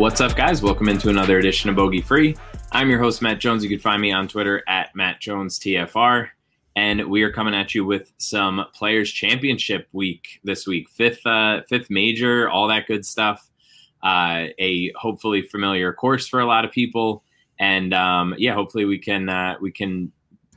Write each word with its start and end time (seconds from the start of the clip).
What's 0.00 0.22
up, 0.22 0.34
guys? 0.34 0.62
Welcome 0.62 0.88
into 0.88 1.10
another 1.10 1.38
edition 1.38 1.68
of 1.68 1.76
Bogey 1.76 2.00
Free. 2.00 2.34
I'm 2.72 2.88
your 2.88 2.98
host, 2.98 3.20
Matt 3.20 3.38
Jones. 3.38 3.62
You 3.62 3.68
can 3.68 3.78
find 3.78 4.00
me 4.00 4.12
on 4.12 4.28
Twitter 4.28 4.62
at 4.66 4.96
Matt 4.96 5.20
Jones 5.20 5.58
TFR. 5.58 6.28
And 6.76 7.10
we 7.10 7.22
are 7.22 7.32
coming 7.32 7.54
at 7.54 7.74
you 7.74 7.84
with 7.84 8.12
some 8.18 8.64
Players 8.74 9.10
Championship 9.10 9.88
week 9.92 10.40
this 10.44 10.66
week, 10.66 10.88
fifth, 10.90 11.26
uh, 11.26 11.62
fifth 11.68 11.90
major, 11.90 12.48
all 12.48 12.68
that 12.68 12.86
good 12.86 13.04
stuff. 13.04 13.48
Uh, 14.02 14.46
a 14.58 14.90
hopefully 14.96 15.42
familiar 15.42 15.92
course 15.92 16.26
for 16.26 16.40
a 16.40 16.46
lot 16.46 16.64
of 16.64 16.70
people, 16.70 17.22
and 17.58 17.92
um, 17.92 18.34
yeah, 18.38 18.54
hopefully 18.54 18.86
we 18.86 18.98
can 18.98 19.28
uh, 19.28 19.56
we 19.60 19.70
can 19.70 20.10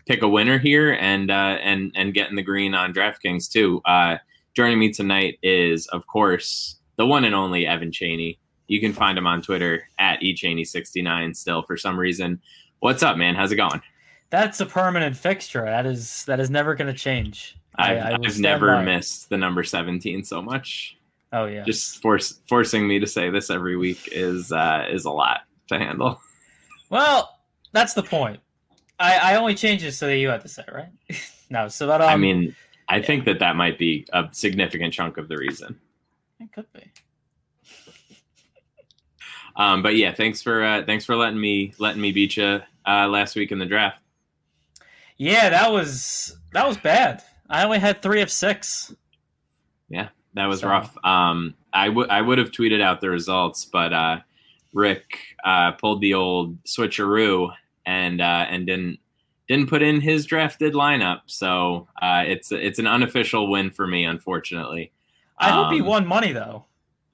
pick 0.06 0.22
a 0.22 0.28
winner 0.29 0.57
here 0.57 0.94
and 0.94 1.29
uh, 1.29 1.57
and 1.62 1.91
and 1.96 2.13
get 2.13 2.30
in 2.30 2.38
the 2.38 2.41
green 2.41 2.74
on 2.74 2.94
DraftKings 2.94 3.51
too. 3.51 3.81
Uh, 3.84 4.18
joining 4.53 4.80
me 4.80 4.91
tonight 4.91 5.40
is, 5.44 5.88
of 5.88 6.07
course, 6.07 6.78
the 6.97 7.06
one 7.06 7.25
and 7.25 7.35
only 7.35 7.66
Evan 7.68 7.91
Cheney. 7.91 8.40
You 8.68 8.80
can 8.80 8.94
find 8.94 9.18
him 9.18 9.28
on 9.28 9.41
Twitter 9.41 9.88
at 10.00 10.22
echaney69 10.22 11.35
still 11.35 11.63
for 11.63 11.75
some 11.75 12.00
reason. 12.00 12.41
What's 12.80 13.03
up, 13.03 13.18
man? 13.18 13.35
How's 13.35 13.51
it 13.51 13.57
going? 13.57 13.81
That's 14.34 14.62
a 14.62 14.66
permanent 14.66 15.16
fixture. 15.16 15.64
That 15.64 15.86
is 15.86 16.26
that 16.26 16.40
is 16.40 16.50
never 16.50 16.74
going 16.74 16.92
to 16.92 17.00
change. 17.00 17.56
I've, 17.76 17.98
I, 18.00 18.12
have 18.24 18.40
never 18.40 18.82
missed 18.82 19.30
the 19.30 19.38
number 19.38 19.64
17 19.64 20.24
so 20.24 20.42
much. 20.42 20.98
Oh 21.32 21.46
yeah. 21.46 21.64
Just 21.64 22.02
force 22.02 22.40
forcing 22.50 22.88
me 22.88 22.98
to 22.98 23.06
say 23.06 23.30
this 23.30 23.52
every 23.52 23.78
week 23.78 24.10
is 24.12 24.52
uh, 24.52 24.88
is 24.90 25.06
a 25.06 25.12
lot 25.12 25.42
to 25.68 25.78
handle. 25.78 26.20
Well, 26.90 27.40
that's 27.72 27.96
the 27.96 28.04
point. 28.04 28.40
I, 29.00 29.34
I 29.34 29.36
only 29.38 29.56
change 29.56 29.84
it 29.84 29.94
so 29.94 30.06
that 30.06 30.18
you 30.18 30.28
have 30.28 30.44
to 30.44 30.48
say 30.48 30.64
right. 30.72 30.92
no, 31.50 31.68
so 31.68 31.88
that 31.88 32.02
um, 32.02 32.10
I 32.10 32.18
mean, 32.18 32.56
I 32.88 32.98
yeah. 32.98 33.06
think 33.06 33.26
that 33.26 33.40
that 33.40 33.56
might 33.56 33.80
be 33.80 34.06
a 34.14 34.30
significant 34.32 34.94
chunk 34.94 35.18
of 35.18 35.28
the 35.28 35.38
reason. 35.38 35.80
It 36.40 36.52
could 36.54 36.72
be. 36.72 36.92
Um, 39.56 39.82
but 39.82 39.96
yeah, 39.96 40.14
thanks 40.14 40.44
for 40.44 40.64
uh, 40.64 40.86
thanks 40.86 41.04
for 41.04 41.16
letting 41.16 41.40
me 41.40 41.74
letting 41.80 42.02
me 42.02 42.12
beat 42.12 42.38
you 42.38 42.62
uh, 42.86 43.08
last 43.08 43.36
week 43.36 43.52
in 43.52 43.58
the 43.58 43.66
draft. 43.66 43.98
Yeah, 45.18 45.50
that 45.50 45.72
was 45.72 46.38
that 46.53 46.68
was 46.68 46.78
bad. 46.78 47.24
I 47.50 47.63
only 47.63 47.79
had 47.79 48.01
three 48.01 48.22
of 48.22 48.31
six. 48.31 48.94
Yeah, 49.90 50.09
that 50.34 50.46
was 50.46 50.62
so. 50.62 50.69
rough. 50.69 50.97
Um, 51.03 51.56
I 51.74 51.90
would 51.90 52.09
I 52.09 52.22
would 52.22 52.38
have 52.38 52.51
tweeted 52.51 52.81
out 52.81 53.01
the 53.01 53.09
results, 53.09 53.66
but 53.66 53.94
uh, 53.94 54.19
Rick 54.74 55.19
uh, 55.44 55.74
pulled 55.74 56.01
the 56.01 56.13
old 56.13 56.63
switcheroo 56.63 57.53
and 57.85 58.22
uh, 58.22 58.46
and 58.50 58.66
didn't 58.66 59.00
didn't 59.47 59.69
put 59.69 59.81
in 59.81 60.01
his 60.01 60.25
drafted 60.25 60.74
lineup. 60.74 61.22
So 61.28 61.88
uh, 62.01 62.24
it's 62.25 62.51
it's 62.51 62.80
an 62.80 62.88
unofficial 62.88 63.50
win 63.50 63.69
for 63.69 63.88
me, 63.88 64.06
unfortunately. 64.06 64.91
I 65.38 65.50
hope 65.50 65.72
he 65.72 65.81
um, 65.81 65.88
won 65.88 66.07
money 66.07 66.31
though. 66.31 66.66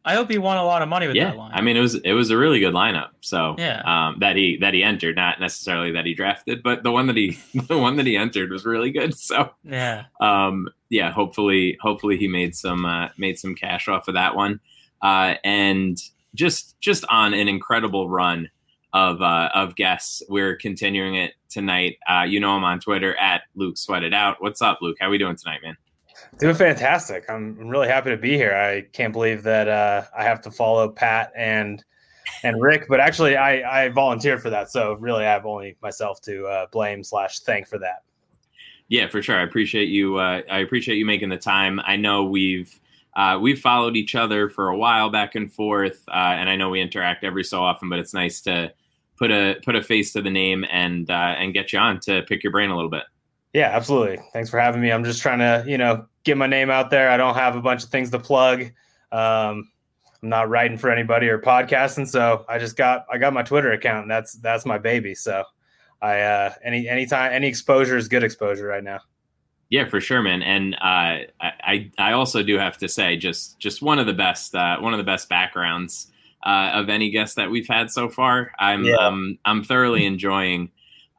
I 0.09 0.15
hope 0.15 0.31
he 0.31 0.39
won 0.39 0.57
a 0.57 0.63
lot 0.63 0.81
of 0.81 0.89
money 0.89 1.05
with 1.05 1.15
yeah, 1.15 1.25
that 1.25 1.37
line. 1.37 1.51
I 1.53 1.61
mean, 1.61 1.77
it 1.77 1.81
was 1.81 1.93
it 1.93 2.13
was 2.13 2.31
a 2.31 2.37
really 2.37 2.59
good 2.59 2.73
lineup. 2.73 3.09
So 3.21 3.53
yeah, 3.59 3.83
um, 3.85 4.17
that 4.21 4.35
he 4.35 4.57
that 4.57 4.73
he 4.73 4.83
entered, 4.83 5.15
not 5.15 5.39
necessarily 5.39 5.91
that 5.91 6.07
he 6.07 6.15
drafted, 6.15 6.63
but 6.63 6.81
the 6.81 6.91
one 6.91 7.05
that 7.07 7.15
he 7.15 7.37
the 7.53 7.77
one 7.77 7.95
that 7.97 8.07
he 8.07 8.17
entered 8.17 8.49
was 8.49 8.65
really 8.65 8.89
good. 8.89 9.13
So 9.15 9.51
yeah, 9.63 10.05
um, 10.19 10.69
yeah. 10.89 11.11
Hopefully, 11.11 11.77
hopefully 11.79 12.17
he 12.17 12.27
made 12.27 12.55
some 12.55 12.85
uh, 12.85 13.09
made 13.19 13.37
some 13.37 13.53
cash 13.53 13.87
off 13.87 14.07
of 14.07 14.15
that 14.15 14.35
one, 14.35 14.59
uh, 15.03 15.35
and 15.43 16.01
just 16.33 16.79
just 16.81 17.05
on 17.07 17.35
an 17.35 17.47
incredible 17.47 18.09
run 18.09 18.49
of 18.93 19.21
uh, 19.21 19.51
of 19.53 19.75
guests. 19.75 20.23
We're 20.27 20.55
continuing 20.55 21.17
it 21.17 21.33
tonight. 21.49 21.99
Uh, 22.09 22.23
you 22.23 22.39
know 22.39 22.53
I'm 22.53 22.63
on 22.63 22.79
Twitter 22.79 23.15
at 23.17 23.43
Luke 23.53 23.77
Sweat 23.77 24.03
It 24.03 24.15
Out. 24.15 24.37
What's 24.41 24.63
up, 24.63 24.79
Luke? 24.81 24.97
How 24.99 25.11
we 25.11 25.19
doing 25.19 25.35
tonight, 25.35 25.59
man? 25.63 25.77
Doing 26.39 26.55
fantastic. 26.55 27.25
I'm, 27.29 27.57
I'm 27.59 27.67
really 27.67 27.89
happy 27.89 28.11
to 28.11 28.17
be 28.17 28.37
here. 28.37 28.55
I 28.55 28.81
can't 28.93 29.11
believe 29.11 29.43
that 29.43 29.67
uh, 29.67 30.03
I 30.17 30.23
have 30.23 30.41
to 30.43 30.51
follow 30.51 30.87
Pat 30.87 31.33
and 31.35 31.83
and 32.43 32.61
Rick, 32.61 32.85
but 32.87 33.01
actually 33.01 33.35
I, 33.35 33.85
I 33.85 33.89
volunteered 33.89 34.41
for 34.41 34.49
that, 34.49 34.71
so 34.71 34.93
really 34.93 35.25
I 35.25 35.31
have 35.31 35.45
only 35.45 35.75
myself 35.81 36.21
to 36.21 36.45
uh, 36.45 36.65
blame 36.71 37.03
slash 37.03 37.39
thank 37.39 37.67
for 37.67 37.77
that. 37.79 38.03
Yeah, 38.87 39.07
for 39.09 39.21
sure. 39.21 39.35
I 39.35 39.41
appreciate 39.41 39.89
you. 39.89 40.17
Uh, 40.17 40.41
I 40.49 40.59
appreciate 40.59 40.95
you 40.95 41.05
making 41.05 41.29
the 41.29 41.37
time. 41.37 41.81
I 41.83 41.97
know 41.97 42.23
we've 42.23 42.79
uh, 43.15 43.37
we've 43.41 43.59
followed 43.59 43.97
each 43.97 44.15
other 44.15 44.47
for 44.47 44.69
a 44.69 44.77
while 44.77 45.09
back 45.09 45.35
and 45.35 45.51
forth, 45.51 46.03
uh, 46.07 46.35
and 46.37 46.49
I 46.49 46.55
know 46.55 46.69
we 46.69 46.79
interact 46.79 47.25
every 47.25 47.43
so 47.43 47.61
often. 47.61 47.89
But 47.89 47.99
it's 47.99 48.13
nice 48.13 48.39
to 48.41 48.71
put 49.17 49.31
a 49.31 49.59
put 49.65 49.75
a 49.75 49.83
face 49.83 50.13
to 50.13 50.21
the 50.21 50.29
name 50.29 50.65
and 50.71 51.09
uh, 51.09 51.35
and 51.37 51.53
get 51.53 51.73
you 51.73 51.79
on 51.79 51.99
to 52.01 52.21
pick 52.23 52.43
your 52.43 52.51
brain 52.51 52.69
a 52.69 52.75
little 52.75 52.89
bit. 52.89 53.03
Yeah, 53.53 53.69
absolutely. 53.71 54.19
Thanks 54.31 54.49
for 54.49 54.59
having 54.59 54.81
me. 54.81 54.91
I'm 54.91 55.03
just 55.03 55.21
trying 55.21 55.39
to, 55.39 55.63
you 55.67 55.77
know, 55.77 56.05
get 56.23 56.37
my 56.37 56.47
name 56.47 56.69
out 56.69 56.89
there. 56.89 57.09
I 57.09 57.17
don't 57.17 57.35
have 57.35 57.55
a 57.55 57.61
bunch 57.61 57.83
of 57.83 57.89
things 57.89 58.09
to 58.11 58.19
plug. 58.19 58.63
Um, 59.11 59.71
I'm 60.21 60.29
not 60.29 60.49
writing 60.49 60.77
for 60.77 60.89
anybody 60.91 61.27
or 61.29 61.39
podcasting, 61.39 62.07
so 62.07 62.45
I 62.49 62.59
just 62.59 62.75
got 62.75 63.05
I 63.11 63.17
got 63.17 63.33
my 63.33 63.43
Twitter 63.43 63.71
account, 63.71 64.03
and 64.03 64.11
that's 64.11 64.33
that's 64.33 64.65
my 64.65 64.77
baby. 64.77 65.15
So 65.15 65.43
I 66.01 66.19
uh, 66.19 66.53
any 66.63 66.87
anytime 66.87 67.31
any 67.31 67.47
exposure 67.47 67.97
is 67.97 68.07
good 68.07 68.23
exposure 68.23 68.65
right 68.67 68.83
now. 68.83 68.99
Yeah, 69.69 69.87
for 69.87 70.01
sure, 70.01 70.21
man. 70.21 70.41
And 70.41 70.75
uh, 70.75 71.29
I 71.39 71.91
I 71.97 72.11
also 72.13 72.43
do 72.43 72.57
have 72.57 72.77
to 72.79 72.89
say 72.89 73.15
just 73.17 73.59
just 73.59 73.81
one 73.81 73.99
of 73.99 74.07
the 74.07 74.13
best 74.13 74.53
uh, 74.55 74.77
one 74.79 74.93
of 74.93 74.97
the 74.97 75.03
best 75.03 75.29
backgrounds 75.29 76.11
uh, 76.45 76.71
of 76.73 76.89
any 76.89 77.11
guest 77.11 77.35
that 77.37 77.49
we've 77.49 77.67
had 77.67 77.91
so 77.91 78.09
far. 78.09 78.51
I'm 78.59 78.83
Yeah. 78.83 78.95
um, 78.95 79.37
I'm 79.45 79.63
thoroughly 79.63 80.05
enjoying. 80.05 80.71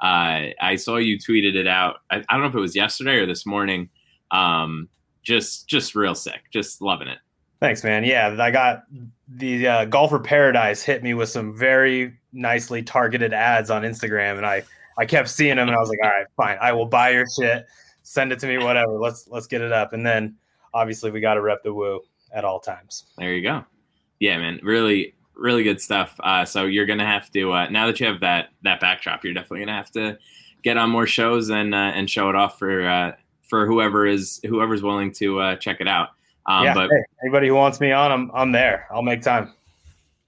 Uh, 0.03 0.53
I 0.61 0.77
saw 0.77 0.97
you 0.97 1.19
tweeted 1.19 1.55
it 1.55 1.67
out. 1.67 1.99
I, 2.11 2.17
I 2.29 2.35
don't 2.35 2.41
know 2.43 2.49
if 2.49 2.55
it 2.55 2.61
was 2.61 2.75
yesterday 2.75 3.17
or 3.17 3.27
this 3.27 3.47
morning. 3.47 3.89
Um, 4.31 4.89
just 5.23 5.69
just 5.69 5.95
real 5.95 6.15
sick. 6.15 6.43
Just 6.51 6.81
loving 6.81 7.09
it. 7.09 7.19
Thanks, 7.61 7.85
man. 7.85 8.05
Yeah, 8.05 8.37
I 8.39 8.51
got 8.51 8.85
the 9.29 9.67
uh, 9.67 9.85
Golfer 9.85 10.19
Paradise 10.19 10.83
hit 10.83 11.03
me 11.03 11.13
with 11.13 11.29
some 11.29 11.57
very 11.57 12.19
nicely 12.33 12.83
targeted 12.83 13.35
ads 13.35 13.71
on 13.71 13.83
Instagram, 13.83 14.39
and 14.39 14.47
I 14.47 14.63
I 14.97 15.05
kept 15.05 15.29
seeing 15.29 15.57
them, 15.57 15.69
and 15.69 15.77
I 15.77 15.81
was 15.81 15.91
like, 15.91 15.99
all 16.03 16.11
right, 16.11 16.27
fine, 16.37 16.59
I 16.61 16.73
will 16.73 16.87
buy 16.87 17.11
your 17.11 17.27
shit, 17.39 17.67
send 18.03 18.33
it 18.33 18.39
to 18.41 18.47
me, 18.47 18.59
whatever. 18.59 18.93
Let's 18.93 19.29
let's 19.29 19.47
get 19.47 19.61
it 19.61 19.73
up, 19.73 19.93
and 19.93 20.07
then 20.07 20.37
obviously 20.73 21.11
we 21.11 21.21
got 21.21 21.35
to 21.35 21.43
rep 21.43 21.63
the 21.63 21.75
woo 21.75 22.01
at 22.33 22.45
all 22.45 22.61
times. 22.61 23.07
There 23.19 23.35
you 23.35 23.43
go. 23.43 23.65
Yeah, 24.21 24.39
man. 24.39 24.61
Really, 24.63 25.15
really 25.35 25.63
good 25.63 25.81
stuff. 25.81 26.19
Uh, 26.21 26.45
so 26.45 26.65
you're 26.65 26.87
gonna 26.87 27.07
have 27.07 27.31
to 27.33 27.53
uh, 27.53 27.69
now 27.69 27.87
that 27.87 28.01
you 28.01 28.07
have 28.07 28.21
that 28.21 28.49
that 28.63 28.81
backdrop, 28.81 29.23
you're 29.23 29.35
definitely 29.35 29.61
gonna 29.61 29.77
have 29.77 29.91
to 29.93 30.19
get 30.63 30.77
on 30.77 30.91
more 30.91 31.07
shows 31.07 31.51
and 31.51 31.75
uh, 31.75 31.93
and 31.95 32.09
show 32.09 32.31
it 32.31 32.37
off 32.37 32.59
for 32.59 32.87
uh, 32.87 33.13
for 33.51 33.67
whoever 33.67 34.07
is 34.07 34.41
whoever's 34.47 34.83
willing 34.83 35.13
to 35.13 35.41
uh, 35.41 35.57
check 35.57 35.81
it 35.81 35.89
out. 35.89 36.11
Um, 36.47 36.65
yeah, 36.65 36.75
but 36.75 36.89
hey, 36.89 37.03
anybody 37.23 37.49
who 37.49 37.55
wants 37.55 37.81
me 37.81 37.93
on, 37.93 38.11
I'm 38.11 38.31
I'm 38.33 38.53
there. 38.53 38.87
I'll 38.91 39.03
make 39.03 39.21
time. 39.21 39.53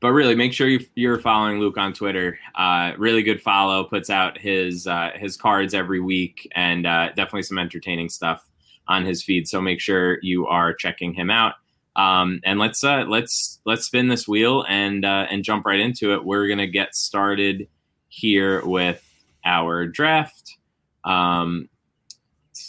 but 0.01 0.11
really, 0.13 0.35
make 0.35 0.53
sure 0.53 0.69
you, 0.69 0.85
you're 0.95 1.19
following 1.19 1.59
Luke 1.59 1.79
on 1.79 1.95
Twitter. 1.95 2.39
Uh, 2.55 2.93
really 2.99 3.23
good 3.23 3.41
follow. 3.41 3.85
Puts 3.85 4.11
out 4.11 4.37
his 4.37 4.87
uh, 4.87 5.13
his 5.15 5.39
cards 5.39 5.73
every 5.73 6.01
week, 6.01 6.47
and 6.55 6.87
uh, 6.87 7.09
definitely 7.11 7.45
some 7.45 7.59
entertaining 7.59 8.11
stuff 8.11 8.47
on 8.89 9.07
his 9.07 9.23
feed. 9.23 9.49
So 9.49 9.61
make 9.63 9.81
sure 9.81 10.19
you 10.23 10.47
are 10.49 10.75
checking 10.75 11.15
him 11.15 11.31
out. 11.31 11.55
Um, 11.95 12.41
and 12.45 12.59
let's 12.59 12.83
uh, 12.83 13.05
let's 13.09 13.61
let's 13.65 13.85
spin 13.85 14.09
this 14.09 14.27
wheel 14.27 14.65
and 14.69 15.05
uh, 15.05 15.27
and 15.31 15.45
jump 15.45 15.65
right 15.65 15.81
into 15.81 16.15
it. 16.15 16.25
We're 16.25 16.49
gonna 16.49 16.67
get 16.67 16.95
started 16.95 17.69
here 18.09 18.65
with 18.65 19.03
our 19.45 19.87
draft. 19.87 20.57
Um, 21.05 21.69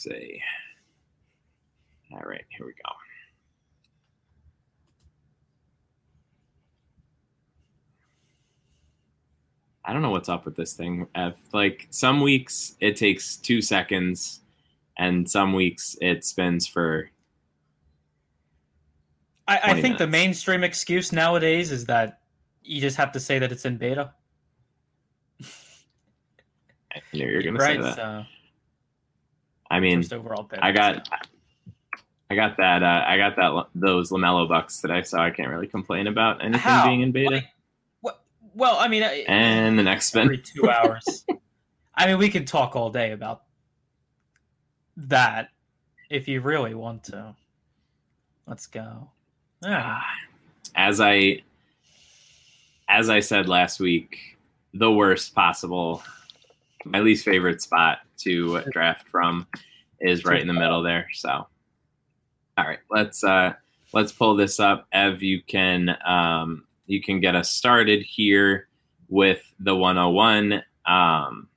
see. 0.03 0.41
All 2.13 2.21
right, 2.25 2.43
here 2.49 2.65
we 2.65 2.73
go. 2.73 2.91
I 9.85 9.91
don't 9.91 10.01
know 10.01 10.11
what's 10.11 10.29
up 10.29 10.45
with 10.45 10.55
this 10.55 10.73
thing. 10.73 11.07
Ev. 11.15 11.35
Like 11.51 11.87
some 11.89 12.21
weeks 12.21 12.75
it 12.79 12.95
takes 12.95 13.35
two 13.37 13.61
seconds, 13.61 14.41
and 14.97 15.29
some 15.29 15.53
weeks 15.53 15.97
it 16.01 16.23
spins 16.23 16.67
for. 16.67 17.09
I, 19.47 19.57
I 19.57 19.65
20 19.71 19.81
think 19.81 19.97
the 19.97 20.07
mainstream 20.07 20.63
excuse 20.63 21.11
nowadays 21.11 21.71
is 21.71 21.85
that 21.87 22.21
you 22.63 22.79
just 22.79 22.95
have 22.95 23.11
to 23.11 23.19
say 23.19 23.39
that 23.39 23.51
it's 23.51 23.65
in 23.65 23.77
beta. 23.77 24.13
I 26.95 27.01
you 27.11 27.25
were 27.25 27.41
gonna 27.41 27.59
right? 27.59 27.75
say 27.75 27.81
that. 27.81 27.95
So, 27.95 28.23
I 29.73 29.79
mean, 29.79 30.01
first 30.01 30.13
overall 30.13 30.43
pick. 30.43 30.59
I 30.61 30.71
got, 30.71 31.07
I 32.29 32.35
got 32.35 32.57
that. 32.57 32.83
Uh, 32.83 33.03
I 33.07 33.17
got 33.17 33.35
that. 33.37 33.67
Those 33.75 34.11
Lamelo 34.11 34.47
bucks 34.47 34.81
that 34.81 34.91
I 34.91 35.01
saw. 35.01 35.23
I 35.23 35.31
can't 35.31 35.49
really 35.49 35.67
complain 35.67 36.07
about 36.07 36.41
anything 36.43 36.59
How? 36.61 36.85
being 36.85 37.01
in 37.01 37.11
beta. 37.11 37.35
Like, 37.35 37.45
what? 38.01 38.21
Well, 38.53 38.77
I 38.79 38.87
mean, 38.87 39.03
I- 39.03 39.25
and 39.27 39.77
the 39.77 39.83
next 39.83 40.07
spin. 40.07 40.23
every 40.23 40.37
two 40.37 40.69
hours. 40.69 41.25
I 41.95 42.07
mean, 42.07 42.17
we 42.17 42.29
could 42.29 42.47
talk 42.47 42.75
all 42.75 42.89
day 42.89 43.11
about 43.11 43.43
that 44.97 45.49
if 46.09 46.27
you 46.27 46.41
really 46.41 46.73
want 46.73 47.05
to. 47.05 47.35
Let's 48.47 48.67
go. 48.67 49.09
Yeah. 49.63 50.01
as 50.75 50.99
I 50.99 51.41
as 52.89 53.09
I 53.09 53.21
said 53.21 53.47
last 53.47 53.79
week, 53.79 54.37
the 54.73 54.91
worst 54.91 55.33
possible, 55.33 56.03
my 56.85 56.99
least 56.99 57.25
favorite 57.25 57.61
spot 57.61 57.99
to 58.17 58.61
draft 58.71 59.07
from 59.09 59.47
is 59.99 60.25
right 60.25 60.41
in 60.41 60.47
the 60.47 60.53
middle 60.53 60.83
there. 60.83 61.07
So, 61.13 61.29
all 61.29 62.65
right, 62.65 62.79
let's 62.89 63.23
uh 63.23 63.53
let's 63.93 64.11
pull 64.11 64.35
this 64.35 64.59
up. 64.59 64.87
Ev, 64.91 65.23
you 65.23 65.41
can 65.41 65.95
um 66.05 66.65
you 66.85 67.01
can 67.01 67.19
get 67.19 67.35
us 67.35 67.49
started 67.49 68.03
here 68.03 68.67
with 69.09 69.41
the 69.59 69.75
101. 69.75 70.63
Um, 70.85 71.47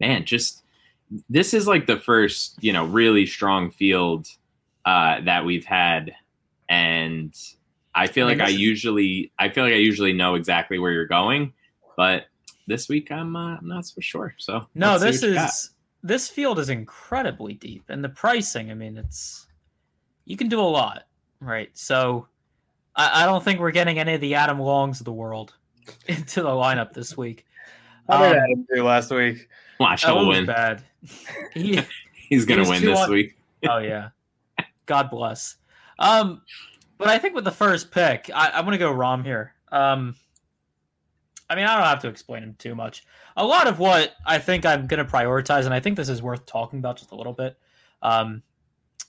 man, 0.00 0.24
just 0.24 0.62
this 1.28 1.52
is 1.52 1.66
like 1.66 1.86
the 1.86 1.98
first 1.98 2.62
you 2.62 2.72
know 2.72 2.84
really 2.84 3.26
strong 3.26 3.70
field 3.70 4.28
uh, 4.84 5.20
that 5.22 5.44
we've 5.44 5.64
had, 5.64 6.12
and 6.68 7.34
I 7.94 8.06
feel 8.06 8.26
like 8.26 8.40
I 8.40 8.48
usually 8.48 9.32
I 9.38 9.48
feel 9.48 9.64
like 9.64 9.74
I 9.74 9.78
usually 9.78 10.12
know 10.12 10.34
exactly 10.34 10.78
where 10.78 10.92
you're 10.92 11.06
going, 11.06 11.52
but 11.96 12.26
this 12.72 12.88
week 12.88 13.12
I'm 13.12 13.36
uh, 13.36 13.56
I'm 13.58 13.68
not 13.68 13.84
so 13.86 14.00
sure. 14.00 14.34
So 14.38 14.66
No, 14.74 14.98
this 14.98 15.20
what 15.22 15.28
you 15.28 15.34
got. 15.34 15.48
is 15.50 15.70
this 16.02 16.28
field 16.28 16.58
is 16.58 16.68
incredibly 16.70 17.52
deep, 17.54 17.84
and 17.88 18.02
the 18.02 18.08
pricing. 18.08 18.70
I 18.70 18.74
mean, 18.74 18.96
it's 18.96 19.46
you 20.24 20.36
can 20.36 20.48
do 20.48 20.58
a 20.60 20.62
lot, 20.62 21.04
right? 21.40 21.68
So, 21.74 22.26
I, 22.96 23.22
I 23.22 23.26
don't 23.26 23.42
think 23.44 23.60
we're 23.60 23.70
getting 23.72 23.98
any 23.98 24.14
of 24.14 24.20
the 24.20 24.34
Adam 24.34 24.58
Longs 24.58 25.00
of 25.00 25.04
the 25.04 25.12
world 25.12 25.54
into 26.06 26.42
the 26.42 26.48
lineup 26.48 26.92
this 26.92 27.16
week. 27.16 27.44
How 28.08 28.22
did 28.22 28.32
Um, 28.36 28.42
Adam 28.44 28.66
do 28.74 28.82
last 28.84 29.10
week? 29.12 29.48
watch 29.78 30.02
That 30.02 30.14
he'll 30.14 30.26
win. 30.28 30.46
bad. 30.46 30.82
He, 31.54 31.80
He's 32.28 32.44
gonna 32.46 32.60
was 32.60 32.70
win 32.70 32.84
this 32.84 32.98
on- 32.98 33.10
week. 33.10 33.36
oh 33.68 33.78
yeah, 33.78 34.08
God 34.86 35.10
bless. 35.10 35.56
Um, 35.98 36.42
but 36.98 37.08
I 37.08 37.18
think 37.18 37.34
with 37.34 37.44
the 37.44 37.50
first 37.52 37.90
pick, 37.90 38.30
I, 38.34 38.50
I'm 38.54 38.64
gonna 38.64 38.78
go 38.78 38.92
Rahm 38.92 39.22
here. 39.24 39.54
Um, 39.70 40.14
I 41.52 41.54
mean, 41.54 41.66
I 41.66 41.76
don't 41.76 41.84
have 41.84 42.00
to 42.00 42.08
explain 42.08 42.42
him 42.42 42.56
too 42.58 42.74
much. 42.74 43.04
A 43.36 43.44
lot 43.44 43.66
of 43.66 43.78
what 43.78 44.14
I 44.24 44.38
think 44.38 44.64
I'm 44.64 44.86
gonna 44.86 45.04
prioritize, 45.04 45.66
and 45.66 45.74
I 45.74 45.80
think 45.80 45.98
this 45.98 46.08
is 46.08 46.22
worth 46.22 46.46
talking 46.46 46.78
about 46.78 46.96
just 46.96 47.10
a 47.12 47.14
little 47.14 47.34
bit, 47.34 47.58
um, 48.00 48.42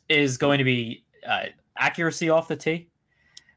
is 0.10 0.38
going 0.38 0.58
to 0.58 0.66
be 0.66 1.06
uh, 1.26 1.46
accuracy 1.78 2.30
off 2.30 2.50
the 2.50 2.58
tee. 2.58 2.90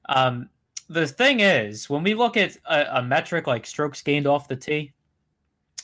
Um, 0.09 0.49
the 0.89 1.05
thing 1.05 1.41
is, 1.41 1.91
when 1.91 2.05
we 2.05 2.15
look 2.15 2.37
at 2.37 2.57
a, 2.65 2.99
a 2.99 3.03
metric 3.03 3.49
like 3.49 3.67
strokes 3.67 4.03
gained 4.03 4.29
off 4.29 4.47
the 4.47 4.55
tee, 4.55 4.93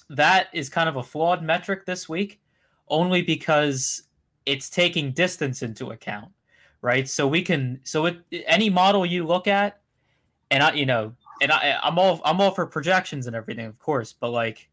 that 0.08 0.46
is 0.52 0.68
kind 0.68 0.88
of 0.88 0.94
a 0.94 1.02
flawed 1.02 1.42
metric 1.42 1.84
this 1.84 2.08
week, 2.08 2.40
only 2.86 3.20
because 3.20 4.04
it's 4.46 4.70
taking 4.70 5.10
distance 5.10 5.62
into 5.62 5.90
account, 5.90 6.30
right? 6.82 7.08
So 7.08 7.26
we 7.26 7.42
can, 7.42 7.80
so 7.82 8.06
it, 8.06 8.18
any 8.46 8.70
model 8.70 9.04
you 9.04 9.26
look 9.26 9.48
at, 9.48 9.80
and 10.52 10.62
I, 10.62 10.72
you 10.74 10.86
know, 10.86 11.14
and 11.42 11.52
I, 11.52 11.78
I'm 11.82 11.98
all, 11.98 12.20
I'm 12.24 12.40
all 12.40 12.52
for 12.52 12.66
projections 12.66 13.26
and 13.26 13.36
everything, 13.36 13.66
of 13.66 13.78
course, 13.78 14.12
but 14.12 14.30
like 14.30 14.68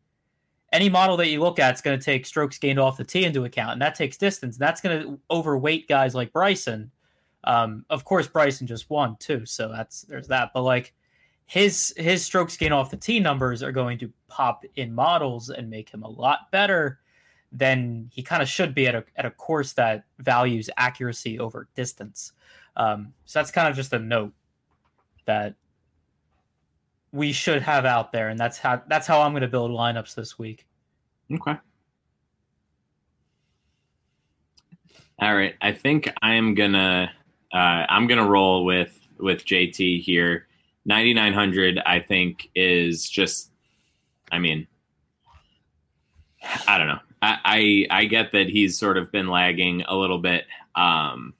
any 0.71 0.87
model 0.87 1.17
that 1.17 1.29
you 1.29 1.39
look 1.39 1.59
at 1.59 1.73
is 1.73 1.81
going 1.81 1.97
to 1.97 2.03
take 2.03 2.25
strokes 2.25 2.57
gained 2.57 2.79
off 2.79 2.97
the 2.97 3.03
tee 3.03 3.25
into 3.25 3.43
account, 3.45 3.73
and 3.73 3.81
that 3.81 3.95
takes 3.95 4.17
distance. 4.17 4.55
And 4.55 4.61
that's 4.61 4.81
going 4.81 5.01
to 5.01 5.19
overweight 5.31 5.87
guys 5.87 6.15
like 6.15 6.31
Bryson. 6.31 6.91
Um, 7.43 7.85
of 7.89 8.05
course, 8.05 8.27
Bryson 8.27 8.67
just 8.67 8.89
won 8.89 9.17
too, 9.19 9.45
so 9.45 9.69
that's 9.69 10.03
there's 10.03 10.27
that. 10.27 10.51
But 10.53 10.63
like 10.63 10.93
his 11.47 11.93
his 11.97 12.23
strokes 12.23 12.55
gained 12.55 12.73
off 12.73 12.91
the 12.91 12.97
tee 12.97 13.19
numbers 13.19 13.63
are 13.63 13.71
going 13.71 13.97
to 13.99 14.11
pop 14.27 14.63
in 14.75 14.93
models 14.93 15.49
and 15.49 15.69
make 15.69 15.89
him 15.89 16.03
a 16.03 16.09
lot 16.09 16.51
better 16.51 16.99
than 17.51 18.07
he 18.13 18.21
kind 18.21 18.43
of 18.43 18.47
should 18.47 18.75
be 18.75 18.87
at 18.87 18.93
a 18.93 19.03
at 19.15 19.25
a 19.25 19.31
course 19.31 19.73
that 19.73 20.03
values 20.19 20.69
accuracy 20.77 21.39
over 21.39 21.67
distance. 21.75 22.33
Um, 22.75 23.13
so 23.25 23.39
that's 23.39 23.51
kind 23.51 23.67
of 23.67 23.75
just 23.75 23.93
a 23.93 23.99
note 23.99 24.33
that 25.25 25.55
we 27.11 27.31
should 27.31 27.61
have 27.61 27.85
out 27.85 28.11
there, 28.11 28.29
and 28.29 28.39
that's 28.39 28.57
how 28.57 28.81
that's 28.87 29.07
how 29.07 29.21
I'm 29.21 29.31
going 29.31 29.41
to 29.41 29.47
build 29.47 29.71
lineups 29.71 30.15
this 30.15 30.37
week. 30.37 30.65
Okay. 31.31 31.55
All 35.21 35.35
right. 35.35 35.55
I 35.61 35.73
think 35.73 36.09
I'm 36.21 36.55
gonna 36.55 37.11
uh, 37.53 37.57
I'm 37.57 38.07
gonna 38.07 38.27
roll 38.27 38.63
with 38.63 38.97
with 39.19 39.45
JT 39.45 40.01
here. 40.01 40.47
9900 40.85 41.79
I 41.85 41.99
think 41.99 42.49
is 42.55 43.07
just 43.09 43.51
I 44.31 44.39
mean 44.39 44.65
I 46.67 46.77
don't 46.77 46.87
know. 46.87 46.99
I, 47.21 47.87
I 47.91 48.01
I 48.01 48.05
get 48.05 48.31
that 48.31 48.47
he's 48.47 48.79
sort 48.79 48.97
of 48.97 49.11
been 49.11 49.27
lagging 49.27 49.83
a 49.87 49.95
little 49.95 50.19
bit. 50.19 50.45
Um 50.75 51.33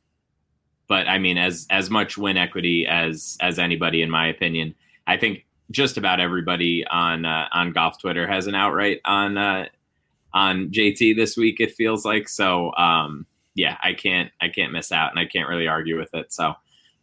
but 0.90 1.08
I 1.08 1.18
mean 1.18 1.38
as 1.38 1.66
as 1.70 1.90
much 1.90 2.18
win 2.18 2.36
equity 2.36 2.86
as 2.86 3.38
as 3.40 3.60
anybody 3.60 4.02
in 4.02 4.10
my 4.10 4.28
opinion. 4.28 4.76
I 5.08 5.16
think 5.16 5.46
just 5.72 5.98
about 5.98 6.20
everybody 6.20 6.86
on 6.88 7.26
uh, 7.26 7.48
on 7.52 7.72
golf 7.72 8.00
Twitter 8.00 8.28
has 8.28 8.48
an 8.48 8.56
outright 8.56 9.02
on 9.06 9.38
uh, 9.38 9.66
on 10.34 10.70
JT 10.70 11.16
this 11.16 11.38
week. 11.38 11.60
It 11.60 11.74
feels 11.74 12.06
like 12.06 12.28
so. 12.28 12.74
Um, 12.76 13.26
yeah, 13.56 13.78
I 13.84 13.94
can't 13.94 14.32
I 14.42 14.50
can't 14.50 14.72
miss 14.72 14.92
out, 14.92 15.12
and 15.12 15.20
I 15.20 15.26
can't 15.26 15.50
really 15.50 15.68
argue 15.68 15.98
with 15.98 16.14
it. 16.14 16.32
So, 16.34 16.54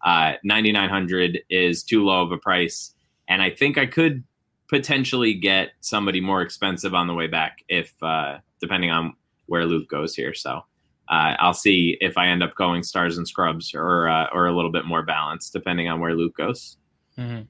uh, 0.04 0.34
ninety 0.42 0.72
nine 0.72 0.88
hundred 0.88 1.40
is 1.48 1.82
too 1.82 2.04
low 2.04 2.22
of 2.22 2.32
a 2.32 2.38
price, 2.38 2.94
and 3.28 3.42
I 3.42 3.50
think 3.50 3.78
I 3.78 3.86
could 3.86 4.24
potentially 4.68 5.32
get 5.32 5.70
somebody 5.80 6.20
more 6.20 6.42
expensive 6.42 6.94
on 6.94 7.06
the 7.06 7.14
way 7.14 7.28
back 7.28 7.58
if 7.68 7.92
uh, 8.02 8.38
depending 8.60 8.90
on 8.90 9.14
where 9.46 9.66
Luke 9.66 9.88
goes 9.88 10.14
here. 10.14 10.34
So. 10.34 10.62
Uh, 11.08 11.36
I'll 11.38 11.54
see 11.54 11.96
if 12.00 12.18
I 12.18 12.26
end 12.26 12.42
up 12.42 12.56
going 12.56 12.82
stars 12.82 13.16
and 13.16 13.28
scrubs 13.28 13.72
or 13.76 14.08
uh, 14.08 14.26
or 14.32 14.48
a 14.48 14.52
little 14.52 14.72
bit 14.72 14.86
more 14.86 15.04
balanced 15.04 15.52
depending 15.52 15.88
on 15.88 16.00
where 16.00 16.14
Luke 16.14 16.36
goes. 16.36 16.78
Mm-hmm. 17.16 17.42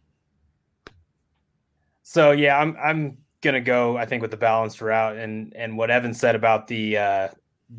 So 2.08 2.30
yeah, 2.30 2.56
I'm 2.56 2.76
I'm 2.80 3.18
gonna 3.42 3.60
go. 3.60 3.96
I 3.96 4.06
think 4.06 4.22
with 4.22 4.30
the 4.30 4.36
balanced 4.36 4.80
route 4.80 5.16
and 5.16 5.52
and 5.56 5.76
what 5.76 5.90
Evan 5.90 6.14
said 6.14 6.36
about 6.36 6.68
the 6.68 6.96
uh, 6.96 7.28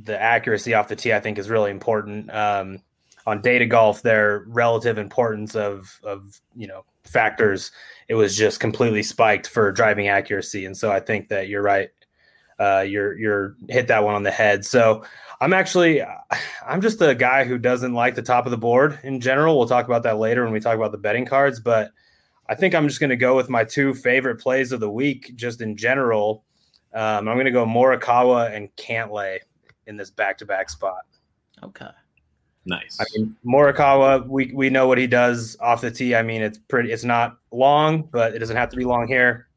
the 0.04 0.22
accuracy 0.22 0.74
off 0.74 0.90
the 0.90 0.98
tee, 0.98 1.14
I 1.14 1.22
think 1.22 1.38
is 1.38 1.50
really 1.50 1.72
important. 1.72 2.30
Um, 2.36 2.80
on 3.26 3.42
data 3.42 3.66
golf, 3.66 4.02
their 4.02 4.44
relative 4.48 4.98
importance 4.98 5.56
of 5.56 5.98
of 6.04 6.42
you 6.58 6.68
know 6.68 6.84
factors, 7.06 7.72
it 8.10 8.16
was 8.16 8.36
just 8.36 8.60
completely 8.60 9.02
spiked 9.02 9.48
for 9.48 9.72
driving 9.72 10.10
accuracy, 10.10 10.66
and 10.66 10.76
so 10.76 10.92
I 10.92 11.00
think 11.00 11.30
that 11.30 11.48
you're 11.48 11.64
right. 11.64 11.90
Uh, 12.60 12.84
you're 12.86 13.18
you're 13.18 13.56
hit 13.70 13.88
that 13.88 14.04
one 14.04 14.14
on 14.14 14.24
the 14.24 14.32
head. 14.32 14.66
So 14.66 15.06
I'm 15.40 15.54
actually 15.54 16.04
I'm 16.68 16.82
just 16.82 17.02
a 17.02 17.16
guy 17.16 17.46
who 17.46 17.58
doesn't 17.58 17.94
like 17.94 18.16
the 18.16 18.22
top 18.22 18.46
of 18.46 18.52
the 18.52 18.58
board 18.58 19.00
in 19.04 19.22
general. 19.22 19.58
We'll 19.58 19.70
talk 19.70 19.86
about 19.86 20.04
that 20.04 20.18
later 20.18 20.44
when 20.44 20.52
we 20.52 20.60
talk 20.60 20.76
about 20.76 20.92
the 20.92 20.98
betting 20.98 21.26
cards, 21.26 21.62
but 21.62 21.92
I 22.50 22.56
think 22.56 22.74
I'm 22.74 22.88
just 22.88 23.00
going 23.00 23.10
to 23.10 23.18
go 23.18 23.36
with 23.36 23.50
my 23.50 23.64
two 23.64 23.94
favorite 23.94 24.38
plays 24.38 24.72
of 24.72 24.80
the 24.80 24.90
week, 24.90 25.34
just 25.36 25.62
in 25.62 25.76
general. 25.76 26.44
Um, 26.94 27.28
I'm 27.28 27.36
going 27.36 27.46
to 27.46 27.52
go 27.52 27.66
Morikawa 27.66 28.56
and 28.56 28.74
Cantlay 28.76 29.40
in 29.86 29.98
this 29.98 30.10
back-to-back 30.10 30.70
spot. 30.70 31.02
Okay. 31.64 31.90
Nice. 32.66 32.98
I 33.00 33.06
mean, 33.16 33.36
Morikawa, 33.46 34.28
we 34.28 34.52
we 34.54 34.70
know 34.70 34.88
what 34.88 34.98
he 34.98 35.08
does 35.08 35.56
off 35.62 35.80
the 35.80 35.90
tee. 35.90 36.16
I 36.16 36.22
mean, 36.22 36.42
it's 36.42 36.58
pretty. 36.58 36.92
It's 36.92 37.06
not 37.06 37.38
long, 37.52 38.10
but 38.12 38.36
it 38.36 38.40
doesn't 38.40 38.58
have 38.58 38.70
to 38.70 38.76
be 38.76 38.84
long 38.84 39.08
here. 39.08 39.48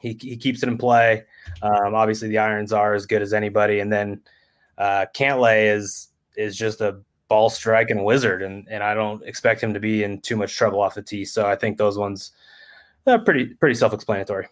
He 0.00 0.18
he 0.20 0.36
keeps 0.36 0.62
it 0.64 0.68
in 0.68 0.76
play. 0.76 1.24
Um, 1.62 1.94
obviously, 1.94 2.28
the 2.28 2.38
irons 2.38 2.72
are 2.72 2.94
as 2.94 3.06
good 3.06 3.22
as 3.22 3.32
anybody, 3.32 3.78
and 3.78 3.92
then 3.92 4.20
uh, 4.76 5.06
Cantlay 5.14 5.72
is 5.72 6.08
is 6.36 6.56
just 6.56 6.80
a 6.80 7.00
ball 7.28 7.50
striking 7.50 8.04
wizard, 8.04 8.42
and 8.42 8.66
and 8.68 8.82
I 8.82 8.94
don't 8.94 9.22
expect 9.24 9.62
him 9.62 9.74
to 9.74 9.80
be 9.80 10.02
in 10.02 10.20
too 10.20 10.36
much 10.36 10.56
trouble 10.56 10.80
off 10.80 10.94
the 10.94 11.02
tee. 11.02 11.24
So 11.24 11.46
I 11.46 11.56
think 11.56 11.78
those 11.78 11.98
ones 11.98 12.32
are 13.06 13.18
pretty 13.18 13.46
pretty 13.54 13.74
self 13.74 13.92
explanatory. 13.92 14.48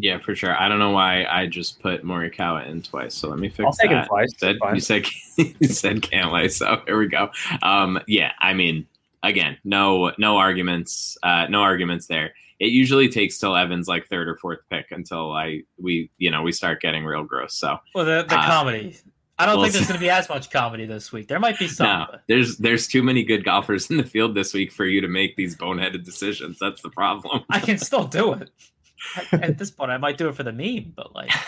Yeah, 0.00 0.18
for 0.20 0.36
sure. 0.36 0.58
I 0.58 0.68
don't 0.68 0.78
know 0.78 0.92
why 0.92 1.24
I 1.24 1.46
just 1.46 1.80
put 1.80 2.04
Morikawa 2.04 2.68
in 2.68 2.82
twice. 2.82 3.16
So 3.16 3.28
let 3.28 3.40
me 3.40 3.48
fix 3.48 3.66
I'll 3.66 3.72
take 3.72 3.90
that. 3.90 4.02
him 4.02 4.08
twice. 4.08 4.28
You 4.30 4.38
said, 4.38 4.56
you 4.74 4.80
said 5.44 5.54
you 5.58 5.68
said 5.68 5.96
Cantlay, 6.02 6.50
so 6.52 6.82
here 6.86 6.98
we 6.98 7.08
go. 7.08 7.30
Um, 7.62 7.98
yeah, 8.06 8.32
I 8.38 8.54
mean, 8.54 8.86
again, 9.22 9.58
no 9.64 10.12
no 10.18 10.36
arguments, 10.36 11.18
uh, 11.22 11.46
no 11.48 11.62
arguments 11.62 12.06
there. 12.06 12.32
It 12.60 12.68
usually 12.68 13.08
takes 13.08 13.38
till 13.38 13.56
Evans 13.56 13.86
like 13.88 14.08
third 14.08 14.28
or 14.28 14.36
fourth 14.36 14.60
pick 14.70 14.86
until 14.90 15.32
I 15.32 15.62
we 15.80 16.10
you 16.18 16.30
know 16.30 16.42
we 16.42 16.52
start 16.52 16.80
getting 16.80 17.04
real 17.04 17.24
gross. 17.24 17.54
So 17.54 17.78
well, 17.94 18.04
the 18.04 18.24
the 18.28 18.38
uh, 18.38 18.46
comedy. 18.46 18.96
I 19.38 19.46
don't 19.46 19.56
we'll 19.56 19.64
think 19.64 19.74
there's 19.74 19.86
going 19.86 20.00
to 20.00 20.04
be 20.04 20.10
as 20.10 20.28
much 20.28 20.50
comedy 20.50 20.84
this 20.84 21.12
week. 21.12 21.28
There 21.28 21.38
might 21.38 21.58
be 21.58 21.68
some. 21.68 21.86
no, 21.86 22.06
but- 22.10 22.22
there's 22.28 22.56
there's 22.56 22.86
too 22.88 23.02
many 23.02 23.22
good 23.22 23.44
golfers 23.44 23.90
in 23.90 23.96
the 23.96 24.04
field 24.04 24.34
this 24.34 24.52
week 24.52 24.72
for 24.72 24.84
you 24.84 25.00
to 25.00 25.08
make 25.08 25.36
these 25.36 25.56
boneheaded 25.56 26.04
decisions. 26.04 26.58
That's 26.58 26.82
the 26.82 26.90
problem. 26.90 27.44
I 27.50 27.60
can 27.60 27.78
still 27.78 28.04
do 28.04 28.32
it. 28.32 28.50
At 29.32 29.58
this 29.58 29.70
point, 29.70 29.90
I 29.92 29.96
might 29.96 30.18
do 30.18 30.28
it 30.28 30.34
for 30.34 30.42
the 30.42 30.52
meme, 30.52 30.92
but 30.96 31.14
like, 31.14 31.30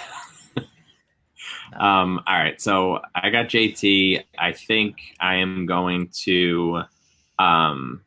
Um, 1.73 2.21
all 2.27 2.37
right, 2.37 2.61
so 2.61 3.01
I 3.15 3.31
got 3.31 3.47
JT. 3.47 4.25
I 4.37 4.53
think 4.53 4.97
I 5.21 5.37
am 5.37 5.67
going 5.67 6.09
to. 6.25 6.83
Um, 7.39 8.03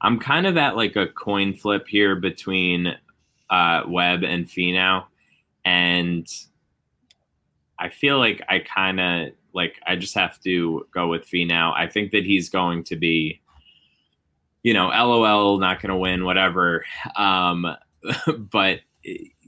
I'm 0.00 0.18
kind 0.18 0.46
of 0.46 0.56
at 0.56 0.76
like 0.76 0.96
a 0.96 1.06
coin 1.06 1.54
flip 1.54 1.86
here 1.88 2.16
between 2.16 2.94
uh, 3.50 3.82
Webb 3.86 4.22
and 4.22 4.46
Finau, 4.46 5.04
and 5.64 6.26
I 7.78 7.88
feel 7.88 8.18
like 8.18 8.42
I 8.48 8.60
kind 8.60 9.00
of 9.00 9.32
like 9.52 9.80
I 9.86 9.96
just 9.96 10.14
have 10.14 10.40
to 10.40 10.86
go 10.92 11.08
with 11.08 11.28
Finau. 11.28 11.72
I 11.74 11.86
think 11.86 12.12
that 12.12 12.24
he's 12.24 12.48
going 12.48 12.84
to 12.84 12.96
be, 12.96 13.40
you 14.62 14.74
know, 14.74 14.88
LOL, 14.88 15.58
not 15.58 15.80
going 15.80 15.90
to 15.90 15.96
win, 15.96 16.24
whatever. 16.24 16.84
Um, 17.16 17.66
but 18.38 18.80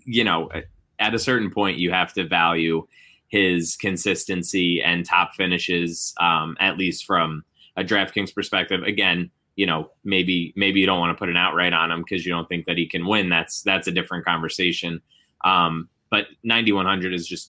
you 0.05 0.25
know, 0.25 0.51
at 0.99 1.15
a 1.15 1.19
certain 1.19 1.51
point, 1.51 1.79
you 1.79 1.93
have 1.93 2.13
to 2.15 2.27
value 2.27 2.87
his 3.29 3.77
consistency 3.77 4.83
and 4.83 5.05
top 5.05 5.35
finishes, 5.35 6.15
um, 6.19 6.57
at 6.61 6.79
least 6.79 7.05
from 7.05 7.45
a 7.77 7.85
DraftKings 7.85 8.35
perspective. 8.35 8.83
Again, 8.83 9.31
you 9.57 9.67
know, 9.67 9.91
maybe 10.05 10.53
maybe 10.57 10.81
you 10.81 10.87
don't 10.87 11.01
want 11.01 11.17
to 11.17 11.19
put 11.19 11.29
an 11.29 11.37
outright 11.37 11.73
on 11.73 11.91
him 11.91 12.01
because 12.03 12.25
you 12.25 12.33
don't 12.33 12.49
think 12.49 12.67
that 12.67 12.79
he 12.79 12.87
can 12.87 13.07
win. 13.07 13.29
That's 13.29 13.63
that's 13.63 13.87
a 13.87 13.93
different 13.93 14.25
conversation. 14.25 15.03
Um, 15.45 15.89
but 16.11 16.27
9100 16.43 17.13
is 17.13 17.27
just 17.27 17.53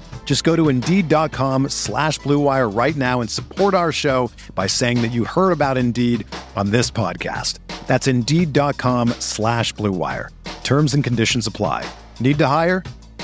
Just 0.23 0.45
go 0.45 0.55
to 0.55 0.69
Indeed.com 0.69 1.67
slash 1.67 2.17
Blue 2.19 2.39
Wire 2.39 2.69
right 2.69 2.95
now 2.95 3.19
and 3.19 3.29
support 3.29 3.73
our 3.73 3.91
show 3.91 4.31
by 4.55 4.67
saying 4.67 5.01
that 5.01 5.11
you 5.11 5.25
heard 5.25 5.51
about 5.51 5.77
Indeed 5.77 6.25
on 6.55 6.71
this 6.71 6.89
podcast. 6.89 7.59
That's 7.85 8.07
Indeed.com 8.07 9.09
slash 9.19 9.73
Blue 9.73 9.91
Wire. 9.91 10.29
Terms 10.63 10.93
and 10.93 11.03
conditions 11.03 11.47
apply. 11.47 11.85
Need 12.21 12.37
to 12.37 12.47
hire? 12.47 12.81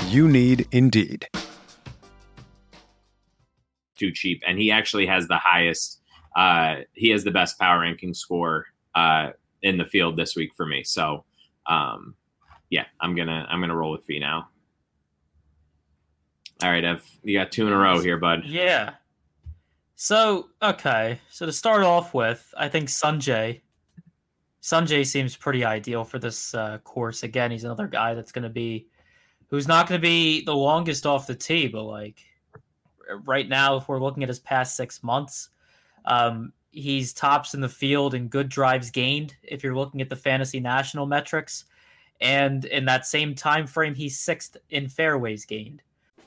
You 0.08 0.28
need 0.28 0.66
Indeed. 0.72 1.26
too 3.96 4.12
cheap. 4.12 4.42
And 4.46 4.58
he 4.58 4.70
actually 4.70 5.06
has 5.06 5.26
the 5.28 5.38
highest, 5.38 6.00
uh, 6.36 6.76
he 6.92 7.08
has 7.08 7.24
the 7.24 7.30
best 7.30 7.58
power 7.58 7.80
ranking 7.80 8.14
score 8.14 8.66
uh, 8.94 9.30
in 9.62 9.76
the 9.76 9.84
field 9.84 10.16
this 10.16 10.36
week 10.36 10.50
for 10.56 10.64
me. 10.66 10.84
So, 10.84 11.24
um, 11.66 12.14
yeah, 12.70 12.84
I'm 13.00 13.16
gonna 13.16 13.46
I'm 13.50 13.60
gonna 13.60 13.74
roll 13.74 13.92
with 13.92 14.06
Finau. 14.06 14.44
All 16.62 16.70
right, 16.70 16.84
Ev, 16.84 17.04
you 17.22 17.38
got 17.38 17.52
two 17.52 17.66
in 17.66 17.72
a 17.72 17.76
row 17.76 18.00
here, 18.00 18.18
bud. 18.18 18.44
yeah. 18.44 18.94
So 20.00 20.50
okay, 20.62 21.18
so 21.30 21.44
to 21.46 21.52
start 21.52 21.82
off 21.82 22.14
with, 22.14 22.54
I 22.56 22.68
think 22.68 22.88
Sungjae. 22.88 23.60
Sungjae 24.62 25.06
seems 25.06 25.34
pretty 25.36 25.64
ideal 25.64 26.04
for 26.04 26.18
this 26.18 26.54
uh, 26.54 26.78
course. 26.78 27.22
Again, 27.22 27.50
he's 27.50 27.64
another 27.64 27.86
guy 27.86 28.14
that's 28.14 28.32
going 28.32 28.42
to 28.44 28.48
be, 28.48 28.86
who's 29.48 29.66
not 29.66 29.88
going 29.88 30.00
to 30.00 30.02
be 30.02 30.44
the 30.44 30.54
longest 30.54 31.06
off 31.06 31.26
the 31.26 31.34
tee, 31.34 31.66
but 31.68 31.84
like 31.84 32.20
right 33.24 33.48
now, 33.48 33.76
if 33.76 33.88
we're 33.88 34.00
looking 34.00 34.22
at 34.22 34.28
his 34.28 34.38
past 34.40 34.76
six 34.76 35.02
months, 35.02 35.48
um, 36.04 36.52
he's 36.70 37.12
tops 37.12 37.54
in 37.54 37.60
the 37.60 37.68
field 37.68 38.14
in 38.14 38.28
good 38.28 38.48
drives 38.48 38.90
gained. 38.90 39.34
If 39.42 39.64
you're 39.64 39.76
looking 39.76 40.00
at 40.00 40.08
the 40.08 40.16
fantasy 40.16 40.60
national 40.60 41.06
metrics, 41.06 41.64
and 42.20 42.64
in 42.66 42.84
that 42.84 43.06
same 43.06 43.34
time 43.34 43.66
frame, 43.66 43.94
he's 43.94 44.18
sixth 44.18 44.56
in 44.70 44.88
fairways 44.88 45.44
gained. 45.44 45.82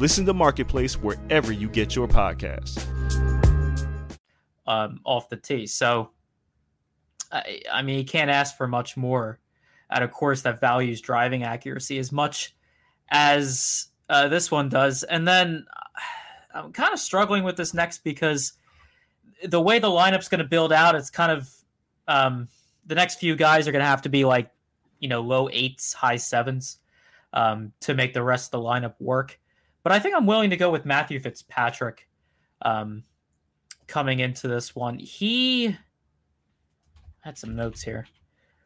Listen 0.00 0.24
to 0.24 0.32
Marketplace 0.32 0.94
wherever 0.94 1.52
you 1.52 1.68
get 1.68 1.94
your 1.94 2.08
podcasts. 2.08 2.86
um, 4.66 4.98
off 5.04 5.28
the 5.28 5.36
tee. 5.36 5.66
So, 5.66 6.10
I, 7.30 7.60
I 7.70 7.82
mean, 7.82 7.98
you 7.98 8.04
can't 8.06 8.30
ask 8.30 8.56
for 8.56 8.66
much 8.66 8.96
more 8.96 9.40
at 9.90 10.02
a 10.02 10.08
course 10.08 10.40
that 10.42 10.58
values 10.58 11.02
driving 11.02 11.42
accuracy 11.42 11.98
as 11.98 12.10
much 12.12 12.56
as 13.10 13.88
Uh, 14.08 14.26
this 14.26 14.50
one 14.50 14.68
does, 14.68 15.04
and 15.04 15.28
then 15.28 15.66
I'm 16.54 16.72
kind 16.72 16.92
of 16.92 16.98
struggling 16.98 17.44
with 17.44 17.56
this 17.56 17.74
next 17.74 18.02
because 18.02 18.54
the 19.44 19.60
way 19.60 19.78
the 19.78 19.88
lineup's 19.88 20.28
going 20.28 20.40
to 20.40 20.48
build 20.48 20.72
out, 20.72 20.96
it's 20.96 21.10
kind 21.10 21.30
of 21.30 21.48
um, 22.08 22.48
the 22.86 22.94
next 22.96 23.20
few 23.20 23.36
guys 23.36 23.68
are 23.68 23.72
going 23.72 23.82
to 23.82 23.86
have 23.86 24.02
to 24.02 24.08
be 24.08 24.24
like 24.24 24.50
you 24.98 25.08
know 25.08 25.20
low 25.20 25.48
eights, 25.52 25.92
high 25.92 26.16
sevens 26.16 26.78
um, 27.34 27.72
to 27.80 27.94
make 27.94 28.14
the 28.14 28.22
rest 28.22 28.52
of 28.52 28.60
the 28.60 28.66
lineup 28.66 28.94
work. 28.98 29.38
But 29.82 29.92
I 29.92 29.98
think 29.98 30.14
I'm 30.14 30.26
willing 30.26 30.50
to 30.50 30.56
go 30.56 30.70
with 30.70 30.84
Matthew 30.84 31.20
Fitzpatrick 31.20 32.06
um, 32.62 33.02
coming 33.86 34.20
into 34.20 34.46
this 34.48 34.74
one. 34.74 34.98
He 34.98 35.76
had 37.20 37.38
some 37.38 37.56
notes 37.56 37.82
here, 37.82 38.06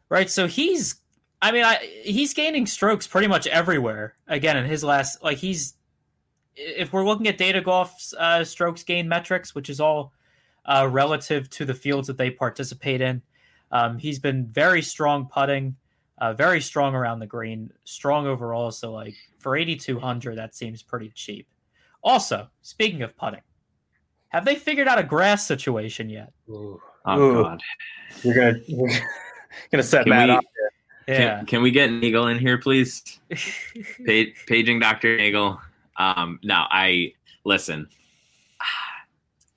right? 0.09 0.29
So 0.29 0.47
he's, 0.47 0.97
I 1.41 1.53
mean, 1.53 1.65
I, 1.65 1.77
he's 2.03 2.35
gaining 2.35 2.67
strokes 2.67 3.07
pretty 3.07 3.29
much 3.29 3.47
everywhere. 3.47 4.15
Again, 4.27 4.57
in 4.57 4.65
his 4.65 4.83
last, 4.83 5.23
like 5.23 5.39
he's, 5.39 5.75
if 6.57 6.93
we're 6.93 7.05
looking 7.05 7.29
at 7.29 7.39
data 7.39 7.61
golf's 7.61 8.15
uh, 8.15 8.45
strokes 8.45 8.83
gain 8.83 9.09
metrics, 9.09 9.55
which 9.55 9.71
is 9.71 9.81
all 9.81 10.13
uh, 10.67 10.89
relative 10.91 11.51
to 11.51 11.65
the 11.65 11.75
fields 11.75 12.07
that 12.09 12.17
they 12.17 12.31
participate 12.31 13.01
in, 13.01 13.23
um, 13.71 13.99
he's 13.99 14.19
been 14.19 14.47
very 14.47 14.83
strong 14.83 15.27
putting. 15.27 15.77
Uh, 16.19 16.33
very 16.33 16.61
strong 16.61 16.95
around 16.95 17.19
the 17.19 17.27
green, 17.27 17.73
strong 17.83 18.25
overall. 18.29 18.71
So, 18.71 18.93
like 18.93 19.17
for 19.45 19.57
8,200, 19.57 20.39
that 20.39 20.55
seems 20.55 20.83
pretty 20.83 21.13
cheap. 21.15 21.47
Also, 22.03 22.49
speaking 22.63 23.03
of 23.03 23.15
putting, 23.15 23.43
have 24.29 24.47
they 24.47 24.57
figured 24.57 24.89
out 24.89 24.99
a 24.99 25.03
grass 25.03 25.47
situation 25.47 26.09
yet? 26.09 26.33
Ooh. 26.49 26.81
Oh 27.05 27.21
Ooh. 27.21 27.43
God, 27.43 27.61
you're 28.23 28.35
gonna 28.35 28.59
you're 28.67 28.89
gonna 29.71 29.83
set 29.83 30.05
can 30.05 30.11
Matt 30.11 30.29
we, 30.31 30.35
up. 30.35 30.45
Yeah. 31.07 31.37
Can, 31.37 31.47
can, 31.47 31.63
we 31.63 31.71
get 31.71 31.91
Nagel 31.91 32.29
in 32.29 32.39
here, 32.39 32.57
please? 32.57 33.21
paging 34.47 34.81
Doctor 34.81 35.19
Nagel. 35.19 35.61
Um, 35.99 36.41
now, 36.43 36.67
I 36.71 37.13
listen. 37.45 37.87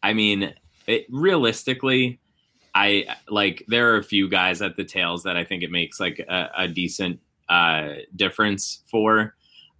I 0.04 0.12
mean, 0.12 0.54
it, 0.86 1.06
realistically, 1.10 2.20
I 2.76 3.06
like 3.30 3.64
there 3.70 3.94
are 3.94 3.98
a 3.98 4.04
few 4.04 4.28
guys 4.28 4.62
at 4.62 4.76
the 4.76 4.84
tails 4.84 5.24
that 5.24 5.38
I 5.38 5.46
think 5.46 5.64
it 5.64 5.72
makes 5.72 6.02
like 6.02 6.20
a, 6.20 6.50
a 6.58 6.68
decent 6.68 7.22
uh, 7.48 7.94
difference 8.18 8.84
for. 8.92 9.34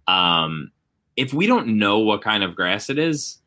Um, 0.08 0.72
if 1.16 1.32
we 1.32 1.46
don't 1.46 1.78
know 1.78 2.00
what 2.00 2.22
kind 2.22 2.42
of 2.42 2.56
grass 2.56 2.90
it 2.90 2.98
is, 2.98 3.38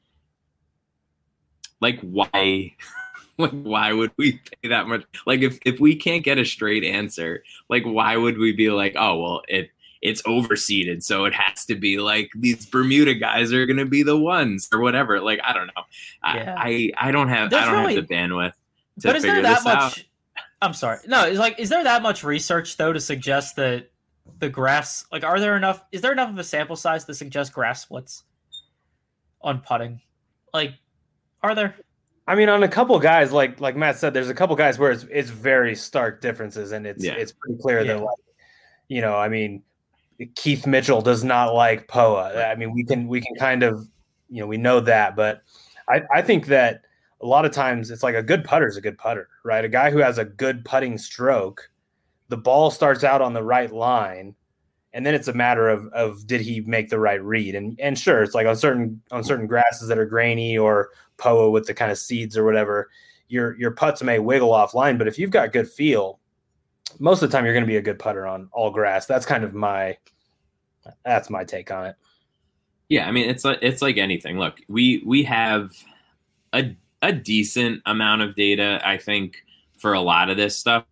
like 1.82 2.00
why, 2.02 2.76
like 3.38 3.52
why 3.52 3.92
would 3.92 4.12
we 4.18 4.34
pay 4.34 4.70
that 4.70 4.88
much? 4.88 5.04
Like 5.26 5.42
if 5.42 5.60
if 5.66 5.80
we 5.80 5.96
can't 5.96 6.24
get 6.24 6.38
a 6.38 6.46
straight 6.46 6.84
answer, 6.84 7.44
like 7.70 7.84
why 7.84 8.16
would 8.16 8.38
we 8.38 8.54
be 8.54 8.70
like, 8.70 8.96
oh 8.98 9.20
well, 9.20 9.42
it 9.50 9.72
it's 10.02 10.22
overseeded, 10.24 11.04
so 11.04 11.26
it 11.26 11.34
has 11.34 11.66
to 11.66 11.76
be 11.76 12.00
like 12.00 12.32
these 12.36 12.66
Bermuda 12.66 13.16
guys 13.16 13.52
are 13.52 13.66
going 13.66 13.78
to 13.78 13.86
be 13.86 14.04
the 14.04 14.18
ones 14.18 14.70
or 14.72 14.80
whatever. 14.80 15.20
Like 15.20 15.42
I 15.44 15.54
don't 15.54 15.68
know, 15.68 15.84
yeah. 16.24 16.56
I 16.58 16.92
I 16.98 17.12
don't 17.12 17.30
have 17.30 17.50
There's 17.50 17.64
I 17.64 17.66
don't 17.66 17.82
really, 17.82 17.96
have 17.96 18.08
the 18.08 18.14
bandwidth 18.14 18.54
but 19.04 19.16
is 19.16 19.24
there 19.24 19.42
that 19.42 19.64
much? 19.64 19.76
Out. 19.76 20.04
I'm 20.62 20.74
sorry. 20.74 21.00
No, 21.08 21.26
it's 21.26 21.40
like, 21.40 21.60
is 21.60 21.70
there 21.70 21.84
that 21.84 22.02
much 22.02 22.24
research 22.24 22.78
though 22.78 22.94
to 22.94 23.00
suggest 23.00 23.56
that 23.56 23.91
the 24.40 24.50
grass, 24.50 25.06
like, 25.12 25.24
are 25.24 25.40
there 25.40 25.56
enough? 25.56 25.84
Is 25.92 26.02
there 26.02 26.12
enough 26.12 26.30
of 26.30 26.38
a 26.38 26.44
sample 26.44 26.76
size 26.76 27.06
to 27.06 27.14
suggest 27.14 27.54
grass 27.54 27.82
splits 27.82 28.24
on 29.42 29.60
putting? 29.60 30.02
Like, 30.54 30.74
are 31.44 31.56
there? 31.56 31.76
I 32.28 32.36
mean, 32.36 32.50
on 32.50 32.64
a 32.64 32.68
couple 32.68 32.98
guys, 33.00 33.32
like 33.32 33.60
like 33.60 33.76
Matt 33.76 33.98
said, 33.98 34.14
there's 34.14 34.30
a 34.30 34.34
couple 34.34 34.56
guys 34.56 34.78
where 34.78 34.92
it's 34.92 35.06
it's 35.10 35.30
very 35.30 35.76
stark 35.76 36.22
differences, 36.22 36.72
and 36.72 36.86
it's 36.86 37.04
yeah. 37.04 37.14
it's 37.14 37.32
pretty 37.32 37.60
clear 37.62 37.82
yeah. 37.82 37.94
that 37.94 38.04
like, 38.04 38.18
you 38.88 39.02
know, 39.02 39.16
I 39.16 39.28
mean, 39.28 39.64
Keith 40.36 40.68
Mitchell 40.68 41.02
does 41.02 41.24
not 41.24 41.54
like 41.54 41.88
Poa. 41.88 42.46
I 42.46 42.56
mean, 42.56 42.74
we 42.74 42.84
can 42.84 43.08
we 43.08 43.22
can 43.22 43.36
kind 43.36 43.64
of, 43.64 43.88
you 44.30 44.42
know, 44.42 44.48
we 44.48 44.58
know 44.58 44.80
that, 44.82 45.16
but 45.16 45.42
I 45.90 46.04
I 46.14 46.22
think 46.22 46.48
that 46.48 46.82
a 47.22 47.26
lot 47.26 47.46
of 47.46 47.52
times 47.52 47.92
it's 47.92 48.04
like 48.04 48.16
a 48.16 48.24
good 48.24 48.44
putter 48.44 48.68
is 48.68 48.78
a 48.78 48.82
good 48.82 48.98
putter, 48.98 49.30
right? 49.44 49.66
A 49.66 49.70
guy 49.70 49.92
who 49.92 50.00
has 50.00 50.18
a 50.18 50.26
good 50.26 50.64
putting 50.66 50.98
stroke, 50.98 51.70
the 52.32 52.38
ball 52.38 52.72
starts 52.72 53.04
out 53.04 53.22
on 53.22 53.34
the 53.34 53.44
right 53.44 53.72
line, 53.74 54.34
and 54.94 55.06
then 55.06 55.14
it's 55.14 55.28
a 55.28 55.34
matter 55.34 55.68
of 55.68 55.86
of 55.88 56.26
did 56.26 56.40
he 56.40 56.62
make 56.62 56.90
the 56.90 56.98
right 56.98 57.22
read? 57.22 57.56
And 57.56 57.78
and 57.80 58.00
sure, 58.00 58.24
it's 58.24 58.34
like 58.34 58.48
on 58.48 58.56
certain 58.56 59.02
on 59.12 59.22
certain 59.22 59.48
grasses 59.48 59.90
that 59.90 60.00
are 60.00 60.06
grainy 60.06 60.58
or 60.58 60.92
poa 61.18 61.52
with 61.52 61.68
the 61.68 61.74
kind 61.74 61.92
of 61.92 61.98
seeds 61.98 62.38
or 62.38 62.46
whatever, 62.46 62.90
your 63.28 63.60
your 63.60 63.72
putts 63.72 64.02
may 64.02 64.18
wiggle 64.18 64.52
offline. 64.52 64.98
But 64.98 65.10
if 65.10 65.20
you've 65.20 65.30
got 65.30 65.52
good 65.52 65.70
feel, 65.70 66.22
most 67.00 67.22
of 67.22 67.30
the 67.30 67.36
time 67.36 67.44
you're 67.44 67.54
going 67.54 67.66
to 67.66 67.68
be 67.68 67.76
a 67.76 67.82
good 67.82 68.00
putter 68.00 68.26
on 68.26 68.48
all 68.54 68.72
grass. 68.72 69.06
That's 69.06 69.26
kind 69.26 69.44
of 69.44 69.54
my 69.54 69.98
that's 71.04 71.30
my 71.30 71.44
take 71.44 71.70
on 71.70 71.88
it. 71.88 71.96
Yeah, 72.88 73.10
I 73.10 73.12
mean 73.12 73.30
it's 73.30 73.44
like 73.44 73.60
it's 73.62 73.82
like 73.82 73.98
anything. 73.98 74.40
Look, 74.40 74.62
we 74.70 75.04
we 75.06 75.22
have 75.24 75.72
a 76.54 76.78
a 77.02 77.12
decent 77.12 77.82
amount 77.86 78.22
of 78.22 78.36
data, 78.36 78.80
I 78.86 78.96
think, 78.96 79.44
for 79.80 79.92
a 79.92 80.02
lot 80.02 80.30
of 80.30 80.38
this 80.38 80.58
stuff. 80.58 80.86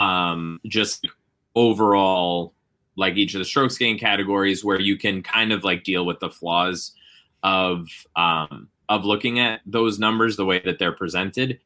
Um, 0.00 0.60
just 0.66 1.06
overall, 1.54 2.54
like 2.96 3.16
each 3.16 3.34
of 3.34 3.38
the 3.38 3.44
strokes 3.44 3.78
gain 3.78 3.98
categories, 3.98 4.64
where 4.64 4.80
you 4.80 4.96
can 4.96 5.22
kind 5.22 5.52
of 5.52 5.64
like 5.64 5.84
deal 5.84 6.04
with 6.06 6.20
the 6.20 6.30
flaws 6.30 6.92
of 7.42 7.86
um, 8.16 8.68
of 8.88 9.04
looking 9.04 9.38
at 9.38 9.60
those 9.66 9.98
numbers 9.98 10.36
the 10.36 10.44
way 10.44 10.60
that 10.64 10.78
they're 10.78 10.92
presented. 10.92 11.58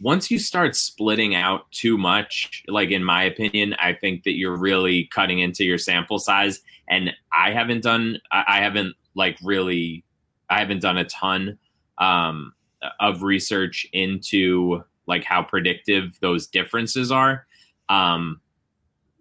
Once 0.00 0.30
you 0.30 0.38
start 0.38 0.74
splitting 0.74 1.34
out 1.34 1.70
too 1.72 1.98
much, 1.98 2.64
like 2.68 2.90
in 2.90 3.04
my 3.04 3.22
opinion, 3.24 3.74
I 3.74 3.92
think 3.92 4.24
that 4.24 4.32
you're 4.32 4.56
really 4.56 5.04
cutting 5.12 5.40
into 5.40 5.62
your 5.62 5.76
sample 5.76 6.18
size. 6.18 6.60
And 6.88 7.12
I 7.36 7.50
haven't 7.50 7.82
done, 7.82 8.18
I 8.32 8.62
haven't 8.62 8.96
like 9.14 9.36
really, 9.44 10.02
I 10.48 10.58
haven't 10.58 10.80
done 10.80 10.96
a 10.96 11.04
ton 11.04 11.58
um, 11.98 12.54
of 12.98 13.22
research 13.22 13.86
into 13.92 14.82
like 15.06 15.22
how 15.22 15.42
predictive 15.42 16.18
those 16.20 16.46
differences 16.46 17.12
are. 17.12 17.46
Um, 17.90 18.40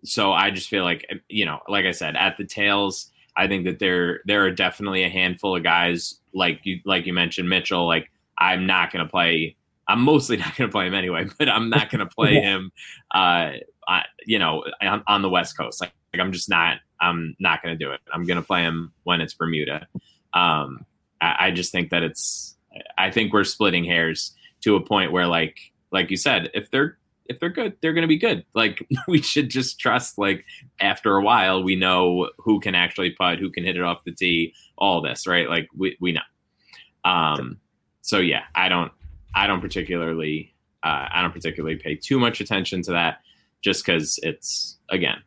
so 0.06 0.32
I 0.32 0.52
just 0.52 0.70
feel 0.70 0.84
like 0.86 1.06
you 1.28 1.44
know, 1.44 1.60
like 1.68 1.86
I 1.86 1.92
said, 1.92 2.16
at 2.16 2.38
the 2.38 2.46
tails, 2.46 3.12
I 3.36 3.48
think 3.48 3.66
that 3.66 3.80
there 3.80 4.22
there 4.26 4.46
are 4.46 4.52
definitely 4.52 5.04
a 5.04 5.10
handful 5.10 5.58
of 5.58 5.64
guys 5.64 6.16
like 6.34 6.62
you 6.64 6.80
like 6.86 7.06
you 7.06 7.14
mentioned 7.14 7.50
Mitchell. 7.50 7.86
Like 7.86 8.10
I'm 8.38 8.66
not 8.66 8.94
going 8.94 9.06
to 9.06 9.10
play. 9.10 9.58
I'm 9.88 10.02
mostly 10.02 10.38
not 10.38 10.56
going 10.56 10.70
to 10.70 10.72
play 10.72 10.88
him 10.88 10.94
anyway, 10.94 11.26
but 11.38 11.50
I'm 11.50 11.70
not 11.70 11.90
going 11.90 12.00
to 12.00 12.06
play 12.06 12.36
him. 12.36 12.72
Uh, 13.14 13.54
I, 13.88 14.04
you 14.26 14.38
know, 14.38 14.64
on, 14.82 15.04
on, 15.08 15.24
the 15.24 15.30
West 15.30 15.58
Coast. 15.58 15.82
Like, 15.82 15.92
like 16.14 16.22
I'm 16.22 16.32
just 16.32 16.50
not. 16.50 16.78
I'm 17.02 17.36
not 17.40 17.64
going 17.64 17.78
to 17.78 17.84
do 17.84 17.92
it. 17.92 18.02
I'm 18.14 18.26
going 18.26 18.40
to 18.40 18.46
play 18.46 18.62
him 18.62 18.94
when 19.04 19.20
it's 19.20 19.34
Bermuda. 19.34 19.88
Um, 20.34 20.86
I, 21.22 21.36
I 21.40 21.52
just 21.52 21.72
think 21.72 21.90
that 21.90 22.04
it's 22.04 22.56
I 22.98 23.10
think 23.10 23.34
we're 23.34 23.46
splitting 23.46 23.84
hairs 23.84 24.36
to 24.62 24.76
a 24.76 24.82
point 24.82 25.12
where 25.12 25.28
like 25.28 25.58
like 25.92 26.12
you 26.12 26.18
said, 26.18 26.52
if 26.54 26.70
they're 26.70 26.99
if 27.30 27.40
they're 27.40 27.50
good, 27.50 27.78
they're 27.82 27.94
going 27.94 28.02
to 28.02 28.08
be 28.08 28.18
good. 28.18 28.44
Like 28.54 28.86
we 29.08 29.22
should 29.22 29.50
just 29.50 29.80
trust. 29.80 30.18
Like 30.18 30.46
after 30.82 31.16
a 31.16 31.24
while, 31.24 31.64
we 31.64 31.76
know 31.76 32.30
who 32.38 32.60
can 32.60 32.76
actually 32.76 33.12
putt, 33.12 33.40
who 33.40 33.52
can 33.52 33.64
hit 33.64 33.78
it 33.78 33.84
off 33.84 34.04
the 34.04 34.12
tee, 34.12 34.54
all 34.78 35.02
this, 35.02 35.28
right? 35.28 35.48
Like 35.50 35.70
we 35.76 35.96
we 36.02 36.12
know. 36.12 37.10
Um. 37.10 37.60
So 38.02 38.18
yeah, 38.18 38.44
I 38.56 38.68
don't 38.68 38.92
I 39.36 39.48
don't 39.48 39.62
particularly 39.62 40.54
uh, 40.84 41.08
I 41.12 41.22
don't 41.22 41.34
particularly 41.34 41.78
pay 41.78 41.96
too 41.96 42.20
much 42.20 42.42
attention 42.42 42.82
to 42.84 42.92
that, 42.92 43.20
just 43.62 43.86
because 43.86 44.20
it's 44.24 44.78
again, 44.90 45.22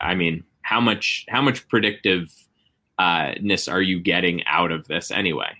I 0.00 0.14
mean, 0.14 0.44
how 0.62 0.80
much 0.80 1.24
how 1.28 1.42
much 1.42 1.66
predictive 1.68 2.34
uh, 2.98 3.34
ness 3.40 3.68
are 3.68 3.82
you 3.82 4.00
getting 4.00 4.44
out 4.46 4.72
of 4.72 4.88
this 4.88 5.10
anyway? 5.10 5.52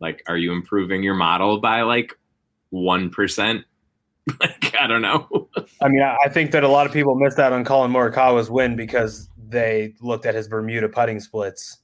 Like, 0.00 0.22
are 0.26 0.36
you 0.36 0.52
improving 0.52 1.02
your 1.02 1.14
model 1.14 1.60
by 1.60 1.82
like 1.82 2.18
1%? 2.72 3.64
like, 4.40 4.74
I 4.78 4.86
don't 4.86 5.02
know. 5.02 5.48
I 5.80 5.88
mean, 5.88 6.02
I 6.02 6.28
think 6.28 6.52
that 6.52 6.64
a 6.64 6.68
lot 6.68 6.86
of 6.86 6.92
people 6.92 7.14
missed 7.14 7.38
out 7.38 7.52
on 7.52 7.64
Collin 7.64 7.90
Morikawa's 7.92 8.50
win 8.50 8.76
because 8.76 9.28
they 9.48 9.94
looked 10.00 10.26
at 10.26 10.34
his 10.34 10.48
Bermuda 10.48 10.88
putting 10.88 11.20
splits 11.20 11.78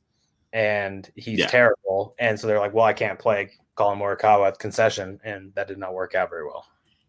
and 0.52 1.10
he's 1.16 1.40
yeah. 1.40 1.46
terrible. 1.46 2.14
And 2.18 2.38
so 2.38 2.46
they're 2.46 2.60
like, 2.60 2.74
well, 2.74 2.84
I 2.84 2.92
can't 2.92 3.18
play 3.18 3.50
Collin 3.74 3.98
Morikawa 3.98 4.48
at 4.48 4.58
concession. 4.58 5.20
And 5.24 5.54
that 5.54 5.68
did 5.68 5.78
not 5.78 5.94
work 5.94 6.14
out 6.14 6.30
very 6.30 6.44
well. 6.44 6.66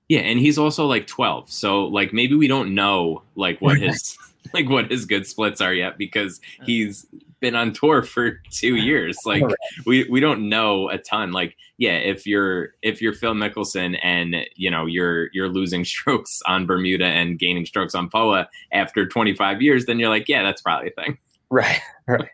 Yeah. 0.07 0.21
And 0.21 0.39
he's 0.39 0.57
also 0.57 0.85
like 0.87 1.07
12. 1.07 1.51
So, 1.51 1.85
like, 1.85 2.11
maybe 2.11 2.35
we 2.35 2.47
don't 2.47 2.73
know 2.73 3.21
like 3.35 3.59
what 3.61 3.77
his. 3.81 4.17
like 4.53 4.69
what 4.69 4.89
his 4.89 5.05
good 5.05 5.27
splits 5.27 5.61
are 5.61 5.73
yet 5.73 5.97
because 5.97 6.39
uh. 6.61 6.65
he's 6.65 7.05
been 7.39 7.56
on 7.56 7.73
tour 7.73 8.02
for 8.02 8.41
two 8.52 8.75
years. 8.75 9.17
Like 9.25 9.43
we 9.86 10.08
we 10.10 10.19
don't 10.19 10.49
know 10.49 10.89
a 10.89 10.97
ton. 10.97 11.32
Like 11.32 11.56
yeah, 11.78 11.95
if 11.95 12.25
you're 12.25 12.69
if 12.82 13.02
you're 13.02 13.13
Phil 13.13 13.34
Mickelson 13.34 13.97
and 14.02 14.36
you 14.56 14.69
know 14.69 14.86
you're 14.86 15.30
you're 15.34 15.49
losing 15.49 15.86
strokes 15.86 16.41
on 16.45 16.65
Bermuda 16.65 17.06
and 17.06 17.39
gaining 17.39 17.65
strokes 17.65 17.95
on 17.95 18.10
Poa 18.10 18.49
after 18.71 19.08
25 19.08 19.62
years, 19.62 19.86
then 19.86 19.99
you're 19.99 20.10
like 20.10 20.28
yeah, 20.28 20.43
that's 20.43 20.62
probably 20.62 20.89
a 20.89 21.02
thing. 21.02 21.17
Right. 21.52 21.82
Right. 22.08 22.30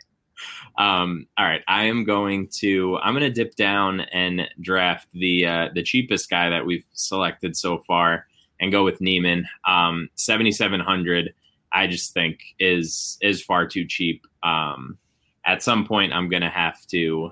Um, 0.78 1.28
all 1.38 1.46
right, 1.46 1.62
I 1.70 1.86
am 1.86 2.04
going 2.04 2.50
to 2.60 2.98
I'm 3.02 3.14
going 3.14 3.24
to 3.24 3.30
dip 3.30 3.56
down 3.56 4.02
and 4.02 4.42
draft 4.60 5.08
the 5.14 5.46
uh, 5.46 5.70
the 5.74 5.82
cheapest 5.82 6.30
guy 6.30 6.50
that 6.50 6.66
we've 6.66 6.84
selected 6.92 7.56
so 7.56 7.78
far 7.78 8.28
and 8.60 8.72
go 8.72 8.84
with 8.84 9.00
Niemann. 9.00 9.48
Um, 9.66 10.10
7700 10.16 11.34
I 11.72 11.88
just 11.88 12.14
think 12.14 12.40
is 12.60 13.18
is 13.22 13.42
far 13.42 13.68
too 13.68 13.86
cheap. 13.86 14.26
Um, 14.44 14.98
at 15.46 15.64
some 15.64 15.86
point 15.86 16.14
I'm 16.14 16.30
gonna 16.30 16.50
have 16.50 16.86
to 16.88 17.32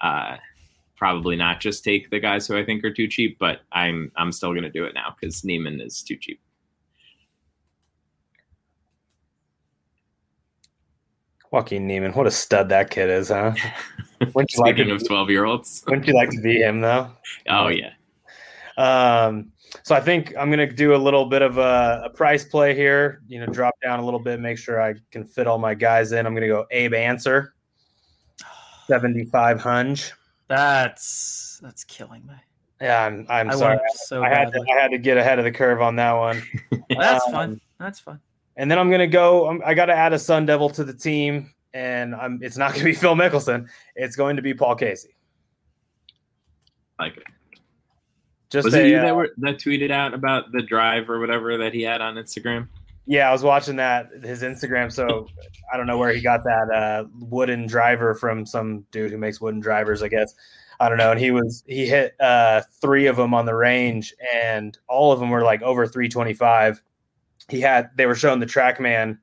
uh, 0.00 0.36
probably 0.96 1.36
not 1.36 1.60
just 1.60 1.84
take 1.84 2.10
the 2.10 2.18
guys 2.18 2.46
who 2.46 2.56
I 2.56 2.64
think 2.64 2.84
are 2.84 2.92
too 2.92 3.08
cheap, 3.08 3.38
but 3.38 3.60
I'm 3.72 4.10
I'm 4.16 4.32
still 4.32 4.54
gonna 4.54 4.70
do 4.70 4.84
it 4.84 4.94
now 4.94 5.14
because 5.18 5.44
Niemann 5.44 5.80
is 5.80 6.02
too 6.02 6.16
cheap. 6.16 6.40
Joaquin 11.52 11.86
Niemann, 11.86 12.12
what 12.12 12.26
a 12.26 12.30
stud 12.30 12.68
that 12.70 12.90
kid 12.90 13.08
is, 13.08 13.28
huh? 13.28 13.54
Wouldn't 14.20 14.52
you 14.52 14.64
Speaking 14.64 14.88
like 14.88 15.00
of 15.00 15.06
twelve 15.06 15.30
year 15.30 15.44
olds, 15.44 15.84
wouldn't 15.86 16.06
you 16.06 16.14
like 16.14 16.30
to 16.30 16.40
be 16.40 16.62
him 16.62 16.80
though? 16.80 17.10
Oh 17.48 17.68
yeah. 17.68 17.92
Um, 18.78 19.52
so 19.82 19.94
I 19.94 20.00
think 20.00 20.34
I'm 20.38 20.50
going 20.50 20.68
to 20.68 20.74
do 20.74 20.94
a 20.94 20.96
little 20.96 21.26
bit 21.26 21.42
of 21.42 21.58
a, 21.58 22.02
a, 22.04 22.10
price 22.10 22.44
play 22.44 22.74
here. 22.74 23.22
You 23.28 23.40
know, 23.40 23.46
drop 23.46 23.74
down 23.82 24.00
a 24.00 24.04
little 24.04 24.20
bit, 24.20 24.40
make 24.40 24.58
sure 24.58 24.80
I 24.80 24.94
can 25.10 25.24
fit 25.24 25.46
all 25.46 25.58
my 25.58 25.74
guys 25.74 26.12
in. 26.12 26.26
I'm 26.26 26.34
going 26.34 26.42
to 26.42 26.48
go 26.48 26.66
Abe 26.70 26.94
Ancer, 26.94 27.54
75 28.86 29.60
hunch. 29.60 30.12
That's 30.48 31.58
that's 31.62 31.84
killing 31.84 32.24
me. 32.26 32.34
Yeah, 32.80 33.04
I'm 33.04 33.26
I'm 33.28 33.50
I 33.50 33.54
sorry. 33.54 33.78
So 33.94 34.22
I 34.22 34.28
had 34.28 34.52
to 34.52 34.64
I 34.70 34.80
had 34.80 34.90
to 34.90 34.98
get 34.98 35.16
ahead 35.16 35.38
of 35.38 35.44
the 35.44 35.52
curve 35.52 35.80
on 35.80 35.96
that 35.96 36.12
one. 36.12 36.42
that's 36.90 37.24
um, 37.26 37.32
fun. 37.32 37.60
That's 37.78 38.00
fun. 38.00 38.20
And 38.56 38.70
then 38.70 38.78
I'm 38.78 38.88
going 38.88 39.00
to 39.00 39.06
go. 39.06 39.48
I'm, 39.48 39.62
I 39.64 39.74
got 39.74 39.86
to 39.86 39.94
add 39.94 40.12
a 40.12 40.18
Sun 40.18 40.46
Devil 40.46 40.70
to 40.70 40.84
the 40.84 40.94
team, 40.94 41.52
and 41.74 42.14
I'm. 42.14 42.38
It's 42.42 42.56
not 42.56 42.70
going 42.74 42.80
to 42.80 42.84
be 42.84 42.94
Phil 42.94 43.14
Mickelson. 43.14 43.68
It's 43.94 44.16
going 44.16 44.36
to 44.36 44.42
be 44.42 44.54
Paul 44.54 44.76
Casey. 44.76 45.16
Like 46.98 47.16
it. 47.16 47.24
Just 48.50 48.64
was 48.64 48.74
a, 48.74 48.84
it 48.84 48.90
you 48.90 48.96
uh, 48.98 49.02
that, 49.02 49.16
were, 49.16 49.30
that 49.38 49.58
tweeted 49.58 49.90
out 49.90 50.14
about 50.14 50.52
the 50.52 50.62
drive 50.62 51.10
or 51.10 51.18
whatever 51.18 51.56
that 51.58 51.74
he 51.74 51.82
had 51.82 52.00
on 52.00 52.14
Instagram? 52.14 52.68
Yeah, 53.06 53.28
I 53.28 53.32
was 53.32 53.42
watching 53.42 53.76
that 53.76 54.10
his 54.22 54.42
Instagram. 54.42 54.92
So 54.92 55.28
I 55.72 55.76
don't 55.76 55.86
know 55.86 55.98
where 55.98 56.12
he 56.12 56.20
got 56.20 56.42
that 56.44 56.70
uh, 56.70 57.04
wooden 57.20 57.66
driver 57.66 58.14
from. 58.14 58.44
Some 58.46 58.84
dude 58.90 59.12
who 59.12 59.18
makes 59.18 59.40
wooden 59.40 59.60
drivers, 59.60 60.02
I 60.02 60.08
guess. 60.08 60.34
I 60.78 60.88
don't 60.88 60.98
know. 60.98 61.12
And 61.12 61.20
he 61.20 61.30
was 61.30 61.64
he 61.66 61.86
hit 61.86 62.20
uh, 62.20 62.62
three 62.80 63.06
of 63.06 63.16
them 63.16 63.32
on 63.32 63.46
the 63.46 63.54
range, 63.54 64.14
and 64.34 64.76
all 64.88 65.12
of 65.12 65.20
them 65.20 65.30
were 65.30 65.42
like 65.42 65.62
over 65.62 65.86
325. 65.86 66.82
He 67.48 67.60
had 67.60 67.90
they 67.96 68.06
were 68.06 68.14
showing 68.14 68.40
the 68.40 68.46
TrackMan 68.46 69.18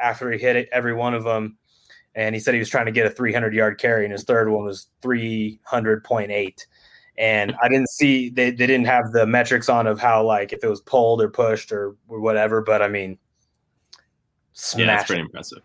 after 0.00 0.30
he 0.30 0.38
hit 0.38 0.56
it, 0.56 0.68
every 0.72 0.94
one 0.94 1.14
of 1.14 1.24
them, 1.24 1.56
and 2.14 2.34
he 2.34 2.40
said 2.40 2.54
he 2.54 2.60
was 2.60 2.68
trying 2.68 2.86
to 2.86 2.92
get 2.92 3.06
a 3.06 3.10
300 3.10 3.54
yard 3.54 3.78
carry, 3.78 4.04
and 4.04 4.12
his 4.12 4.24
third 4.24 4.48
one 4.48 4.64
was 4.64 4.88
300.8 5.02 6.66
and 7.18 7.54
I 7.60 7.68
didn't 7.68 7.90
see 7.90 8.30
they, 8.30 8.50
they 8.50 8.66
didn't 8.66 8.86
have 8.86 9.10
the 9.10 9.26
metrics 9.26 9.68
on 9.68 9.88
of 9.88 9.98
how 9.98 10.22
like 10.22 10.52
if 10.52 10.62
it 10.62 10.68
was 10.68 10.80
pulled 10.80 11.20
or 11.20 11.28
pushed 11.28 11.72
or, 11.72 11.96
or 12.06 12.20
whatever. 12.20 12.62
But 12.62 12.80
I 12.80 12.88
mean, 12.88 13.18
yeah, 14.76 14.86
that's 14.86 15.08
pretty 15.08 15.22
impressive. 15.22 15.58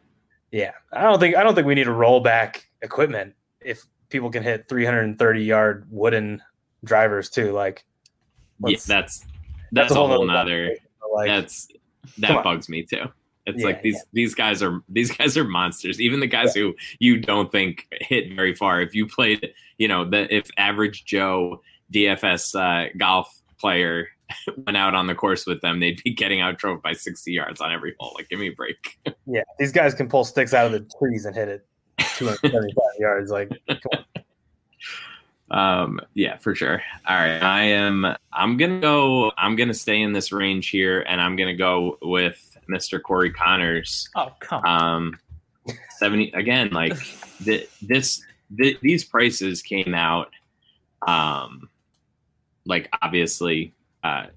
Yeah, 0.51 0.71
I 0.91 1.03
don't 1.03 1.19
think 1.19 1.35
I 1.35 1.43
don't 1.43 1.53
think 1.53 1.67
we 1.67 1.75
need 1.75 1.83
to 1.85 1.93
roll 1.93 2.19
back 2.19 2.65
equipment 2.81 3.35
if 3.61 3.85
people 4.09 4.31
can 4.31 4.41
hit 4.41 4.67
330 4.67 5.43
yard 5.43 5.87
wooden 5.91 6.41
drivers 6.83 7.29
too. 7.29 7.51
Like, 7.51 7.85
yeah, 8.59 8.71
that's 8.71 8.85
that's, 8.85 9.25
that's 9.71 9.91
a 9.91 9.95
whole, 9.95 10.07
whole 10.07 10.25
nother. 10.25 10.75
Like, 11.13 11.27
that's 11.27 11.67
that 12.17 12.43
bugs 12.43 12.67
me 12.67 12.83
too. 12.83 13.05
It's 13.45 13.59
yeah, 13.59 13.65
like 13.65 13.81
these 13.81 13.95
yeah. 13.95 14.09
these 14.13 14.35
guys 14.35 14.63
are 14.63 14.81
these 14.89 15.11
guys 15.11 15.37
are 15.37 15.43
monsters. 15.43 15.99
Even 15.99 16.19
the 16.19 16.27
guys 16.27 16.55
yeah. 16.55 16.63
who 16.63 16.75
you 16.99 17.19
don't 17.19 17.51
think 17.51 17.87
hit 17.91 18.33
very 18.35 18.53
far. 18.53 18.81
If 18.81 18.95
you 18.95 19.07
played, 19.07 19.53
you 19.77 19.87
know, 19.87 20.09
the 20.09 20.33
if 20.33 20.49
average 20.57 21.05
Joe 21.05 21.61
DFS 21.93 22.55
uh, 22.55 22.89
golf 22.97 23.41
player 23.59 24.07
went 24.65 24.77
out 24.77 24.95
on 24.95 25.07
the 25.07 25.15
course 25.15 25.45
with 25.45 25.61
them, 25.61 25.79
they'd 25.79 26.01
be 26.03 26.13
getting 26.13 26.41
out 26.41 26.57
drove 26.57 26.81
by 26.81 26.93
sixty 26.93 27.33
yards 27.33 27.61
on 27.61 27.71
every 27.71 27.95
hole. 27.99 28.13
Like, 28.15 28.29
give 28.29 28.39
me 28.39 28.47
a 28.47 28.53
break. 28.53 28.99
yeah, 29.25 29.43
these 29.59 29.71
guys 29.71 29.93
can 29.93 30.07
pull 30.07 30.23
sticks 30.23 30.53
out 30.53 30.65
of 30.65 30.71
the 30.71 30.87
trees 30.99 31.25
and 31.25 31.35
hit 31.35 31.49
it 31.49 31.65
two 32.17 32.25
hundred 32.25 32.51
seventy-five 32.51 32.99
yards. 32.99 33.31
Like, 33.31 33.49
come 33.67 33.79
on. 33.91 34.23
Um, 35.51 35.99
yeah, 36.15 36.37
for 36.37 36.55
sure. 36.55 36.81
All 37.07 37.15
right. 37.15 37.41
I 37.43 37.63
am 37.63 38.07
I'm 38.31 38.57
gonna 38.57 38.79
go 38.79 39.31
I'm 39.37 39.55
gonna 39.55 39.75
stay 39.75 40.01
in 40.01 40.11
this 40.11 40.31
range 40.31 40.69
here 40.69 41.01
and 41.01 41.21
I'm 41.21 41.35
gonna 41.35 41.55
go 41.55 41.99
with 42.01 42.52
Mr. 42.67 43.01
Corey 43.01 43.31
Conners. 43.31 44.09
Oh, 44.15 44.31
come. 44.39 44.65
Um, 44.65 45.19
70 45.97 46.31
again, 46.31 46.69
like 46.71 46.93
the, 47.41 47.67
this, 47.81 48.23
the, 48.49 48.77
these 48.81 49.03
prices 49.03 49.61
came 49.61 49.93
out, 49.93 50.31
um, 51.07 51.69
like 52.65 52.89
obviously, 53.01 53.73
uh, 54.03 54.27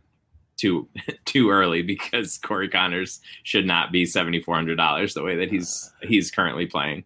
too 0.56 0.88
too 1.24 1.50
early 1.50 1.82
because 1.82 2.38
Corey 2.38 2.68
Conners 2.68 3.20
should 3.42 3.66
not 3.66 3.92
be 3.92 4.06
seventy 4.06 4.40
four 4.40 4.54
hundred 4.54 4.76
dollars 4.76 5.14
the 5.14 5.22
way 5.22 5.36
that 5.36 5.50
he's 5.50 5.92
he's 6.02 6.30
currently 6.30 6.66
playing. 6.66 7.04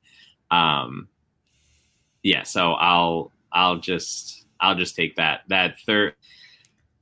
Um, 0.50 1.08
yeah, 2.22 2.42
so 2.44 2.72
I'll 2.72 3.32
I'll 3.52 3.78
just 3.78 4.46
I'll 4.60 4.74
just 4.74 4.96
take 4.96 5.16
that 5.16 5.42
that 5.48 5.78
third 5.80 6.14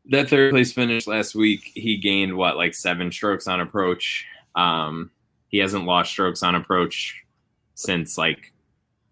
that 0.08 0.28
third 0.28 0.52
place 0.52 0.72
finish 0.72 1.06
last 1.06 1.34
week, 1.34 1.70
he 1.74 1.96
gained 1.96 2.36
what 2.36 2.56
like 2.56 2.74
seven 2.74 3.12
strokes 3.12 3.46
on 3.46 3.60
approach. 3.60 4.26
Um, 4.54 5.10
he 5.48 5.58
hasn't 5.58 5.84
lost 5.84 6.10
strokes 6.10 6.42
on 6.42 6.54
approach 6.54 7.22
since 7.74 8.18
like 8.18 8.52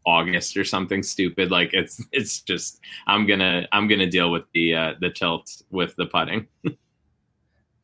August 0.07 0.57
or 0.57 0.65
something 0.65 1.03
stupid. 1.03 1.51
Like 1.51 1.71
it's 1.75 2.03
it's 2.13 2.41
just 2.41 2.81
I'm 3.07 3.27
gonna 3.27 3.67
I'm 3.73 3.89
gonna 3.89 4.09
deal 4.09 4.31
with 4.31 4.45
the 4.55 4.75
uh, 4.75 4.95
the 5.01 5.11
tilt 5.11 5.63
with 5.71 5.95
the 5.97 6.07
putting. 6.07 6.47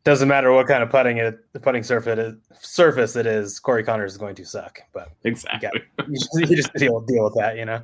Doesn't 0.04 0.26
matter 0.26 0.50
what 0.50 0.66
kind 0.66 0.82
of 0.82 0.90
putting 0.90 1.18
it 1.18 1.52
the 1.52 1.60
putting 1.60 1.82
surface 1.82 2.12
it 2.12 2.18
is, 2.18 2.34
surface 2.60 3.14
it 3.14 3.26
is. 3.26 3.60
Corey 3.60 3.84
Conners 3.84 4.12
is 4.12 4.18
going 4.18 4.34
to 4.36 4.44
suck, 4.44 4.80
but 4.92 5.10
exactly 5.24 5.70
you, 5.72 5.80
got, 5.96 6.08
you, 6.08 6.14
just, 6.14 6.50
you 6.50 6.56
just 6.56 6.74
deal 6.74 7.00
deal 7.00 7.24
with 7.24 7.34
that, 7.34 7.56
you 7.56 7.64
know. 7.66 7.82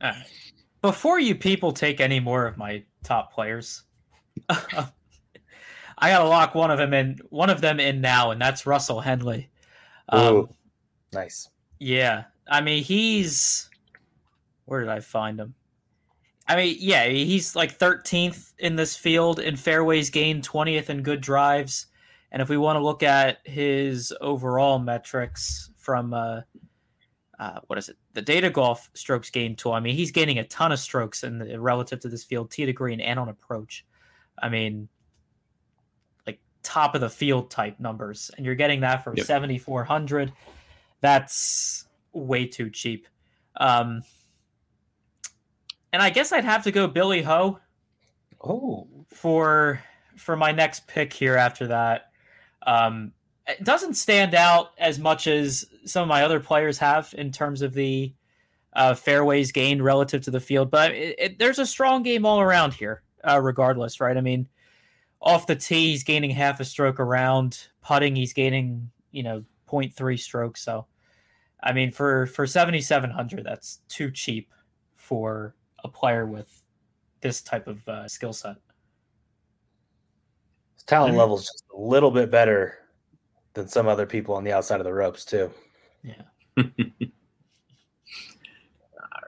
Before 0.82 1.18
you 1.18 1.34
people 1.34 1.72
take 1.72 2.00
any 2.00 2.20
more 2.20 2.46
of 2.46 2.56
my 2.56 2.84
top 3.02 3.32
players, 3.32 3.82
I 4.48 6.10
gotta 6.10 6.28
lock 6.28 6.54
one 6.54 6.70
of 6.70 6.78
them 6.78 6.94
in. 6.94 7.18
One 7.30 7.50
of 7.50 7.60
them 7.60 7.80
in 7.80 8.00
now, 8.00 8.30
and 8.30 8.40
that's 8.40 8.66
Russell 8.66 9.00
Henley. 9.00 9.50
Um, 10.08 10.34
Ooh, 10.34 10.54
nice. 11.12 11.48
Yeah, 11.78 12.24
I 12.48 12.60
mean 12.60 12.82
he's. 12.82 13.68
Where 14.66 14.80
did 14.80 14.90
I 14.90 15.00
find 15.00 15.40
him? 15.40 15.54
I 16.48 16.56
mean, 16.56 16.76
yeah, 16.78 17.06
he's 17.06 17.54
like 17.54 17.78
13th 17.78 18.54
in 18.58 18.74
this 18.74 18.96
field 18.96 19.38
in 19.38 19.56
fairways 19.56 20.08
gained, 20.08 20.48
20th 20.48 20.88
in 20.88 21.02
good 21.02 21.20
drives. 21.20 21.86
And 22.32 22.40
if 22.40 22.48
we 22.48 22.56
want 22.56 22.76
to 22.76 22.84
look 22.84 23.02
at 23.02 23.38
his 23.44 24.14
overall 24.20 24.78
metrics 24.78 25.70
from 25.76 26.14
uh, 26.14 26.40
uh, 27.38 27.60
what 27.68 27.78
is 27.78 27.88
it? 27.88 27.96
The 28.14 28.22
data 28.22 28.50
golf 28.50 28.90
strokes 28.94 29.30
gain 29.30 29.54
tool. 29.54 29.72
I 29.72 29.80
mean, 29.80 29.94
he's 29.94 30.10
gaining 30.10 30.38
a 30.38 30.44
ton 30.44 30.72
of 30.72 30.80
strokes 30.80 31.22
in 31.22 31.38
the, 31.38 31.60
relative 31.60 32.00
to 32.00 32.08
this 32.08 32.24
field, 32.24 32.50
tee 32.50 32.66
to 32.66 32.72
green 32.72 33.00
and 33.00 33.18
on 33.18 33.28
approach. 33.28 33.86
I 34.42 34.48
mean, 34.48 34.88
like 36.26 36.40
top 36.62 36.94
of 36.94 37.00
the 37.00 37.10
field 37.10 37.50
type 37.50 37.78
numbers, 37.78 38.30
and 38.36 38.44
you're 38.44 38.56
getting 38.56 38.80
that 38.80 39.04
for 39.04 39.14
yep. 39.16 39.26
7,400. 39.26 40.32
That's 41.00 41.86
way 42.12 42.46
too 42.46 42.70
cheap. 42.70 43.06
Um, 43.56 44.02
and 45.92 46.02
I 46.02 46.10
guess 46.10 46.32
I'd 46.32 46.44
have 46.44 46.64
to 46.64 46.72
go 46.72 46.88
Billy 46.88 47.22
Ho. 47.22 47.60
Oh, 48.40 48.88
for 49.08 49.82
for 50.16 50.36
my 50.36 50.52
next 50.52 50.86
pick 50.86 51.12
here 51.12 51.36
after 51.36 51.68
that. 51.68 52.10
Um, 52.66 53.12
doesn't 53.62 53.94
stand 53.94 54.34
out 54.34 54.72
as 54.78 54.98
much 54.98 55.26
as 55.26 55.66
some 55.84 56.02
of 56.02 56.08
my 56.08 56.22
other 56.22 56.40
players 56.40 56.78
have 56.78 57.14
in 57.16 57.32
terms 57.32 57.62
of 57.62 57.72
the 57.72 58.12
uh, 58.74 58.94
fairways 58.94 59.52
gained 59.52 59.82
relative 59.82 60.22
to 60.22 60.30
the 60.30 60.40
field, 60.40 60.70
but 60.70 60.92
it, 60.92 61.14
it, 61.18 61.38
there's 61.38 61.58
a 61.58 61.66
strong 61.66 62.02
game 62.02 62.26
all 62.26 62.40
around 62.40 62.74
here, 62.74 63.02
uh, 63.24 63.40
regardless, 63.40 64.00
right? 64.00 64.16
I 64.16 64.20
mean, 64.20 64.48
off 65.20 65.46
the 65.46 65.56
tee, 65.56 65.90
he's 65.90 66.04
gaining 66.04 66.30
half 66.30 66.60
a 66.60 66.64
stroke 66.64 67.00
around 67.00 67.68
putting, 67.82 68.14
he's 68.14 68.32
gaining 68.32 68.90
you 69.10 69.22
know 69.22 69.44
0.3 69.68 70.18
strokes. 70.18 70.62
So, 70.62 70.86
I 71.62 71.72
mean, 71.72 71.90
for 71.90 72.26
for 72.26 72.46
7,700, 72.46 73.44
that's 73.44 73.80
too 73.88 74.10
cheap 74.10 74.52
for 74.96 75.54
a 75.82 75.88
player 75.88 76.26
with 76.26 76.62
this 77.20 77.42
type 77.42 77.66
of 77.66 77.88
uh, 77.88 78.06
skill 78.06 78.32
set. 78.32 78.56
His 80.74 80.84
talent 80.84 81.16
level 81.16 81.38
is 81.38 81.44
just 81.44 81.64
a 81.74 81.80
little 81.80 82.10
bit 82.10 82.30
better 82.30 82.78
than 83.54 83.68
some 83.68 83.88
other 83.88 84.06
people 84.06 84.34
on 84.34 84.44
the 84.44 84.52
outside 84.52 84.80
of 84.80 84.84
the 84.84 84.92
ropes 84.92 85.24
too. 85.24 85.50
Yeah. 86.02 86.22
All 86.58 86.64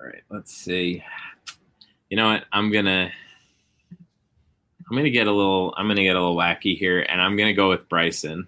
right, 0.02 0.22
let's 0.30 0.54
see. 0.54 1.02
You 2.08 2.16
know 2.16 2.28
what? 2.28 2.44
I'm 2.52 2.70
gonna 2.72 3.10
I'm 4.90 4.96
gonna 4.96 5.10
get 5.10 5.26
a 5.26 5.32
little 5.32 5.74
I'm 5.76 5.86
gonna 5.86 6.02
get 6.02 6.16
a 6.16 6.20
little 6.20 6.36
wacky 6.36 6.76
here, 6.76 7.00
and 7.00 7.20
I'm 7.20 7.36
gonna 7.36 7.54
go 7.54 7.68
with 7.68 7.88
Bryson. 7.88 8.46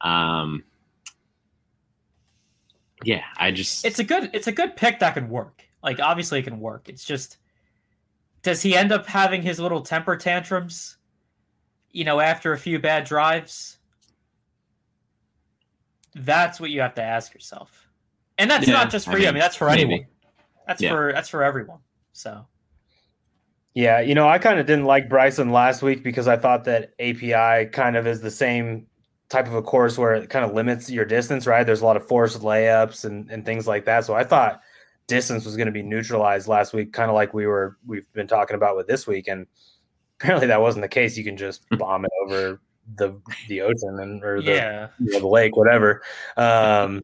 Um. 0.00 0.64
Yeah, 3.02 3.24
I 3.36 3.50
just 3.50 3.84
it's 3.84 3.98
a 3.98 4.04
good 4.04 4.30
it's 4.32 4.46
a 4.46 4.52
good 4.52 4.76
pick 4.76 5.00
that 5.00 5.14
can 5.14 5.28
work. 5.28 5.66
Like 5.82 6.00
obviously 6.00 6.38
it 6.38 6.44
can 6.44 6.60
work. 6.60 6.88
It's 6.88 7.04
just 7.04 7.38
does 8.42 8.60
he 8.62 8.76
end 8.76 8.92
up 8.92 9.06
having 9.06 9.42
his 9.42 9.58
little 9.58 9.80
temper 9.80 10.16
tantrums? 10.16 10.98
You 11.90 12.04
know, 12.04 12.20
after 12.20 12.52
a 12.52 12.58
few 12.58 12.78
bad 12.78 13.04
drives, 13.04 13.78
that's 16.14 16.60
what 16.60 16.70
you 16.70 16.80
have 16.80 16.94
to 16.94 17.02
ask 17.02 17.34
yourself. 17.34 17.88
and 18.38 18.50
that's 18.50 18.66
Yeah, 18.66 18.74
not 18.74 18.90
just 18.90 19.08
I 19.08 19.12
for 19.12 19.18
you. 19.18 19.24
I 19.24 19.28
mean, 19.28 19.34
mean, 19.34 19.40
that's 19.40 19.56
for 19.56 19.66
maybe. 19.68 19.82
anyone. 19.82 20.06
That's 20.66 20.80
Yeah. 20.82 20.90
for 20.90 21.12
that's 21.12 21.28
for 21.28 21.42
everyone. 21.44 21.78
So 22.12 22.46
Yeah, 23.74 24.00
you 24.00 24.14
know, 24.14 24.28
I 24.28 24.38
kind 24.38 24.58
of 24.60 24.66
didn't 24.66 24.84
like 24.84 25.08
Bryson 25.08 25.50
last 25.50 25.82
week 25.82 26.02
because 26.04 26.28
I 26.28 26.36
thought 26.36 26.64
that 26.64 26.92
API 27.00 27.66
kind 27.70 27.96
of 27.96 28.06
is 28.06 28.20
the 28.20 28.30
same 28.30 28.86
type 29.28 29.46
of 29.48 29.54
a 29.54 29.62
course 29.62 29.98
where 29.98 30.14
it 30.14 30.30
kind 30.30 30.44
of 30.44 30.52
limits 30.54 30.88
your 30.90 31.04
distance, 31.04 31.46
right? 31.46 31.64
There's 31.64 31.80
a 31.80 31.84
lot 31.84 31.96
of 31.96 32.06
forced 32.06 32.40
layups 32.40 33.04
and, 33.04 33.28
and 33.30 33.44
things 33.44 33.66
like 33.66 33.84
that. 33.86 34.04
So 34.04 34.14
I 34.14 34.22
thought 34.22 34.60
distance 35.08 35.44
was 35.44 35.56
going 35.56 35.66
to 35.66 35.72
be 35.72 35.82
neutralized 35.82 36.46
last 36.46 36.72
week, 36.72 36.92
kind 36.92 37.10
of 37.10 37.14
like 37.14 37.34
we 37.34 37.46
were 37.46 37.76
we've 37.86 38.10
been 38.12 38.28
talking 38.28 38.54
about 38.54 38.76
with 38.76 38.86
this 38.86 39.06
week. 39.06 39.26
And 39.28 39.46
apparently 40.20 40.46
that 40.46 40.60
wasn't 40.60 40.82
the 40.82 40.88
case. 40.88 41.16
You 41.16 41.24
can 41.24 41.36
just 41.36 41.64
bomb 41.70 42.04
it 42.04 42.10
over 42.22 42.60
the 42.96 43.20
the 43.48 43.62
ocean 43.62 43.98
and 44.00 44.22
or 44.22 44.42
the, 44.42 44.52
yeah, 44.52 44.88
you 44.98 45.12
know, 45.12 45.20
the 45.20 45.26
lake, 45.26 45.56
whatever. 45.56 46.02
Um, 46.36 47.02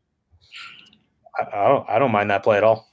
I, 1.38 1.46
I 1.52 1.68
don't 1.68 1.88
I 1.90 1.98
don't 1.98 2.12
mind 2.12 2.30
that 2.30 2.42
play 2.42 2.56
at 2.56 2.64
all. 2.64 2.88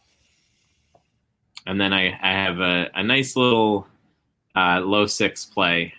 And 1.65 1.81
then 1.81 1.91
I, 1.93 2.17
I 2.21 2.31
have 2.31 2.59
a, 2.59 2.89
a 2.95 3.03
nice 3.03 3.35
little 3.35 3.87
uh, 4.55 4.79
low 4.79 5.05
six 5.05 5.43
play 5.45 5.93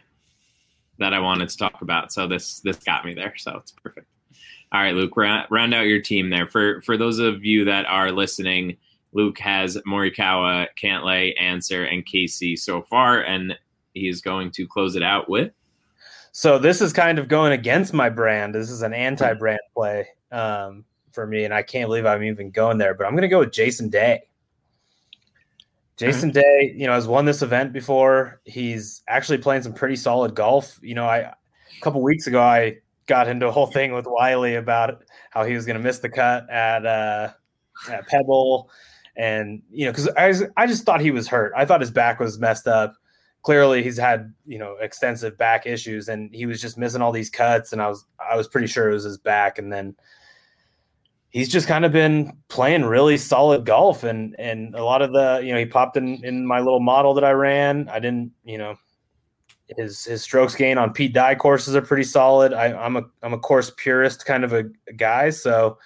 that 0.98 1.12
I 1.12 1.18
wanted 1.18 1.50
to 1.50 1.56
talk 1.58 1.82
about. 1.82 2.10
So 2.12 2.26
this 2.26 2.60
this 2.60 2.78
got 2.78 3.04
me 3.04 3.14
there. 3.14 3.34
So 3.36 3.56
it's 3.58 3.72
perfect. 3.72 4.06
All 4.72 4.80
right, 4.80 4.94
Luke, 4.94 5.16
round, 5.16 5.46
round 5.50 5.74
out 5.74 5.86
your 5.86 6.00
team 6.00 6.30
there. 6.30 6.46
For 6.46 6.80
for 6.82 6.96
those 6.96 7.18
of 7.18 7.44
you 7.44 7.64
that 7.66 7.86
are 7.86 8.10
listening, 8.10 8.78
Luke 9.12 9.38
has 9.38 9.76
Morikawa, 9.86 10.68
Cantlay, 10.82 11.34
Ancer, 11.38 11.84
and 11.84 12.04
Casey 12.04 12.56
so 12.56 12.82
far, 12.82 13.22
and 13.22 13.54
he's 13.94 14.20
going 14.20 14.50
to 14.52 14.66
close 14.66 14.96
it 14.96 15.02
out 15.02 15.28
with 15.28 15.52
So 16.38 16.56
this 16.56 16.80
is 16.80 16.92
kind 16.92 17.18
of 17.18 17.26
going 17.26 17.50
against 17.50 17.92
my 17.92 18.08
brand. 18.08 18.54
This 18.54 18.70
is 18.70 18.82
an 18.82 18.94
anti-brand 18.94 19.58
play 19.74 20.06
um, 20.30 20.84
for 21.10 21.26
me, 21.26 21.42
and 21.42 21.52
I 21.52 21.64
can't 21.64 21.88
believe 21.88 22.06
I'm 22.06 22.22
even 22.22 22.52
going 22.52 22.78
there. 22.78 22.94
But 22.94 23.08
I'm 23.08 23.14
going 23.14 23.22
to 23.22 23.28
go 23.28 23.40
with 23.40 23.50
Jason 23.50 23.88
Day. 23.88 24.20
Jason 25.96 26.30
Day, 26.30 26.72
you 26.76 26.86
know, 26.86 26.92
has 26.92 27.08
won 27.08 27.24
this 27.24 27.42
event 27.42 27.72
before. 27.72 28.40
He's 28.44 29.02
actually 29.08 29.38
playing 29.38 29.64
some 29.64 29.72
pretty 29.72 29.96
solid 29.96 30.36
golf. 30.36 30.78
You 30.80 30.94
know, 30.94 31.06
I 31.06 31.16
a 31.16 31.34
couple 31.82 32.02
weeks 32.02 32.28
ago 32.28 32.40
I 32.40 32.76
got 33.06 33.26
into 33.26 33.48
a 33.48 33.50
whole 33.50 33.66
thing 33.66 33.92
with 33.92 34.06
Wiley 34.06 34.54
about 34.54 35.02
how 35.30 35.42
he 35.42 35.54
was 35.54 35.66
going 35.66 35.76
to 35.76 35.82
miss 35.82 35.98
the 35.98 36.08
cut 36.08 36.48
at 36.48 36.86
uh, 36.86 37.32
at 37.90 38.06
Pebble, 38.06 38.70
and 39.16 39.60
you 39.72 39.86
know, 39.86 39.90
because 39.90 40.06
I 40.10 40.28
was, 40.28 40.44
I 40.56 40.68
just 40.68 40.84
thought 40.84 41.00
he 41.00 41.10
was 41.10 41.26
hurt. 41.26 41.52
I 41.56 41.64
thought 41.64 41.80
his 41.80 41.90
back 41.90 42.20
was 42.20 42.38
messed 42.38 42.68
up. 42.68 42.94
Clearly, 43.42 43.82
he's 43.82 43.96
had 43.96 44.32
you 44.46 44.58
know 44.58 44.76
extensive 44.80 45.38
back 45.38 45.66
issues, 45.66 46.08
and 46.08 46.34
he 46.34 46.46
was 46.46 46.60
just 46.60 46.76
missing 46.76 47.02
all 47.02 47.12
these 47.12 47.30
cuts. 47.30 47.72
And 47.72 47.80
I 47.80 47.88
was 47.88 48.04
I 48.18 48.36
was 48.36 48.48
pretty 48.48 48.66
sure 48.66 48.90
it 48.90 48.94
was 48.94 49.04
his 49.04 49.18
back, 49.18 49.58
and 49.58 49.72
then 49.72 49.94
he's 51.30 51.48
just 51.48 51.68
kind 51.68 51.84
of 51.84 51.92
been 51.92 52.32
playing 52.48 52.84
really 52.84 53.16
solid 53.16 53.64
golf 53.64 54.02
and 54.02 54.34
and 54.38 54.74
a 54.74 54.84
lot 54.84 55.02
of 55.02 55.12
the 55.12 55.40
you 55.44 55.52
know 55.52 55.58
he 55.58 55.66
popped 55.66 55.96
in 55.96 56.22
in 56.24 56.46
my 56.46 56.58
little 56.58 56.80
model 56.80 57.14
that 57.14 57.24
I 57.24 57.32
ran. 57.32 57.88
I 57.88 57.98
didn't 57.98 58.32
you 58.44 58.58
know 58.58 58.76
his 59.76 60.04
his 60.04 60.22
strokes 60.22 60.54
gain 60.54 60.78
on 60.78 60.92
Pete 60.92 61.12
Dye 61.12 61.34
courses 61.34 61.76
are 61.76 61.82
pretty 61.82 62.04
solid. 62.04 62.52
I, 62.52 62.72
I'm 62.72 62.96
a 62.96 63.02
I'm 63.22 63.34
a 63.34 63.38
course 63.38 63.70
purist 63.76 64.24
kind 64.24 64.44
of 64.44 64.52
a, 64.52 64.64
guy, 64.96 65.30
so 65.30 65.78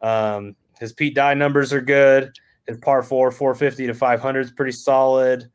um, 0.00 0.54
his 0.78 0.92
Pete 0.92 1.14
Dye 1.14 1.34
numbers 1.34 1.72
are 1.72 1.80
good. 1.80 2.32
His 2.66 2.78
par 2.78 3.02
four 3.02 3.30
450 3.30 3.88
to 3.88 3.94
500 3.94 4.40
is 4.40 4.50
pretty 4.52 4.72
solid. 4.72 5.50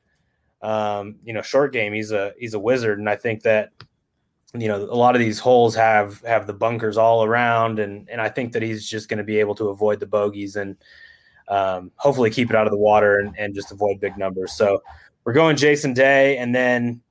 Um, 0.62 1.16
you 1.24 1.34
know, 1.34 1.42
short 1.42 1.72
game 1.74 1.94
he's 1.94 2.12
a 2.12 2.34
he's 2.38 2.54
a 2.54 2.60
wizard, 2.60 3.00
and 3.00 3.10
I 3.10 3.16
think 3.16 3.44
that 3.44 3.72
you 4.54 4.68
know 4.68 4.78
a 4.78 4.96
lot 4.96 5.16
of 5.16 5.20
these 5.20 5.40
holes 5.40 5.76
have 5.76 6.22
have 6.22 6.48
the 6.48 6.54
bunkers 6.54 6.98
all 6.98 7.24
around. 7.24 7.80
And 7.80 8.10
and 8.10 8.20
i 8.20 8.30
think 8.30 8.54
that 8.54 8.62
he's 8.62 8.88
just 8.88 9.10
going 9.10 9.20
to 9.20 9.24
be 9.24 9.40
able 9.40 9.56
to 9.56 9.70
avoid 9.70 10.00
the 10.00 10.08
bogeys 10.08 10.56
and 10.56 10.76
um, 11.48 11.92
hopefully 11.96 12.30
keep 12.30 12.50
it 12.52 12.56
out 12.56 12.68
of 12.68 12.72
the 12.72 12.78
water 12.78 13.20
and, 13.20 13.36
and 13.38 13.56
just 13.56 13.72
avoid 13.72 14.00
big 14.00 14.18
numbers. 14.18 14.54
So 14.54 14.82
we're 15.24 15.34
going 15.34 15.56
jason 15.56 15.94
day. 15.94 16.38
And 16.38 16.54
then 16.54 17.02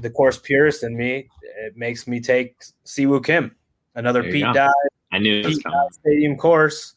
the 0.00 0.10
course 0.10 0.38
purist 0.38 0.82
in 0.82 0.96
me 0.96 1.28
it 1.58 1.76
makes 1.76 2.06
me 2.06 2.20
take 2.20 2.62
Si 2.84 3.06
Woo 3.06 3.20
Kim. 3.20 3.54
Another 3.94 4.22
pete 4.22 4.44
go. 4.44 4.52
dye 4.52 4.70
I 5.12 5.18
knew 5.18 5.42
Pete 5.42 5.62
coming. 5.62 5.78
Dye 5.78 5.88
stadium 5.92 6.36
course. 6.36 6.94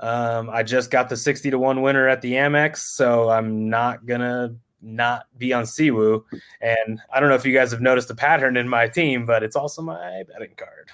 Um, 0.00 0.50
i 0.50 0.62
just 0.62 0.90
got 0.90 1.08
the 1.08 1.16
60 1.16 1.52
to 1.52 1.58
1 1.58 1.80
winner 1.80 2.08
at 2.08 2.20
the 2.20 2.32
amex 2.32 2.78
so 2.78 3.30
i'm 3.30 3.70
not 3.70 4.04
gonna 4.04 4.56
not 4.84 5.26
be 5.38 5.52
on 5.52 5.66
Si 5.66 5.90
Woo. 5.90 6.24
And 6.60 7.00
I 7.12 7.20
don't 7.20 7.28
know 7.28 7.34
if 7.34 7.46
you 7.46 7.54
guys 7.54 7.70
have 7.72 7.80
noticed 7.80 8.08
the 8.08 8.14
pattern 8.14 8.56
in 8.56 8.68
my 8.68 8.86
team, 8.86 9.26
but 9.26 9.42
it's 9.42 9.56
also 9.56 9.82
my 9.82 10.22
betting 10.32 10.54
card. 10.56 10.90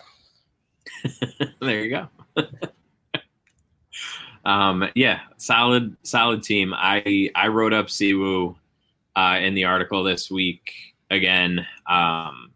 there 1.61 1.85
you 1.85 1.91
go. 1.91 2.45
um, 4.45 4.89
yeah, 4.95 5.21
solid, 5.37 5.97
solid 6.03 6.43
team. 6.43 6.73
I 6.75 7.31
I 7.35 7.49
wrote 7.49 7.73
up 7.73 7.91
Si 7.91 8.15
Woo 8.15 8.57
uh, 9.17 9.39
in 9.41 9.55
the 9.55 9.65
article 9.65 10.03
this 10.03 10.31
week 10.31 10.73
again. 11.11 11.67
Um, 11.87 12.53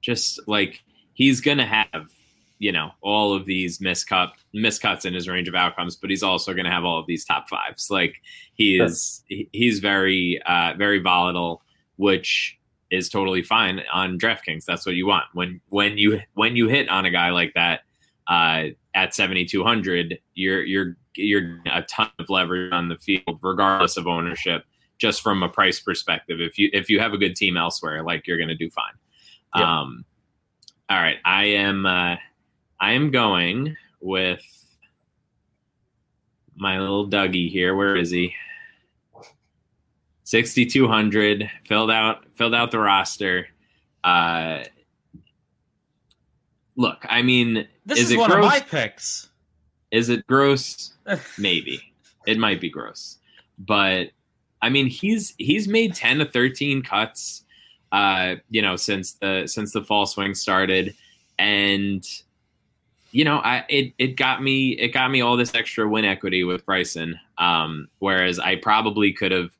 just 0.00 0.40
like 0.48 0.82
he's 1.12 1.40
gonna 1.40 1.66
have, 1.66 2.10
you 2.62 2.70
know, 2.70 2.92
all 3.00 3.34
of 3.34 3.44
these 3.44 3.78
miscut 3.80 4.30
miscuts 4.54 5.04
in 5.04 5.12
his 5.12 5.26
range 5.28 5.48
of 5.48 5.54
outcomes, 5.56 5.96
but 5.96 6.10
he's 6.10 6.22
also 6.22 6.54
gonna 6.54 6.70
have 6.70 6.84
all 6.84 6.98
of 7.00 7.06
these 7.08 7.24
top 7.24 7.48
fives. 7.48 7.90
Like 7.90 8.14
he 8.54 8.78
is, 8.78 9.24
he- 9.26 9.48
he's 9.52 9.80
very, 9.80 10.40
uh, 10.46 10.74
very 10.78 11.00
volatile, 11.00 11.62
which 11.96 12.56
is 12.90 13.08
totally 13.08 13.42
fine 13.42 13.82
on 13.92 14.16
DraftKings. 14.16 14.64
That's 14.64 14.86
what 14.86 14.94
you 14.94 15.06
want 15.06 15.24
when 15.32 15.60
when 15.70 15.98
you 15.98 16.20
when 16.34 16.54
you 16.54 16.68
hit 16.68 16.88
on 16.88 17.04
a 17.04 17.10
guy 17.10 17.30
like 17.30 17.52
that 17.54 17.80
uh, 18.28 18.66
at 18.94 19.12
seventy 19.14 19.44
two 19.44 19.64
hundred, 19.64 20.18
you're 20.34 20.62
you're 20.62 20.96
you're 21.16 21.60
a 21.66 21.82
ton 21.82 22.10
of 22.20 22.30
leverage 22.30 22.72
on 22.72 22.88
the 22.88 22.96
field, 22.98 23.40
regardless 23.42 23.96
of 23.96 24.06
ownership. 24.06 24.64
Just 24.98 25.20
from 25.22 25.42
a 25.42 25.48
price 25.48 25.80
perspective, 25.80 26.40
if 26.40 26.58
you 26.58 26.70
if 26.72 26.88
you 26.88 27.00
have 27.00 27.12
a 27.12 27.18
good 27.18 27.34
team 27.34 27.56
elsewhere, 27.56 28.04
like 28.04 28.26
you're 28.28 28.38
going 28.38 28.54
to 28.56 28.64
do 28.64 28.70
fine. 28.70 28.94
Yeah. 29.56 29.80
Um, 29.80 30.04
all 30.88 31.00
right, 31.00 31.16
I 31.24 31.44
am 31.44 31.86
uh, 31.86 32.16
I 32.82 32.92
am 32.92 33.12
going 33.12 33.76
with 34.00 34.42
my 36.56 36.80
little 36.80 37.08
Dougie 37.08 37.48
here. 37.48 37.76
Where 37.76 37.96
is 37.96 38.10
he? 38.10 38.34
6200 40.24 41.50
filled 41.66 41.90
out 41.90 42.24
filled 42.34 42.54
out 42.54 42.70
the 42.70 42.78
roster 42.78 43.46
uh 44.02 44.62
look 46.76 47.04
i 47.08 47.20
mean 47.20 47.68
this 47.84 47.98
Is 47.98 48.04
is, 48.06 48.10
it 48.12 48.16
one 48.18 48.30
gross? 48.30 48.44
of 48.46 48.50
my 48.50 48.60
picks. 48.60 49.28
is 49.90 50.08
it 50.08 50.26
gross 50.26 50.94
maybe 51.38 51.82
it 52.26 52.38
might 52.38 52.62
be 52.62 52.70
gross 52.70 53.18
but 53.58 54.08
i 54.62 54.70
mean 54.70 54.86
he's 54.86 55.34
he's 55.36 55.68
made 55.68 55.94
10 55.94 56.20
to 56.20 56.24
13 56.24 56.82
cuts 56.82 57.44
uh 57.90 58.36
you 58.48 58.62
know 58.62 58.76
since 58.76 59.12
the 59.14 59.46
since 59.46 59.72
the 59.72 59.82
fall 59.82 60.06
swing 60.06 60.34
started 60.34 60.94
and 61.38 62.06
you 63.12 63.24
know 63.24 63.38
i 63.38 63.64
it, 63.68 63.92
it 63.98 64.16
got 64.16 64.42
me 64.42 64.70
it 64.72 64.88
got 64.88 65.10
me 65.10 65.20
all 65.20 65.36
this 65.36 65.54
extra 65.54 65.88
win 65.88 66.04
equity 66.04 66.44
with 66.44 66.66
bryson 66.66 67.18
um 67.38 67.88
whereas 68.00 68.38
i 68.38 68.56
probably 68.56 69.12
could 69.12 69.32
have 69.32 69.50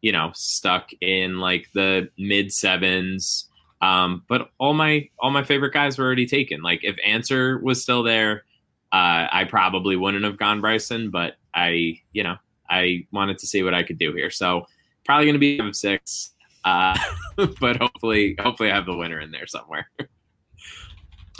you 0.00 0.12
know 0.12 0.30
stuck 0.34 0.90
in 1.00 1.38
like 1.38 1.68
the 1.74 2.08
mid 2.18 2.52
sevens 2.52 3.48
um 3.82 4.22
but 4.28 4.50
all 4.58 4.74
my 4.74 5.08
all 5.18 5.30
my 5.30 5.42
favorite 5.42 5.72
guys 5.72 5.98
were 5.98 6.04
already 6.04 6.26
taken 6.26 6.62
like 6.62 6.80
if 6.82 6.96
Ancer 7.04 7.58
was 7.58 7.82
still 7.82 8.02
there 8.02 8.44
uh, 8.90 9.28
I 9.30 9.44
probably 9.44 9.96
wouldn't 9.96 10.24
have 10.24 10.38
gone 10.38 10.60
Bryson, 10.60 11.10
but 11.10 11.36
I, 11.54 12.00
you 12.12 12.22
know, 12.22 12.36
I 12.70 13.06
wanted 13.12 13.38
to 13.38 13.46
see 13.46 13.62
what 13.62 13.74
I 13.74 13.82
could 13.82 13.98
do 13.98 14.14
here. 14.14 14.30
So 14.30 14.66
probably 15.04 15.26
going 15.26 15.34
to 15.34 15.38
be 15.38 15.72
six, 15.74 16.32
uh, 16.64 16.98
but 17.60 17.76
hopefully, 17.76 18.36
hopefully 18.40 18.70
I 18.70 18.74
have 18.74 18.86
the 18.86 18.96
winner 18.96 19.20
in 19.20 19.30
there 19.30 19.46
somewhere. 19.46 19.90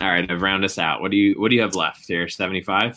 All 0.01 0.09
right, 0.09 0.31
I've 0.31 0.43
round 0.43 0.65
us 0.65 0.79
out. 0.79 1.01
What 1.01 1.11
do 1.11 1.17
you, 1.17 1.41
what 1.41 1.49
do 1.49 1.57
you 1.57 1.63
have 1.63 1.75
left 1.75 2.07
here? 2.07 2.29
Seventy 2.29 2.63
five. 2.63 2.97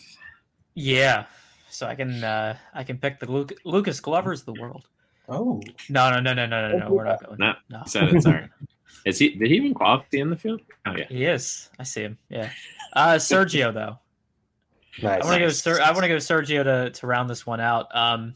Yeah, 0.75 1.25
so 1.69 1.87
I 1.87 1.95
can 1.95 2.23
uh, 2.23 2.57
I 2.73 2.83
can 2.83 2.97
pick 2.97 3.19
the 3.19 3.31
Luke, 3.31 3.53
Lucas 3.65 3.99
Glovers 3.99 4.41
of 4.41 4.45
the 4.53 4.61
world. 4.61 4.87
Oh, 5.29 5.61
No, 5.89 6.09
no, 6.11 6.19
no, 6.19 6.33
no, 6.33 6.45
no, 6.45 6.69
no, 6.69 6.77
no. 6.77 6.91
We're 6.93 7.05
not 7.05 7.25
going. 7.25 7.37
No, 7.39 7.53
No, 7.69 7.83
said 7.85 8.13
it. 8.13 8.21
Sorry. 8.23 8.49
Is 9.05 9.17
he? 9.17 9.29
Did 9.29 9.49
he 9.49 9.55
even 9.57 9.73
qualify 9.73 10.05
in 10.13 10.29
the 10.29 10.35
field? 10.35 10.61
Oh 10.85 10.93
yeah. 10.95 11.07
he 11.07 11.25
is. 11.25 11.69
I 11.79 11.83
see 11.83 12.01
him. 12.01 12.17
Yeah. 12.29 12.49
Uh, 12.93 13.15
Sergio 13.15 13.73
though. 13.73 13.97
nice. 15.01 15.21
I 15.23 15.25
want 15.25 15.33
to 15.35 15.39
go. 15.39 15.45
Nice. 15.45 15.57
Ser- 15.61 15.81
I 15.81 15.91
want 15.91 16.03
to 16.03 16.07
go 16.09 16.17
Sergio 16.17 16.63
to 16.63 16.89
to 16.91 17.07
round 17.07 17.29
this 17.29 17.45
one 17.45 17.59
out. 17.61 17.87
Um, 17.95 18.35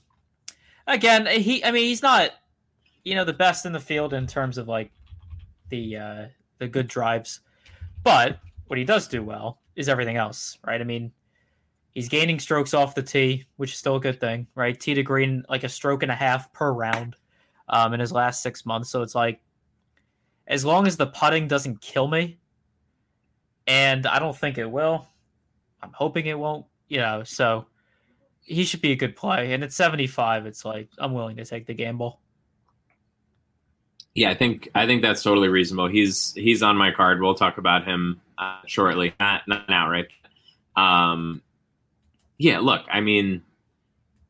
again, 0.87 1.27
he. 1.27 1.63
I 1.63 1.71
mean, 1.71 1.83
he's 1.83 2.01
not, 2.01 2.31
you 3.03 3.13
know, 3.15 3.25
the 3.25 3.33
best 3.33 3.65
in 3.65 3.73
the 3.73 3.79
field 3.79 4.13
in 4.13 4.25
terms 4.25 4.57
of 4.57 4.67
like 4.67 4.91
the 5.69 5.97
uh, 5.97 6.25
the 6.59 6.67
good 6.67 6.87
drives, 6.87 7.41
but 8.03 8.39
what 8.67 8.79
he 8.79 8.85
does 8.85 9.07
do 9.07 9.23
well 9.23 9.61
is 9.75 9.89
everything 9.89 10.17
else, 10.17 10.57
right? 10.65 10.81
I 10.81 10.83
mean, 10.83 11.11
he's 11.91 12.09
gaining 12.09 12.39
strokes 12.39 12.73
off 12.73 12.95
the 12.95 13.03
tee, 13.03 13.45
which 13.57 13.71
is 13.71 13.77
still 13.77 13.95
a 13.95 14.01
good 14.01 14.19
thing, 14.19 14.47
right? 14.55 14.79
Tee 14.79 14.93
to 14.93 15.03
green 15.03 15.43
like 15.49 15.63
a 15.63 15.69
stroke 15.69 16.03
and 16.03 16.11
a 16.11 16.15
half 16.15 16.51
per 16.53 16.71
round, 16.71 17.15
um, 17.69 17.93
in 17.93 17.99
his 17.99 18.11
last 18.11 18.41
six 18.41 18.65
months. 18.65 18.89
So 18.89 19.01
it's 19.01 19.15
like, 19.15 19.41
as 20.47 20.63
long 20.63 20.87
as 20.87 20.97
the 20.97 21.07
putting 21.07 21.47
doesn't 21.47 21.81
kill 21.81 22.07
me, 22.07 22.37
and 23.67 24.05
I 24.05 24.19
don't 24.19 24.37
think 24.37 24.57
it 24.57 24.69
will. 24.69 25.07
I'm 25.81 25.91
hoping 25.93 26.27
it 26.27 26.37
won't, 26.37 26.65
you 26.87 26.99
know. 26.99 27.23
So 27.23 27.65
he 28.41 28.63
should 28.63 28.81
be 28.81 28.91
a 28.91 28.95
good 28.95 29.15
play. 29.15 29.53
And 29.53 29.63
at 29.63 29.73
75, 29.73 30.45
it's 30.45 30.63
like 30.63 30.89
I'm 30.99 31.13
willing 31.13 31.37
to 31.37 31.45
take 31.45 31.65
the 31.65 31.73
gamble. 31.73 32.19
Yeah, 34.15 34.29
I 34.29 34.33
think 34.33 34.69
I 34.73 34.85
think 34.85 35.01
that's 35.01 35.21
totally 35.21 35.49
reasonable. 35.49 35.87
He's 35.87 36.33
he's 36.35 36.63
on 36.63 36.77
my 36.77 36.91
card. 36.91 37.21
We'll 37.21 37.35
talk 37.35 37.57
about 37.57 37.83
him 37.83 38.21
uh, 38.37 38.59
shortly. 38.65 39.13
Not 39.19 39.45
not 39.45 39.67
now, 39.67 39.89
right? 39.89 40.07
Um, 40.77 41.41
yeah. 42.37 42.59
Look, 42.59 42.85
I 42.89 43.01
mean, 43.01 43.41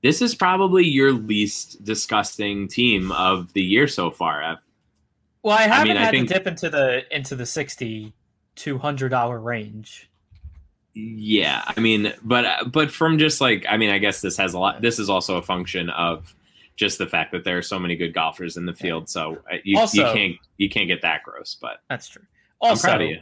this 0.02 0.24
is 0.24 0.34
probably 0.34 0.86
your 0.86 1.12
least 1.12 1.84
disgusting 1.84 2.67
team 2.67 3.12
of 3.12 3.54
the 3.54 3.62
year 3.62 3.88
so 3.88 4.10
far. 4.10 4.43
I've, 4.43 4.58
well, 5.43 5.56
I 5.56 5.63
haven't 5.63 5.91
I 5.91 5.93
mean, 5.93 5.98
had 5.98 6.08
I 6.08 6.12
think, 6.12 6.28
to 6.30 6.34
dip 6.34 6.48
into 6.48 6.69
the 6.71 7.15
into 7.15 7.36
the 7.36 7.45
sixty 7.45 8.12
two 8.56 8.80
hundred 8.80 9.10
dollar 9.10 9.39
range. 9.39 10.10
Yeah, 10.95 11.62
I 11.67 11.80
mean, 11.80 12.12
but 12.24 12.71
but 12.71 12.89
from 12.89 13.19
just 13.19 13.39
like 13.39 13.65
I 13.69 13.78
mean, 13.78 13.91
I 13.91 14.00
guess 14.00 14.21
this 14.21 14.38
has 14.38 14.56
a 14.56 14.60
lot. 14.60 14.82
This 14.82 14.98
is 14.98 15.12
also 15.12 15.38
a 15.38 15.43
function 15.43 15.91
of 15.91 16.34
just 16.75 16.97
the 16.97 17.07
fact 17.07 17.31
that 17.31 17.43
there 17.43 17.57
are 17.57 17.61
so 17.61 17.79
many 17.79 17.95
good 17.95 18.13
golfers 18.13 18.57
in 18.57 18.65
the 18.65 18.73
field. 18.73 19.09
So 19.09 19.38
uh, 19.51 19.57
you, 19.63 19.79
also, 19.79 20.07
you 20.07 20.13
can't 20.13 20.35
you 20.57 20.69
can't 20.69 20.88
get 20.88 21.01
that 21.01 21.23
gross. 21.23 21.57
But 21.59 21.81
that's 21.89 22.07
true. 22.07 22.23
Also, 22.61 22.88
I'm 22.88 22.91
proud 22.91 23.01
of 23.01 23.09
you. 23.09 23.21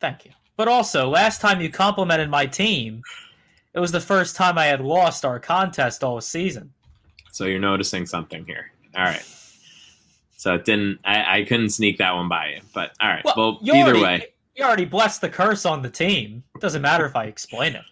Thank 0.00 0.24
you. 0.24 0.32
But 0.56 0.68
also, 0.68 1.08
last 1.08 1.40
time 1.40 1.60
you 1.60 1.70
complimented 1.70 2.30
my 2.30 2.46
team, 2.46 3.02
it 3.74 3.80
was 3.80 3.92
the 3.92 4.00
first 4.00 4.36
time 4.36 4.58
I 4.58 4.66
had 4.66 4.80
lost 4.80 5.24
our 5.24 5.38
contest 5.38 6.02
all 6.02 6.20
season. 6.20 6.72
So 7.32 7.44
you're 7.44 7.60
noticing 7.60 8.06
something 8.06 8.44
here. 8.44 8.72
All 8.96 9.04
right. 9.04 9.24
So 10.36 10.54
it 10.54 10.64
didn't. 10.64 11.00
I, 11.04 11.40
I 11.40 11.44
couldn't 11.44 11.70
sneak 11.70 11.98
that 11.98 12.12
one 12.12 12.28
by 12.28 12.54
you. 12.54 12.60
But 12.74 12.92
all 13.00 13.08
right. 13.08 13.24
Well, 13.24 13.36
well 13.36 13.58
either 13.62 13.90
already, 13.90 14.02
way, 14.02 14.26
you 14.56 14.64
already 14.64 14.84
blessed 14.84 15.20
the 15.20 15.28
curse 15.28 15.64
on 15.64 15.82
the 15.82 15.90
team. 15.90 16.42
It 16.54 16.60
doesn't 16.60 16.82
matter 16.82 17.06
if 17.06 17.16
I 17.16 17.24
explain 17.24 17.74
it. 17.74 17.84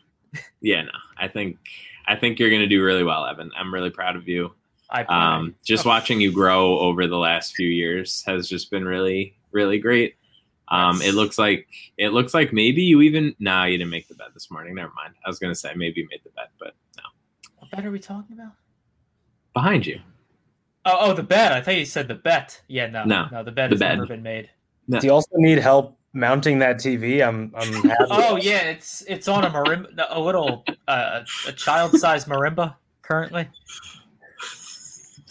yeah. 0.61 0.83
No. 0.83 0.91
I 1.17 1.29
think 1.29 1.59
I 2.07 2.17
think 2.17 2.39
you're 2.39 2.51
going 2.51 2.63
to 2.63 2.69
do 2.69 2.83
really 2.83 3.05
well, 3.05 3.27
Evan. 3.27 3.51
I'm 3.57 3.73
really 3.73 3.91
proud 3.91 4.17
of 4.17 4.29
you. 4.29 4.55
I 4.91 5.03
um, 5.05 5.55
just 5.65 5.87
oh. 5.87 5.89
watching 5.89 6.21
you 6.21 6.33
grow 6.33 6.79
over 6.79 7.07
the 7.07 7.17
last 7.17 7.55
few 7.55 7.69
years 7.69 8.23
has 8.27 8.49
just 8.49 8.71
been 8.71 8.85
really, 8.85 9.37
really 9.51 9.79
great. 9.79 10.17
Um, 10.69 11.01
it 11.01 11.15
looks 11.15 11.39
like 11.39 11.67
it 11.97 12.11
looks 12.11 12.35
like 12.35 12.53
maybe 12.53 12.83
you 12.83 13.01
even 13.03 13.35
no, 13.39 13.51
nah, 13.51 13.65
you 13.65 13.79
didn't 13.79 13.91
make 13.91 14.09
the 14.09 14.15
bet 14.15 14.35
this 14.35 14.51
morning. 14.51 14.75
Never 14.75 14.93
mind. 14.97 15.15
I 15.25 15.29
was 15.29 15.39
gonna 15.39 15.55
say 15.55 15.73
maybe 15.75 16.01
you 16.01 16.09
made 16.11 16.21
the 16.25 16.31
bet, 16.31 16.51
but 16.59 16.75
no. 16.97 17.05
What 17.59 17.71
bet 17.71 17.87
are 17.87 17.91
we 17.91 18.01
talking 18.01 18.37
about? 18.37 18.53
Behind 19.55 19.87
you. 19.87 20.01
Oh, 20.85 20.97
oh, 21.01 21.13
the 21.13 21.23
bet. 21.23 21.53
I 21.53 21.61
thought 21.61 21.77
you 21.77 21.85
said 21.85 22.09
the 22.09 22.15
bet. 22.15 22.61
Yeah, 22.69 22.89
no, 22.89 23.05
no, 23.05 23.29
no. 23.31 23.43
The 23.43 23.53
bet 23.53 23.71
the 23.71 23.75
has 23.75 23.81
bed. 23.81 23.95
never 23.95 24.07
been 24.07 24.23
made. 24.23 24.51
No. 24.89 25.01
Do 25.01 25.07
you 25.07 25.13
also 25.13 25.37
need 25.37 25.59
help 25.59 25.99
mounting 26.13 26.59
that 26.61 26.77
TV? 26.77 27.27
I'm, 27.27 27.53
I'm. 27.57 27.93
oh 28.11 28.37
yeah, 28.37 28.63
it's 28.63 29.03
it's 29.03 29.29
on 29.29 29.45
a 29.45 29.51
marimba, 29.51 30.07
a 30.11 30.21
little 30.21 30.65
uh, 30.89 31.23
a 31.47 31.53
child 31.53 31.93
sized 31.93 32.29
marimba 32.29 32.75
currently. 33.03 33.49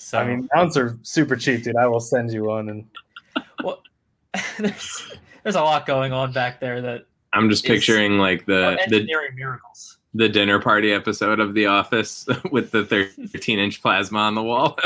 So 0.05 0.19
I 0.19 0.27
mean, 0.27 0.47
mounts 0.53 0.77
are 0.77 0.99
super 1.01 1.35
cheap, 1.35 1.63
dude. 1.63 1.75
I 1.77 1.87
will 1.87 1.99
send 1.99 2.31
you 2.31 2.43
one. 2.43 2.69
And 2.69 2.87
well, 3.63 3.81
there's 4.59 5.11
there's 5.41 5.55
a 5.55 5.63
lot 5.63 5.87
going 5.87 6.13
on 6.13 6.31
back 6.31 6.59
there 6.59 6.79
that 6.79 7.07
I'm 7.33 7.49
just 7.49 7.65
picturing 7.65 8.19
like 8.19 8.45
the 8.45 8.77
engineering 8.83 9.31
the, 9.31 9.35
miracles. 9.35 9.97
The 10.13 10.29
dinner 10.29 10.61
party 10.61 10.91
episode 10.93 11.39
of 11.39 11.55
The 11.55 11.65
Office 11.65 12.27
with 12.51 12.69
the 12.69 12.85
13 12.85 13.57
inch 13.57 13.81
plasma 13.81 14.19
on 14.19 14.35
the 14.35 14.43
wall. 14.43 14.77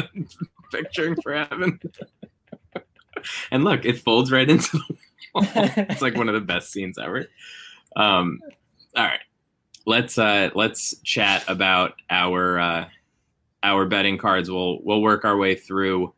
picturing 0.71 1.17
for 1.21 1.33
Evan. 1.33 1.81
and 3.51 3.65
look, 3.65 3.83
it 3.83 3.99
folds 3.99 4.31
right 4.31 4.49
into 4.49 4.77
the 4.77 4.83
wall. 5.35 5.45
It's 5.53 6.01
like 6.01 6.15
one 6.15 6.29
of 6.29 6.33
the 6.33 6.39
best 6.39 6.71
scenes 6.71 6.97
ever. 6.97 7.27
Um, 7.97 8.39
all 8.95 9.03
right, 9.03 9.19
let's 9.85 10.17
uh, 10.17 10.49
let's 10.55 10.95
chat 11.03 11.43
about 11.49 11.95
our 12.09 12.57
uh, 12.57 12.89
our 13.63 13.85
betting 13.85 14.17
cards. 14.17 14.49
We'll 14.49 14.79
we'll 14.83 15.01
work 15.01 15.25
our 15.25 15.37
way 15.37 15.55
through 15.55 16.13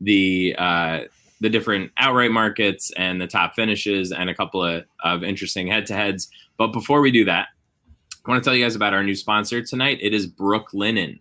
the 0.00 0.54
uh, 0.58 1.00
the 1.40 1.50
different 1.50 1.92
outright 1.98 2.30
markets 2.30 2.90
and 2.96 3.20
the 3.20 3.26
top 3.26 3.54
finishes 3.54 4.12
and 4.12 4.30
a 4.30 4.34
couple 4.34 4.62
of, 4.64 4.84
of 5.04 5.22
interesting 5.22 5.66
head 5.66 5.86
to 5.86 5.94
heads. 5.94 6.28
But 6.56 6.68
before 6.68 7.00
we 7.00 7.10
do 7.10 7.24
that, 7.26 7.48
I 8.26 8.30
want 8.30 8.42
to 8.42 8.48
tell 8.48 8.56
you 8.56 8.64
guys 8.64 8.74
about 8.74 8.94
our 8.94 9.04
new 9.04 9.14
sponsor 9.14 9.62
tonight. 9.62 9.98
It 10.00 10.14
is 10.14 10.26
Brooklinen. 10.26 11.20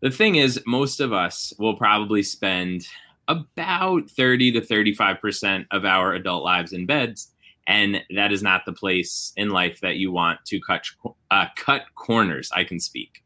The 0.00 0.10
thing 0.10 0.36
is, 0.36 0.60
most 0.66 1.00
of 1.00 1.12
us 1.12 1.52
will 1.58 1.76
probably 1.76 2.22
spend 2.22 2.86
about 3.28 4.10
30 4.10 4.52
to 4.52 4.60
35% 4.60 5.66
of 5.70 5.84
our 5.84 6.14
adult 6.14 6.44
lives 6.44 6.72
in 6.72 6.86
beds. 6.86 7.28
And 7.68 8.02
that 8.16 8.32
is 8.32 8.42
not 8.42 8.62
the 8.66 8.72
place 8.72 9.32
in 9.36 9.50
life 9.50 9.80
that 9.82 9.96
you 9.96 10.10
want 10.10 10.44
to 10.46 10.60
cut, 10.60 10.84
uh, 11.30 11.46
cut 11.56 11.82
corners. 11.94 12.50
I 12.54 12.64
can 12.64 12.80
speak. 12.80 13.22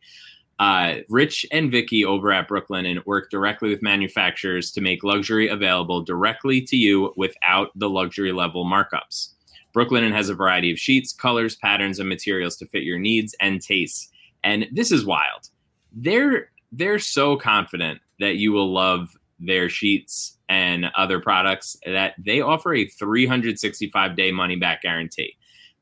Uh, 0.58 0.96
Rich 1.10 1.44
and 1.52 1.70
Vicky 1.70 2.04
over 2.04 2.32
at 2.32 2.48
Brooklinen 2.48 3.04
work 3.04 3.30
directly 3.30 3.68
with 3.68 3.82
manufacturers 3.82 4.70
to 4.72 4.80
make 4.80 5.04
luxury 5.04 5.48
available 5.48 6.02
directly 6.02 6.62
to 6.62 6.76
you 6.76 7.12
without 7.16 7.70
the 7.74 7.90
luxury 7.90 8.32
level 8.32 8.64
markups. 8.64 9.30
Brooklinen 9.74 10.12
has 10.12 10.30
a 10.30 10.34
variety 10.34 10.72
of 10.72 10.78
sheets, 10.78 11.12
colors, 11.12 11.56
patterns, 11.56 11.98
and 11.98 12.08
materials 12.08 12.56
to 12.56 12.66
fit 12.66 12.84
your 12.84 12.98
needs 12.98 13.34
and 13.40 13.60
tastes. 13.60 14.10
And 14.42 14.66
this 14.72 14.90
is 14.90 15.04
wild. 15.04 15.50
They're 15.92 16.48
they're 16.72 16.98
so 16.98 17.36
confident 17.36 18.00
that 18.18 18.36
you 18.36 18.52
will 18.52 18.72
love 18.72 19.16
their 19.38 19.68
sheets 19.68 20.38
and 20.48 20.86
other 20.96 21.20
products 21.20 21.76
that 21.84 22.14
they 22.18 22.40
offer 22.40 22.74
a 22.74 22.86
365 22.86 24.16
day 24.16 24.32
money 24.32 24.56
back 24.56 24.82
guarantee. 24.82 25.36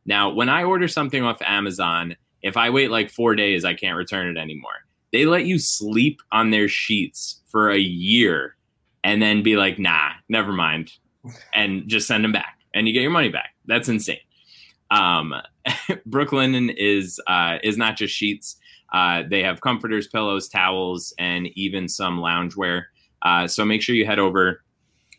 Now, 0.07 0.31
when 0.31 0.49
I 0.49 0.65
order 0.65 0.89
something 0.89 1.23
off 1.23 1.41
Amazon, 1.43 2.17
if 2.45 2.57
I 2.59 2.71
wait 2.71 2.91
like 2.91 3.11
four 3.11 3.35
days, 3.35 3.65
I 3.65 3.75
can't 3.75 3.97
return 3.97 4.29
it 4.29 4.39
anymore. 4.39 4.85
They 5.13 5.25
let 5.25 5.47
you 5.47 5.59
sleep 5.59 6.21
on 6.31 6.51
their 6.51 6.69
sheets 6.69 7.41
for 7.47 7.71
a 7.71 7.79
year 7.79 8.55
and 9.03 9.21
then 9.23 9.43
be 9.43 9.57
like, 9.57 9.79
nah, 9.79 10.11
never 10.29 10.53
mind, 10.53 10.93
and 11.55 11.89
just 11.89 12.07
send 12.07 12.23
them 12.23 12.33
back 12.33 12.59
and 12.75 12.87
you 12.87 12.93
get 12.93 13.01
your 13.01 13.11
money 13.11 13.31
back. 13.31 13.55
That's 13.67 13.89
insane. 13.89 14.19
Um, 14.91 15.35
Brooklinen 16.09 16.75
is 16.77 17.19
uh, 17.27 17.59
is 17.63 17.79
not 17.79 17.97
just 17.97 18.15
sheets. 18.15 18.57
Uh, 18.93 19.23
they 19.29 19.43
have 19.43 19.63
comforters, 19.63 20.07
pillows, 20.07 20.49
towels, 20.49 21.15
and 21.19 21.49
even 21.57 21.89
some 21.89 22.19
loungewear. 22.19 22.85
Uh, 23.23 23.47
so 23.47 23.65
make 23.65 23.81
sure 23.81 23.95
you 23.95 24.05
head 24.05 24.19
over 24.19 24.63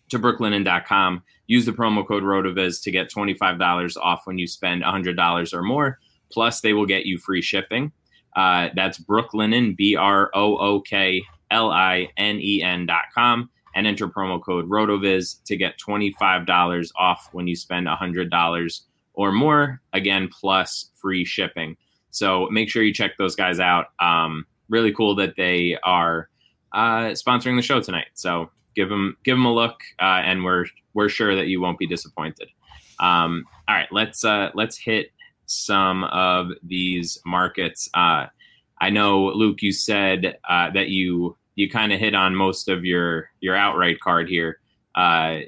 to 0.10 0.20
brooklinen.com. 0.20 1.24
Use 1.48 1.66
the 1.66 1.74
promo 1.74 2.08
code 2.08 2.24
RotoViz 2.24 2.82
to 2.84 2.92
get 2.92 3.12
$25 3.12 3.98
off 3.98 4.22
when 4.26 4.38
you 4.38 4.48
spend 4.48 4.84
$100 4.84 5.54
or 5.54 5.64
more. 5.64 6.00
Plus, 6.32 6.62
they 6.62 6.74
will 6.74 6.86
get 6.86 7.06
you 7.06 7.18
free 7.18 7.42
shipping. 7.42 7.92
Uh, 8.36 8.70
that's 8.76 9.00
Brooklinen, 9.00 9.76
B 9.76 9.96
R 9.96 10.30
O 10.34 10.58
O 10.58 10.82
K 10.82 11.24
L 11.52 11.72
I 11.72 12.10
N 12.18 12.40
E 12.40 12.62
N 12.62 12.86
dot 12.86 13.06
com, 13.14 13.50
and 13.76 13.88
enter 13.88 14.08
promo 14.08 14.42
code 14.42 14.70
RotoViz 14.70 15.44
to 15.46 15.56
get 15.56 15.80
$25 15.80 16.90
off 16.98 17.30
when 17.32 17.48
you 17.48 17.56
spend 17.56 17.88
$100 17.88 18.82
or 19.14 19.32
more. 19.32 19.82
Again, 19.94 20.30
plus 20.32 20.92
free 20.96 21.24
shipping. 21.24 21.78
So 22.12 22.48
make 22.50 22.70
sure 22.70 22.84
you 22.84 22.94
check 22.94 23.18
those 23.18 23.36
guys 23.36 23.60
out. 23.60 23.88
Um, 24.00 24.46
really 24.70 24.94
cool 24.94 25.16
that 25.16 25.36
they 25.36 25.78
are 25.84 26.30
uh, 26.74 27.12
sponsoring 27.12 27.56
the 27.56 27.62
show 27.62 27.82
tonight. 27.82 28.08
So 28.14 28.50
give 28.76 28.90
them 28.90 29.18
give 29.24 29.38
them 29.38 29.46
a 29.46 29.54
look, 29.54 29.80
uh, 30.00 30.22
and 30.24 30.44
we're 30.44 30.66
we're 30.94 31.10
sure 31.10 31.36
that 31.36 31.48
you 31.48 31.62
won't 31.62 31.80
be 31.80 31.88
disappointed. 31.88 32.50
Um, 33.00 33.46
all 33.68 33.76
right, 33.76 33.88
let's 33.92 34.24
uh, 34.24 34.52
let's 34.54 34.78
hit 34.78 35.12
some 35.46 36.04
of 36.06 36.50
these 36.64 37.20
markets. 37.26 37.90
Uh, 37.94 38.28
I 38.82 38.90
know, 38.90 39.28
Luke, 39.28 39.62
you 39.62 39.72
said 39.72 40.38
uh, 40.50 40.70
that 40.72 40.90
you 40.90 41.38
you 41.56 41.70
kind 41.70 41.94
of 41.94 42.00
hit 42.00 42.14
on 42.14 42.36
most 42.36 42.68
of 42.68 42.86
your 42.86 43.30
your 43.40 43.56
outright 43.56 44.00
card 44.00 44.30
here. 44.30 44.60
Uh, 44.96 45.40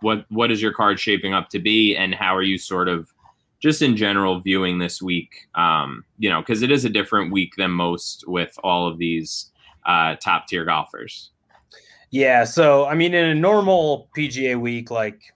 what 0.00 0.24
what 0.28 0.50
is 0.50 0.60
your 0.60 0.72
card 0.72 0.98
shaping 0.98 1.34
up 1.34 1.48
to 1.50 1.58
be, 1.58 1.96
and 1.96 2.14
how 2.14 2.34
are 2.34 2.42
you 2.42 2.58
sort 2.58 2.88
of 2.88 3.12
just 3.60 3.82
in 3.82 3.96
general 3.96 4.40
viewing 4.40 4.78
this 4.78 5.00
week? 5.00 5.46
Um, 5.54 6.04
you 6.18 6.30
know, 6.30 6.40
because 6.40 6.62
it 6.62 6.70
is 6.70 6.84
a 6.84 6.90
different 6.90 7.32
week 7.32 7.52
than 7.56 7.70
most 7.70 8.24
with 8.26 8.58
all 8.64 8.88
of 8.88 8.98
these 8.98 9.50
uh, 9.86 10.16
top 10.16 10.46
tier 10.48 10.64
golfers. 10.64 11.30
Yeah, 12.10 12.44
so 12.44 12.86
I 12.86 12.94
mean, 12.94 13.14
in 13.14 13.26
a 13.26 13.34
normal 13.34 14.08
PGA 14.16 14.60
week, 14.60 14.90
like 14.90 15.32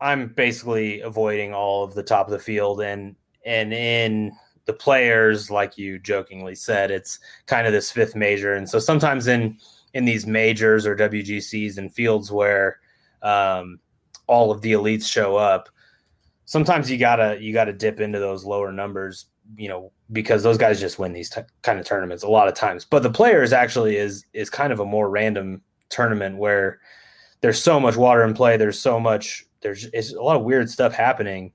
I'm 0.00 0.28
basically 0.28 1.00
avoiding 1.00 1.52
all 1.52 1.84
of 1.84 1.94
the 1.94 2.02
top 2.02 2.26
of 2.26 2.32
the 2.32 2.38
field 2.38 2.80
and 2.80 3.16
and 3.44 3.72
in 3.72 4.32
the 4.66 4.72
players, 4.72 5.50
like 5.50 5.78
you 5.78 5.98
jokingly 5.98 6.54
said, 6.54 6.90
it's 6.90 7.18
kind 7.46 7.66
of 7.66 7.72
this 7.72 7.90
fifth 7.90 8.14
major. 8.14 8.54
And 8.54 8.68
so 8.68 8.78
sometimes 8.78 9.26
in 9.26 9.58
in 9.94 10.04
these 10.04 10.26
majors 10.26 10.86
or 10.86 10.94
WGCs 10.94 11.78
and 11.78 11.92
fields 11.92 12.30
where 12.30 12.78
um, 13.22 13.80
all 14.26 14.52
of 14.52 14.60
the 14.60 14.72
elites 14.72 15.10
show 15.10 15.36
up, 15.36 15.68
sometimes 16.44 16.90
you 16.90 16.98
gotta 16.98 17.38
you 17.40 17.52
gotta 17.52 17.72
dip 17.72 18.00
into 18.00 18.18
those 18.18 18.44
lower 18.44 18.70
numbers, 18.70 19.26
you 19.56 19.68
know, 19.68 19.90
because 20.12 20.42
those 20.42 20.58
guys 20.58 20.80
just 20.80 20.98
win 20.98 21.12
these 21.12 21.30
t- 21.30 21.40
kind 21.62 21.80
of 21.80 21.86
tournaments 21.86 22.22
a 22.22 22.28
lot 22.28 22.48
of 22.48 22.54
times. 22.54 22.84
But 22.84 23.02
the 23.02 23.10
players 23.10 23.52
actually 23.52 23.96
is 23.96 24.24
is 24.32 24.50
kind 24.50 24.72
of 24.72 24.80
a 24.80 24.84
more 24.84 25.10
random 25.10 25.62
tournament 25.88 26.36
where 26.36 26.78
there's 27.40 27.60
so 27.60 27.80
much 27.80 27.96
water 27.96 28.22
in 28.22 28.34
play. 28.34 28.56
There's 28.56 28.78
so 28.78 29.00
much 29.00 29.46
there's 29.60 29.86
it's 29.92 30.12
a 30.12 30.22
lot 30.22 30.36
of 30.36 30.42
weird 30.42 30.70
stuff 30.70 30.92
happening 30.92 31.52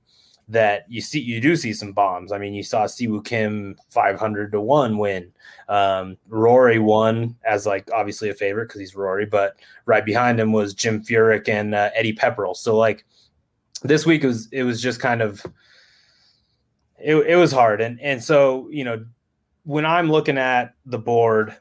that 0.48 0.86
you 0.88 1.02
see 1.02 1.20
you 1.20 1.42
do 1.42 1.56
see 1.56 1.74
some 1.74 1.92
bombs. 1.92 2.32
I 2.32 2.38
mean, 2.38 2.54
you 2.54 2.64
saw 2.64 2.86
Si 2.86 3.08
Woo 3.08 3.22
Kim 3.22 3.76
500 3.90 4.52
to 4.52 4.62
1 4.62 4.98
win. 4.98 5.32
Um, 5.70 6.18
Rory 6.28 6.78
won 6.78 7.36
as 7.46 7.66
like 7.66 7.90
obviously 7.92 8.30
a 8.30 8.34
favorite 8.34 8.68
because 8.68 8.82
he's 8.82 8.96
Rory, 8.96 9.26
but 9.26 9.56
right 9.86 10.06
behind 10.06 10.40
him 10.40 10.52
was 10.52 10.74
Jim 10.74 11.04
Furyk 11.04 11.50
and 11.50 11.74
uh, 11.74 11.90
Eddie 11.96 12.16
Pepperell. 12.16 12.56
So 12.56 12.78
like 12.78 13.06
this 13.82 14.06
week 14.06 14.24
was 14.24 14.48
it 14.52 14.64
was 14.64 14.82
just 14.82 15.00
kind 15.00 15.22
of 15.22 15.44
it, 17.00 17.16
it 17.16 17.36
was 17.36 17.52
hard 17.52 17.82
and 17.82 18.00
and 18.00 18.24
so 18.24 18.70
you 18.70 18.84
know 18.84 19.06
when 19.64 19.86
I'm 19.86 20.10
looking 20.10 20.38
at 20.38 20.76
the 20.86 20.98
board 20.98 21.56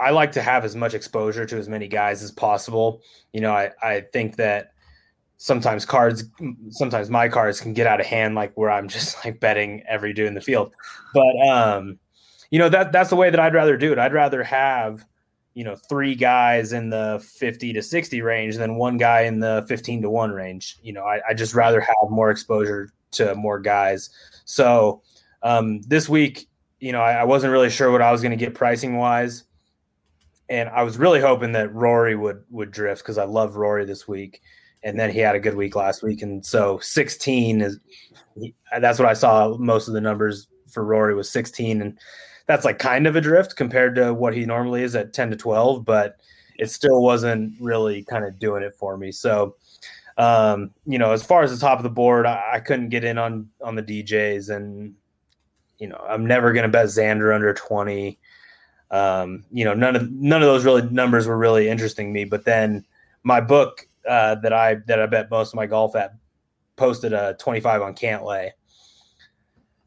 I 0.00 0.10
like 0.10 0.32
to 0.32 0.42
have 0.42 0.64
as 0.64 0.74
much 0.74 0.94
exposure 0.94 1.46
to 1.46 1.56
as 1.56 1.68
many 1.68 1.88
guys 1.88 2.22
as 2.22 2.32
possible. 2.32 3.00
You 3.32 3.40
know, 3.40 3.52
I, 3.52 3.70
I 3.82 4.00
think 4.12 4.36
that 4.36 4.73
sometimes 5.44 5.84
cards, 5.84 6.24
sometimes 6.70 7.10
my 7.10 7.28
cards 7.28 7.60
can 7.60 7.74
get 7.74 7.86
out 7.86 8.00
of 8.00 8.06
hand, 8.06 8.34
like 8.34 8.50
where 8.54 8.70
I'm 8.70 8.88
just 8.88 9.22
like 9.26 9.40
betting 9.40 9.82
every 9.86 10.14
dude 10.14 10.26
in 10.26 10.32
the 10.32 10.40
field. 10.40 10.72
But, 11.12 11.36
um, 11.46 11.98
you 12.50 12.58
know, 12.58 12.70
that 12.70 12.92
that's 12.92 13.10
the 13.10 13.16
way 13.16 13.28
that 13.28 13.38
I'd 13.38 13.52
rather 13.52 13.76
do 13.76 13.92
it. 13.92 13.98
I'd 13.98 14.14
rather 14.14 14.42
have, 14.42 15.04
you 15.52 15.62
know, 15.62 15.76
three 15.76 16.14
guys 16.14 16.72
in 16.72 16.88
the 16.88 17.22
50 17.36 17.74
to 17.74 17.82
60 17.82 18.22
range 18.22 18.56
than 18.56 18.76
one 18.76 18.96
guy 18.96 19.22
in 19.22 19.38
the 19.38 19.66
15 19.68 20.00
to 20.00 20.08
one 20.08 20.30
range. 20.30 20.78
You 20.82 20.94
know, 20.94 21.04
I, 21.04 21.20
I 21.28 21.34
just 21.34 21.52
rather 21.52 21.80
have 21.82 22.08
more 22.08 22.30
exposure 22.30 22.88
to 23.10 23.34
more 23.34 23.60
guys. 23.60 24.08
So, 24.46 25.02
um, 25.42 25.82
this 25.82 26.08
week, 26.08 26.48
you 26.80 26.92
know, 26.92 27.02
I, 27.02 27.16
I 27.16 27.24
wasn't 27.24 27.52
really 27.52 27.68
sure 27.68 27.92
what 27.92 28.00
I 28.00 28.10
was 28.12 28.22
going 28.22 28.30
to 28.30 28.42
get 28.42 28.54
pricing 28.54 28.96
wise 28.96 29.44
and 30.48 30.70
I 30.70 30.82
was 30.84 30.98
really 30.98 31.20
hoping 31.20 31.52
that 31.52 31.72
Rory 31.74 32.16
would 32.16 32.44
would 32.50 32.70
drift 32.70 33.02
because 33.02 33.18
I 33.18 33.24
love 33.24 33.56
Rory 33.56 33.84
this 33.84 34.06
week, 34.06 34.40
and 34.84 34.98
then 34.98 35.10
he 35.10 35.18
had 35.18 35.34
a 35.34 35.40
good 35.40 35.56
week 35.56 35.74
last 35.74 36.02
week, 36.02 36.22
and 36.22 36.44
so 36.44 36.78
16 36.78 37.62
is 37.62 37.78
that's 38.78 38.98
what 38.98 39.08
I 39.08 39.14
saw. 39.14 39.56
Most 39.56 39.88
of 39.88 39.94
the 39.94 40.00
numbers 40.00 40.46
for 40.70 40.84
Rory 40.84 41.14
was 41.14 41.30
16, 41.30 41.80
and 41.80 41.98
that's 42.46 42.64
like 42.64 42.78
kind 42.78 43.06
of 43.06 43.16
a 43.16 43.20
drift 43.20 43.56
compared 43.56 43.94
to 43.96 44.12
what 44.12 44.34
he 44.34 44.44
normally 44.44 44.82
is 44.82 44.94
at 44.94 45.12
10 45.12 45.30
to 45.30 45.36
12, 45.36 45.84
but 45.84 46.16
it 46.58 46.70
still 46.70 47.02
wasn't 47.02 47.54
really 47.60 48.04
kind 48.04 48.24
of 48.24 48.38
doing 48.38 48.62
it 48.62 48.74
for 48.74 48.96
me. 48.96 49.10
So, 49.10 49.56
um, 50.18 50.70
you 50.86 50.98
know, 50.98 51.12
as 51.12 51.24
far 51.24 51.42
as 51.42 51.50
the 51.50 51.58
top 51.58 51.78
of 51.78 51.82
the 51.82 51.90
board, 51.90 52.26
I, 52.26 52.42
I 52.54 52.60
couldn't 52.60 52.90
get 52.90 53.04
in 53.04 53.18
on 53.18 53.48
on 53.62 53.74
the 53.74 53.82
DJs, 53.82 54.54
and 54.54 54.94
you 55.78 55.88
know, 55.88 56.04
I'm 56.08 56.26
never 56.26 56.52
going 56.52 56.64
to 56.64 56.68
bet 56.68 56.86
Xander 56.86 57.34
under 57.34 57.52
20 57.52 58.18
um, 58.90 59.44
you 59.50 59.64
know, 59.64 59.74
none 59.74 59.96
of 59.96 60.08
none 60.12 60.42
of 60.42 60.46
those 60.46 60.64
really 60.64 60.82
numbers 60.90 61.26
were 61.26 61.36
really 61.36 61.68
interesting 61.68 62.12
me. 62.12 62.24
But 62.24 62.44
then 62.44 62.84
my 63.24 63.40
book 63.40 63.88
uh, 64.08 64.36
that 64.36 64.52
I 64.52 64.76
that 64.86 65.00
I 65.00 65.06
bet 65.06 65.30
most 65.30 65.52
of 65.52 65.56
my 65.56 65.66
golf 65.66 65.96
at 65.96 66.14
posted 66.76 67.12
a 67.12 67.34
25 67.38 67.82
on 67.82 67.94
Cantlay. 67.94 68.50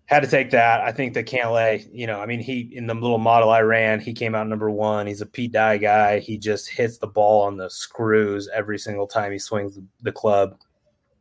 Had 0.05 0.21
to 0.21 0.29
take 0.29 0.51
that. 0.51 0.79
I 0.79 0.93
think 0.93 1.13
that 1.15 1.25
Cantlay, 1.25 1.85
you 1.91 2.07
know, 2.07 2.21
I 2.21 2.25
mean, 2.25 2.39
he 2.39 2.71
in 2.73 2.87
the 2.87 2.93
little 2.93 3.17
model 3.17 3.49
I 3.49 3.59
ran, 3.59 3.99
he 3.99 4.13
came 4.13 4.35
out 4.35 4.47
number 4.47 4.71
one. 4.71 5.05
He's 5.05 5.19
a 5.19 5.25
Pete 5.25 5.51
Dye 5.51 5.77
guy. 5.77 6.19
He 6.19 6.37
just 6.37 6.69
hits 6.69 6.97
the 6.97 7.07
ball 7.07 7.43
on 7.43 7.57
the 7.57 7.69
screws 7.69 8.49
every 8.53 8.79
single 8.79 9.05
time 9.05 9.33
he 9.33 9.39
swings 9.39 9.77
the 10.01 10.11
club. 10.13 10.57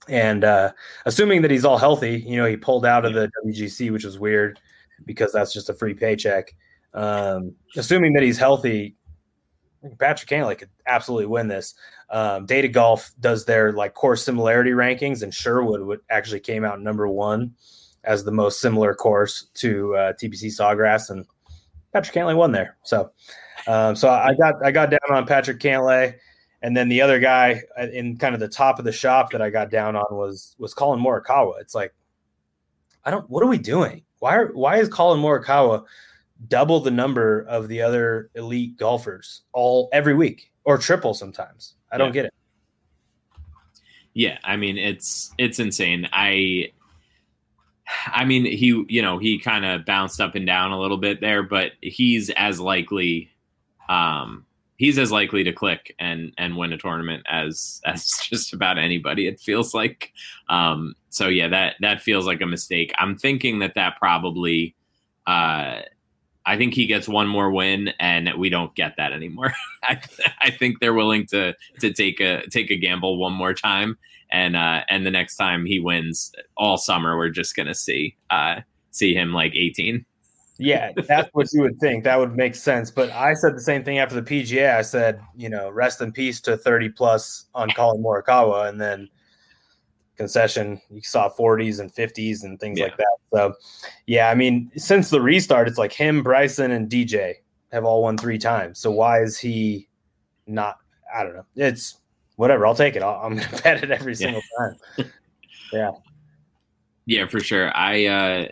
And 0.09 0.45
uh, 0.45 0.73
assuming 1.05 1.43
that 1.43 1.51
he's 1.51 1.65
all 1.65 1.79
healthy, 1.79 2.23
you 2.25 2.37
know, 2.37 2.47
he 2.47 2.57
pulled 2.57 2.87
out 2.87 3.05
of 3.05 3.15
the 3.15 3.29
WGC, 3.45 3.91
which 3.91 4.05
was 4.05 4.21
weird 4.21 4.61
because 5.05 5.33
that's 5.33 5.53
just 5.53 5.69
a 5.69 5.75
free 5.75 5.95
paycheck. 5.95 6.55
Um, 6.95 7.57
assuming 7.77 8.13
that 8.13 8.23
he's 8.23 8.39
healthy, 8.39 8.95
Patrick 9.99 10.31
Cantlay 10.31 10.57
could 10.57 10.71
absolutely 10.87 11.27
win 11.27 11.49
this. 11.49 11.75
Um, 12.09 12.47
Data 12.47 12.69
Golf 12.69 13.11
does 13.19 13.45
their 13.45 13.73
like 13.73 13.95
course 13.95 14.25
similarity 14.25 14.71
rankings, 14.71 15.23
and 15.23 15.35
Sherwood 15.35 15.81
would, 15.83 16.01
actually 16.11 16.41
came 16.41 16.65
out 16.65 16.81
number 16.81 17.09
one 17.09 17.55
as 18.05 18.25
the 18.25 18.31
most 18.31 18.61
similar 18.61 18.95
course 18.95 19.49
to 19.55 19.95
uh, 19.97 20.13
TPC 20.13 20.47
Sawgrass, 20.47 21.11
and 21.11 21.27
Patrick 21.93 22.15
Cantlay 22.15 22.37
won 22.37 22.53
there. 22.53 22.77
So, 22.85 23.11
um, 23.67 23.97
so 23.97 24.09
I 24.09 24.35
got 24.35 24.55
I 24.65 24.71
got 24.71 24.91
down 24.91 25.01
on 25.11 25.27
Patrick 25.27 25.59
Cantlay, 25.59 26.15
and 26.63 26.77
then 26.77 26.89
the 26.89 27.01
other 27.01 27.19
guy 27.19 27.63
uh, 27.79 27.89
in 27.89 28.17
kind 28.17 28.35
of 28.35 28.41
the 28.41 28.49
top 28.49 28.79
of 28.79 28.85
the 28.85 28.93
shop 28.93 29.33
that 29.33 29.43
I 29.43 29.51
got 29.51 29.71
down 29.71 29.97
on 29.97 30.07
was 30.11 30.55
was 30.59 30.75
Collin 30.75 31.01
Morikawa. 31.01 31.61
It's 31.61 31.75
like, 31.75 31.93
I 33.05 33.11
don't. 33.11 33.29
What 33.29 33.43
are 33.43 33.49
we 33.49 33.59
doing? 33.59 34.05
Why 34.21 34.37
are 34.37 34.53
why 34.53 34.77
is 34.77 34.89
Collin 34.89 35.21
Morikawa 35.21 35.85
double 36.49 36.81
the 36.81 36.91
number 36.91 37.43
of 37.49 37.67
the 37.67 37.83
other 37.83 38.31
elite 38.35 38.77
golfers 38.77 39.43
all 39.53 39.89
every 39.93 40.15
week 40.15 40.53
or 40.67 40.77
triple 40.77 41.15
sometimes. 41.15 41.75
I 41.91 41.97
don't 41.97 42.13
get 42.13 42.27
it. 42.27 42.35
Yeah, 44.13 44.39
I 44.45 44.57
mean 44.57 44.77
it's 44.77 45.33
it's 45.39 45.59
insane. 45.59 46.09
I 46.13 46.73
I 48.07 48.25
mean 48.25 48.45
he 48.45 48.85
you 48.89 49.01
know, 49.01 49.17
he 49.17 49.39
kind 49.39 49.65
of 49.65 49.87
bounced 49.87 50.21
up 50.21 50.35
and 50.35 50.47
down 50.47 50.73
a 50.73 50.81
little 50.81 50.99
bit 50.99 51.21
there, 51.23 51.43
but 51.43 51.73
he's 51.81 52.29
as 52.31 52.61
likely 52.61 53.31
um 53.89 54.45
he's 54.77 54.99
as 54.99 55.13
likely 55.13 55.45
to 55.45 55.53
click 55.53 55.95
and 55.99 56.33
and 56.37 56.57
win 56.57 56.73
a 56.73 56.79
tournament 56.79 57.23
as 57.31 57.81
as 57.87 58.11
just 58.23 58.53
about 58.53 58.79
anybody 58.79 59.27
it 59.27 59.41
feels 59.41 59.73
like 59.73 60.13
um 60.49 60.95
so 61.09 61.29
yeah 61.29 61.49
that 61.49 61.77
that 61.81 62.03
feels 62.03 62.27
like 62.27 62.41
a 62.41 62.47
mistake 62.47 62.93
i'm 62.99 63.17
thinking 63.17 63.61
that 63.61 63.75
that 63.75 63.97
probably 63.99 64.75
uh 65.27 65.81
I 66.47 66.57
think 66.57 66.75
he 66.75 66.87
gets 66.87 67.09
one 67.09 67.27
more 67.27 67.51
win, 67.51 67.91
and 67.99 68.31
we 68.39 68.49
don't 68.49 68.75
get 68.77 68.95
that 68.97 69.13
anymore. 69.13 69.53
I, 69.83 70.01
I, 70.41 70.51
think 70.51 70.79
they're 70.79 70.95
willing 70.95 71.27
to 71.27 71.55
to 71.81 71.93
take 71.93 72.21
a 72.21 72.47
take 72.49 72.71
a 72.71 72.77
gamble 72.77 73.19
one 73.19 73.33
more 73.33 73.53
time, 73.53 73.99
and 74.31 74.57
uh, 74.57 74.83
and 74.89 75.05
the 75.05 75.11
next 75.11 75.37
time 75.37 75.67
he 75.67 75.81
wins 75.81 76.33
all 76.57 76.79
summer, 76.79 77.17
we're 77.17 77.31
just 77.31 77.57
gonna 77.57 77.75
see 77.75 78.17
uh, 78.31 78.61
see 78.93 79.13
him 79.13 79.33
like 79.33 79.57
eighteen. 79.57 80.07
Yeah, 80.59 80.93
that's 80.93 81.29
what 81.35 81.53
you 81.53 81.63
would 81.63 81.79
think. 81.81 82.05
That 82.05 82.19
would 82.19 82.35
make 82.35 82.55
sense. 82.55 82.91
But 82.91 83.11
I 83.11 83.35
said 83.35 83.57
the 83.57 83.61
same 83.61 83.85
thing 83.85 83.99
after 83.99 84.19
the 84.19 84.23
PGA. 84.23 84.75
I 84.75 84.83
said, 84.83 85.21
you 85.35 85.51
know, 85.51 85.69
rest 85.69 86.01
in 86.01 86.13
peace 86.13 86.41
to 86.43 86.57
thirty 86.57 86.89
plus 86.89 87.47
on 87.55 87.71
Collin 87.71 88.03
Morikawa, 88.03 88.69
and 88.69 88.81
then 88.81 89.09
concession. 90.17 90.81
You 90.91 91.03
saw 91.03 91.29
40s 91.29 91.81
and 91.81 91.93
50s 91.93 92.45
and 92.45 92.59
things 92.59 92.79
yeah. 92.79 92.87
like 92.87 92.97
that. 92.97 93.17
So, 93.33 93.55
yeah, 94.07 94.31
I 94.31 94.35
mean, 94.35 94.71
since 94.77 95.11
the 95.11 95.21
restart, 95.21 95.69
it's 95.69 95.79
like 95.79 95.93
him, 95.93 96.23
Bryson, 96.23 96.71
and 96.71 96.91
DJ 96.91 97.35
have 97.73 97.85
all 97.85 98.03
won 98.03 98.17
three 98.17 98.39
times. 98.39 98.79
So 98.79 98.91
why 98.91 99.23
is 99.23 99.39
he 99.39 99.89
not? 100.47 100.79
I 101.15 101.23
don't 101.23 101.35
know. 101.35 101.47
It's 101.57 101.99
whatever. 102.37 102.67
I'll 102.67 102.75
take 102.75 102.97
it. 102.97 103.03
i 103.03 103.27
am 103.27 103.37
going 103.37 103.49
to 103.49 103.63
bet 103.63 103.83
it 103.83 103.91
every 103.91 104.15
single 104.15 104.43
yeah. 104.59 104.67
time. 104.67 105.13
yeah. 105.73 105.91
Yeah, 107.07 107.27
for 107.27 107.39
sure. 107.39 107.75
I 107.77 108.07
uh, 108.07 108.49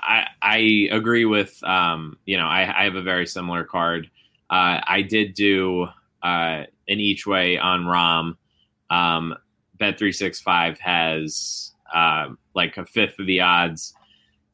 I 0.00 0.26
I 0.42 0.88
agree 0.90 1.24
with 1.24 1.62
um, 1.62 2.18
you 2.26 2.36
know 2.36 2.46
I, 2.46 2.80
I 2.80 2.84
have 2.84 2.96
a 2.96 3.02
very 3.02 3.26
similar 3.26 3.62
card. 3.62 4.10
Uh, 4.50 4.80
I 4.84 5.02
did 5.02 5.34
do 5.34 5.86
uh, 6.22 6.64
an 6.88 7.00
each 7.00 7.26
way 7.26 7.56
on 7.56 7.84
Rahm. 7.84 8.36
Um, 8.90 9.36
Bet365 9.78 10.78
has 10.78 11.72
uh, 11.94 12.28
like 12.54 12.76
a 12.76 12.86
fifth 12.86 13.18
of 13.18 13.26
the 13.26 13.40
odds 13.40 13.94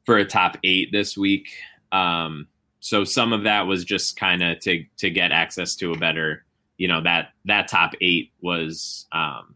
for 0.05 0.19
a 0.19 0.25
top 0.25 0.57
eight 0.65 0.93
this 0.93 1.17
week. 1.17 1.49
Um, 1.93 2.49
so 2.81 3.05
some 3.05 3.33
of 3.33 3.45
that 3.45 3.67
was 3.67 3.85
just 3.85 4.17
kind 4.17 4.43
of 4.43 4.61
to 4.61 4.85
to 4.99 5.11
get 5.11 5.33
access 5.33 5.75
to 5.77 5.93
a 5.93 5.99
better, 5.99 6.45
you 6.77 6.89
know, 6.89 7.01
that 7.03 7.31
that 7.47 7.69
top 7.69 7.93
eight 8.01 8.33
was, 8.43 9.07
um, 9.13 9.55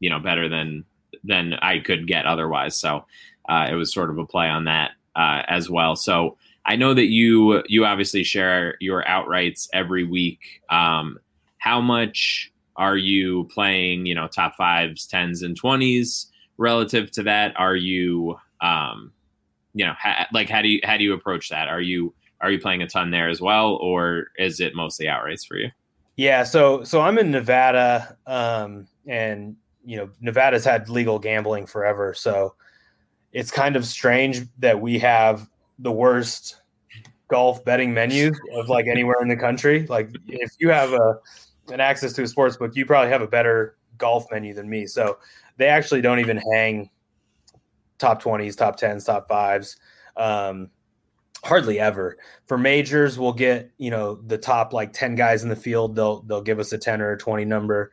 you 0.00 0.10
know, 0.10 0.18
better 0.18 0.48
than 0.48 0.84
than 1.24 1.54
I 1.54 1.78
could 1.78 2.06
get 2.06 2.26
otherwise. 2.26 2.76
So 2.76 3.04
uh, 3.48 3.68
it 3.70 3.74
was 3.74 3.92
sort 3.92 4.10
of 4.10 4.18
a 4.18 4.26
play 4.26 4.48
on 4.48 4.64
that 4.64 4.92
uh, 5.14 5.42
as 5.46 5.70
well. 5.70 5.94
So 5.94 6.36
I 6.66 6.76
know 6.76 6.94
that 6.94 7.06
you 7.06 7.62
you 7.68 7.84
obviously 7.84 8.24
share 8.24 8.76
your 8.80 9.04
outrights 9.04 9.68
every 9.72 10.04
week. 10.04 10.62
Um, 10.68 11.18
how 11.58 11.80
much 11.80 12.52
are 12.78 12.96
you 12.96 13.44
playing, 13.52 14.06
you 14.06 14.14
know, 14.14 14.28
top 14.28 14.54
fives, 14.56 15.06
tens, 15.06 15.42
and 15.42 15.56
twenties 15.56 16.30
relative 16.56 17.10
to 17.10 17.22
that? 17.24 17.52
Are 17.58 17.76
you, 17.76 18.38
um, 18.60 19.12
you 19.74 19.84
know, 19.84 19.92
ha- 19.98 20.28
like 20.32 20.48
how 20.48 20.62
do 20.62 20.68
you 20.68 20.80
how 20.84 20.96
do 20.96 21.04
you 21.04 21.12
approach 21.12 21.50
that? 21.50 21.68
Are 21.68 21.80
you 21.80 22.14
are 22.40 22.50
you 22.50 22.60
playing 22.60 22.82
a 22.82 22.86
ton 22.86 23.10
there 23.10 23.28
as 23.28 23.40
well, 23.40 23.74
or 23.74 24.28
is 24.38 24.60
it 24.60 24.74
mostly 24.74 25.06
outrights 25.06 25.46
for 25.46 25.56
you? 25.56 25.70
Yeah, 26.16 26.44
so 26.44 26.84
so 26.84 27.00
I'm 27.00 27.18
in 27.18 27.30
Nevada, 27.30 28.16
um, 28.26 28.86
and 29.06 29.56
you 29.84 29.96
know, 29.96 30.10
Nevada's 30.20 30.64
had 30.64 30.88
legal 30.88 31.18
gambling 31.18 31.66
forever, 31.66 32.14
so 32.14 32.54
it's 33.32 33.50
kind 33.50 33.76
of 33.76 33.84
strange 33.84 34.42
that 34.58 34.80
we 34.80 34.98
have 35.00 35.48
the 35.80 35.92
worst 35.92 36.56
golf 37.28 37.64
betting 37.64 37.92
menu 37.92 38.32
of 38.54 38.68
like 38.68 38.86
anywhere 38.86 39.16
in 39.20 39.28
the 39.28 39.36
country. 39.36 39.86
Like 39.86 40.10
if 40.28 40.50
you 40.58 40.70
have 40.70 40.92
a 40.92 41.18
and 41.70 41.80
access 41.80 42.12
to 42.14 42.22
a 42.22 42.26
sports 42.26 42.56
book, 42.56 42.76
you 42.76 42.86
probably 42.86 43.10
have 43.10 43.22
a 43.22 43.26
better 43.26 43.76
golf 43.96 44.26
menu 44.30 44.54
than 44.54 44.68
me. 44.68 44.86
So 44.86 45.18
they 45.56 45.66
actually 45.66 46.00
don't 46.00 46.20
even 46.20 46.40
hang 46.52 46.90
top 47.98 48.22
20s, 48.22 48.56
top 48.56 48.78
10s, 48.78 49.06
top 49.06 49.28
fives. 49.28 49.76
Um, 50.16 50.70
hardly 51.44 51.78
ever 51.78 52.18
for 52.46 52.58
majors 52.58 53.16
we'll 53.16 53.32
get 53.32 53.70
you 53.78 53.92
know 53.92 54.16
the 54.26 54.36
top 54.36 54.72
like 54.72 54.92
10 54.92 55.14
guys 55.14 55.44
in 55.44 55.48
the 55.48 55.54
field 55.54 55.94
they'll 55.94 56.22
they'll 56.22 56.42
give 56.42 56.58
us 56.58 56.72
a 56.72 56.78
10 56.78 57.00
or 57.00 57.12
a 57.12 57.16
20 57.16 57.44
number 57.44 57.92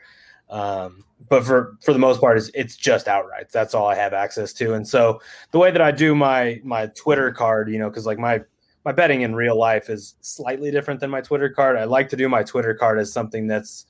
Um, 0.49 1.03
but 1.29 1.43
for 1.43 1.77
for 1.81 1.93
the 1.93 1.99
most 1.99 2.21
part, 2.21 2.37
it's, 2.37 2.51
it's 2.53 2.75
just 2.75 3.07
outrights. 3.07 3.51
That's 3.51 3.73
all 3.73 3.87
I 3.87 3.95
have 3.95 4.13
access 4.13 4.53
to. 4.53 4.73
And 4.73 4.87
so 4.87 5.21
the 5.51 5.59
way 5.59 5.71
that 5.71 5.81
I 5.81 5.91
do 5.91 6.13
my 6.15 6.59
my 6.63 6.87
Twitter 6.87 7.31
card, 7.31 7.69
you 7.69 7.79
know, 7.79 7.89
because 7.89 8.05
like 8.05 8.19
my 8.19 8.41
my 8.85 8.91
betting 8.91 9.21
in 9.21 9.35
real 9.35 9.57
life 9.57 9.89
is 9.89 10.15
slightly 10.21 10.69
different 10.69 10.99
than 10.99 11.09
my 11.09 11.19
Twitter 11.19 11.49
card. 11.49 11.75
I 11.75 11.85
like 11.85 12.07
to 12.09 12.15
do 12.15 12.29
my 12.29 12.43
Twitter 12.43 12.75
card 12.75 12.99
as 12.99 13.11
something 13.11 13.47
that's 13.47 13.87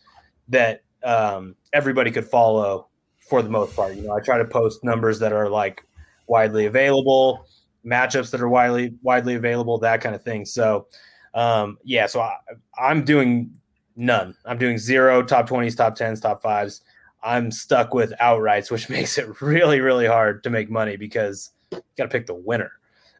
that 0.47 0.83
um, 1.03 1.55
everybody 1.73 2.11
could 2.11 2.25
follow 2.25 2.87
for 3.17 3.41
the 3.41 3.49
most 3.49 3.75
part. 3.75 3.95
You 3.95 4.03
know, 4.03 4.13
I 4.13 4.21
try 4.21 4.37
to 4.37 4.45
post 4.45 4.83
numbers 4.83 5.19
that 5.19 5.33
are 5.33 5.49
like 5.49 5.83
widely 6.27 6.65
available, 6.65 7.45
matchups 7.85 8.31
that 8.31 8.41
are 8.41 8.47
widely 8.47 8.95
widely 9.01 9.35
available, 9.35 9.77
that 9.79 9.99
kind 9.99 10.15
of 10.15 10.23
thing. 10.23 10.45
So, 10.45 10.87
um, 11.33 11.77
yeah, 11.83 12.05
so 12.05 12.21
I, 12.21 12.37
I'm 12.79 13.03
doing 13.03 13.51
none. 13.97 14.33
I'm 14.45 14.57
doing 14.57 14.77
zero 14.77 15.21
top 15.21 15.47
twenties, 15.47 15.75
top 15.75 15.95
tens, 15.95 16.21
top 16.21 16.41
fives. 16.41 16.81
I'm 17.21 17.51
stuck 17.51 17.93
with 17.93 18.13
outrights, 18.21 18.71
which 18.71 18.89
makes 18.89 19.17
it 19.17 19.41
really, 19.41 19.81
really 19.81 20.07
hard 20.07 20.41
to 20.43 20.49
make 20.49 20.69
money 20.69 20.95
because 20.95 21.51
you 21.71 21.81
got 21.97 22.05
to 22.05 22.09
pick 22.09 22.27
the 22.27 22.33
winner. 22.33 22.71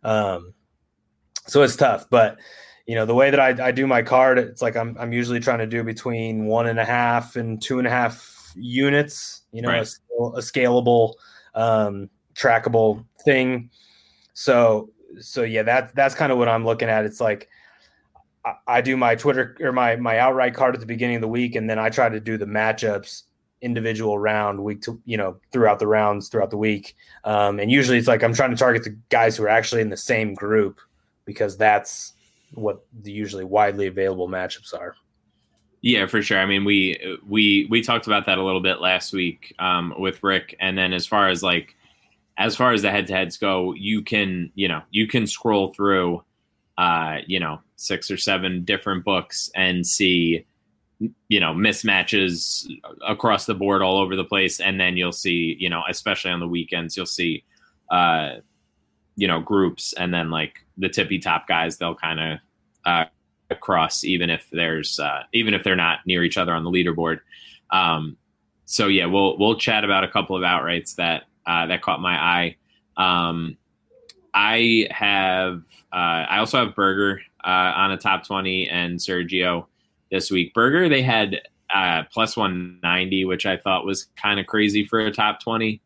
Um, 0.03 0.53
so 1.48 1.62
it's 1.64 1.76
tough, 1.76 2.10
but 2.10 2.38
you 2.86 2.96
know 2.96 3.06
the 3.06 3.16
way 3.16 3.30
that 3.32 3.39
I, 3.39 3.68
I 3.68 3.72
do 3.72 3.88
my 3.88 4.02
card, 4.02 4.38
it's 4.38 4.62
like 4.62 4.76
I'm 4.76 4.96
I'm 5.00 5.12
usually 5.12 5.39
trying 5.39 5.60
to 5.60 5.68
do 5.68 5.84
between 5.84 6.46
one 6.46 6.68
and 6.68 6.80
a 6.80 6.86
half 6.86 7.36
and 7.36 7.62
two 7.62 7.80
and 7.80 7.88
a 7.88 7.91
half 7.91 8.54
units. 8.56 9.41
You 9.52 9.62
know, 9.62 9.70
right. 9.70 9.88
a, 10.20 10.24
a, 10.24 10.39
scalable, 10.39 11.14
um, 11.54 12.10
trackable 12.36 13.06
thing. 13.24 13.70
So 14.34 14.89
so 15.20 15.43
yeah, 15.43 15.64
that 15.64 15.96
that's 15.96 16.16
kind 16.16 16.32
of 16.32 16.38
what 16.38 16.48
I'm 16.48 16.66
looking 16.66 16.89
at. 16.89 17.06
It's 17.06 17.20
like 17.20 17.50
I, 18.46 18.54
I 18.68 18.82
do 18.82 18.98
my 18.98 19.16
Twitter 19.16 19.58
or 19.62 19.72
my 19.72 19.96
my 19.96 20.20
outright 20.20 20.54
card 20.54 20.76
at 20.76 20.82
the 20.82 20.88
beginning 20.88 21.16
of 21.16 21.22
the 21.22 21.28
week, 21.28 21.56
and 21.56 21.70
then 21.70 21.80
I 21.80 21.89
try 21.89 22.10
to 22.10 22.20
do 22.20 22.38
the 22.38 22.46
matchups 22.46 23.24
individual 23.62 24.20
round 24.20 24.64
week 24.64 24.82
to 24.82 25.02
you 25.06 25.18
know 25.18 25.38
throughout 25.52 25.80
the 25.80 25.88
rounds 25.88 26.28
throughout 26.30 26.52
the 26.52 26.58
week 26.58 26.96
um, 27.24 27.60
and 27.60 27.72
usually 27.72 27.98
it's 27.98 28.08
like 28.08 28.22
i'm 28.22 28.34
trying 28.34 28.52
to 28.52 28.56
target 28.56 28.84
the 28.84 28.96
guys 29.10 29.38
who 29.38 29.43
are 29.43 29.50
actually 29.50 29.82
in 29.82 29.89
the 29.89 29.98
same 29.98 30.36
group 30.36 30.80
because 31.26 31.57
that's 31.57 32.13
what 32.53 32.86
the 33.01 33.11
usually 33.11 33.43
widely 33.43 33.88
available 33.88 34.28
matchups 34.28 34.73
are. 34.73 34.95
Yeah, 35.82 36.07
for 36.07 36.21
sure. 36.21 36.39
I 36.39 36.45
mean, 36.45 36.65
we 36.65 37.19
we 37.28 37.67
we 37.69 37.84
talked 37.84 38.07
about 38.07 38.26
that 38.26 38.39
a 38.39 38.43
little 38.43 38.61
bit 38.61 38.82
last 38.82 39.13
week 39.13 39.53
um, 39.59 39.93
with 39.99 40.23
Rick, 40.23 40.55
and 40.59 40.76
then 40.76 40.93
as 40.93 41.05
far 41.05 41.30
as 41.30 41.43
like 41.43 41.76
as 42.38 42.55
far 42.55 42.73
as 42.73 42.82
the 42.82 42.89
head 42.89 43.07
to 43.07 43.13
heads 43.13 43.38
go, 43.38 43.73
you 43.73 44.01
can 44.01 44.51
you 44.55 44.67
know 44.67 44.82
you 44.89 45.07
can 45.07 45.28
scroll 45.28 45.73
through 45.73 46.23
uh, 46.80 47.17
you 47.28 47.39
know 47.39 47.59
six 47.76 48.09
or 48.09 48.17
seven 48.17 48.63
different 48.63 49.05
books 49.05 49.51
and 49.55 49.86
see 49.86 50.45
you 51.28 51.39
know 51.39 51.53
mismatches 51.53 52.67
across 53.07 53.45
the 53.45 53.53
board 53.53 53.84
all 53.84 53.99
over 53.99 54.15
the 54.15 54.23
place, 54.23 54.59
and 54.59 54.80
then 54.80 54.97
you'll 54.97 55.11
see 55.11 55.55
you 55.59 55.69
know 55.69 55.84
especially 55.88 56.32
on 56.32 56.39
the 56.39 56.47
weekends 56.47 56.97
you'll 56.97 57.05
see 57.05 57.43
uh, 57.91 58.38
you 59.16 59.28
know 59.28 59.39
groups, 59.39 59.93
and 59.93 60.13
then 60.13 60.30
like 60.30 60.59
the 60.78 60.89
tippy 60.89 61.20
top 61.20 61.47
guys 61.47 61.78
they'll 61.78 61.95
kind 61.95 62.20
of 62.20 62.39
uh, 62.86 63.05
across, 63.49 64.03
even 64.03 64.30
if 64.30 64.47
there's 64.51 64.99
uh, 64.99 65.24
even 65.34 65.53
if 65.53 65.63
they're 65.63 65.76
not 65.76 65.99
near 66.05 66.24
each 66.24 66.38
other 66.38 66.53
on 66.53 66.63
the 66.63 66.72
leaderboard. 66.72 67.20
Um, 67.72 68.18
so 68.66 68.88
yeah, 68.88 69.05
we'll 69.05 69.38
we'll 69.38 69.57
chat 69.57 69.84
about 69.84 70.03
a 70.03 70.07
couple 70.07 70.36
of 70.36 70.43
outrights 70.43 70.95
that 70.95 71.24
uh, 71.45 71.68
that 71.68 71.82
caught 71.82 72.01
my 72.01 72.16
eye. 72.16 72.55
Um, 72.97 73.57
I 74.34 74.88
have 74.91 75.61
uh, 75.93 76.26
I 76.30 76.39
also 76.39 76.66
have 76.66 76.76
Berger 76.76 77.22
uh, 77.43 77.74
on 77.76 77.91
a 77.91 77.97
top 77.97 78.26
twenty 78.26 78.68
and 78.70 78.99
Sergio 78.99 79.68
this 80.11 80.32
week. 80.32 80.53
Berger 80.53 80.89
they 80.89 81.01
had 81.01 81.41
uh, 81.74 82.03
plus 82.11 82.36
one 82.36 82.80
ninety, 82.82 83.26
which 83.26 83.45
I 83.45 83.57
thought 83.57 83.86
was 83.86 84.07
kind 84.16 84.39
of 84.39 84.47
crazy 84.47 84.86
for 84.86 84.99
a 84.99 85.11
top 85.11 85.39
twenty. 85.41 85.82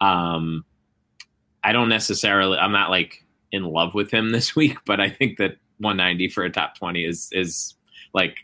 Um, 0.00 0.64
I 1.62 1.72
don't 1.72 1.88
necessarily. 1.88 2.58
I'm 2.58 2.72
not 2.72 2.90
like 2.90 3.24
in 3.52 3.64
love 3.64 3.94
with 3.94 4.10
him 4.10 4.30
this 4.32 4.54
week, 4.54 4.78
but 4.86 5.00
I 5.00 5.10
think 5.10 5.38
that 5.38 5.56
190 5.78 6.28
for 6.28 6.44
a 6.44 6.50
top 6.50 6.76
20 6.76 7.04
is 7.04 7.28
is 7.32 7.74
like 8.12 8.38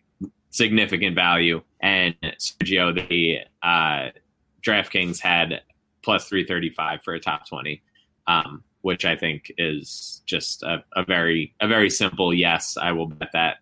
significant 0.51 1.15
value. 1.15 1.63
And 1.81 2.15
Sergio, 2.39 3.09
the 3.09 3.41
uh, 3.63 4.11
DraftKings 4.63 5.21
had 5.21 5.61
plus 6.03 6.29
335 6.29 7.03
for 7.03 7.15
a 7.15 7.21
top 7.21 7.47
20, 7.49 7.83
um, 8.27 8.65
which 8.81 9.05
I 9.05 9.17
think 9.17 9.53
is 9.59 10.23
just 10.25 10.63
a, 10.63 10.83
a, 10.95 11.05
very 11.05 11.55
a 11.61 11.69
very 11.69 11.91
simple 11.91 12.33
yes. 12.33 12.77
I 12.81 12.93
will 12.93 13.07
bet 13.07 13.31
that. 13.33 13.59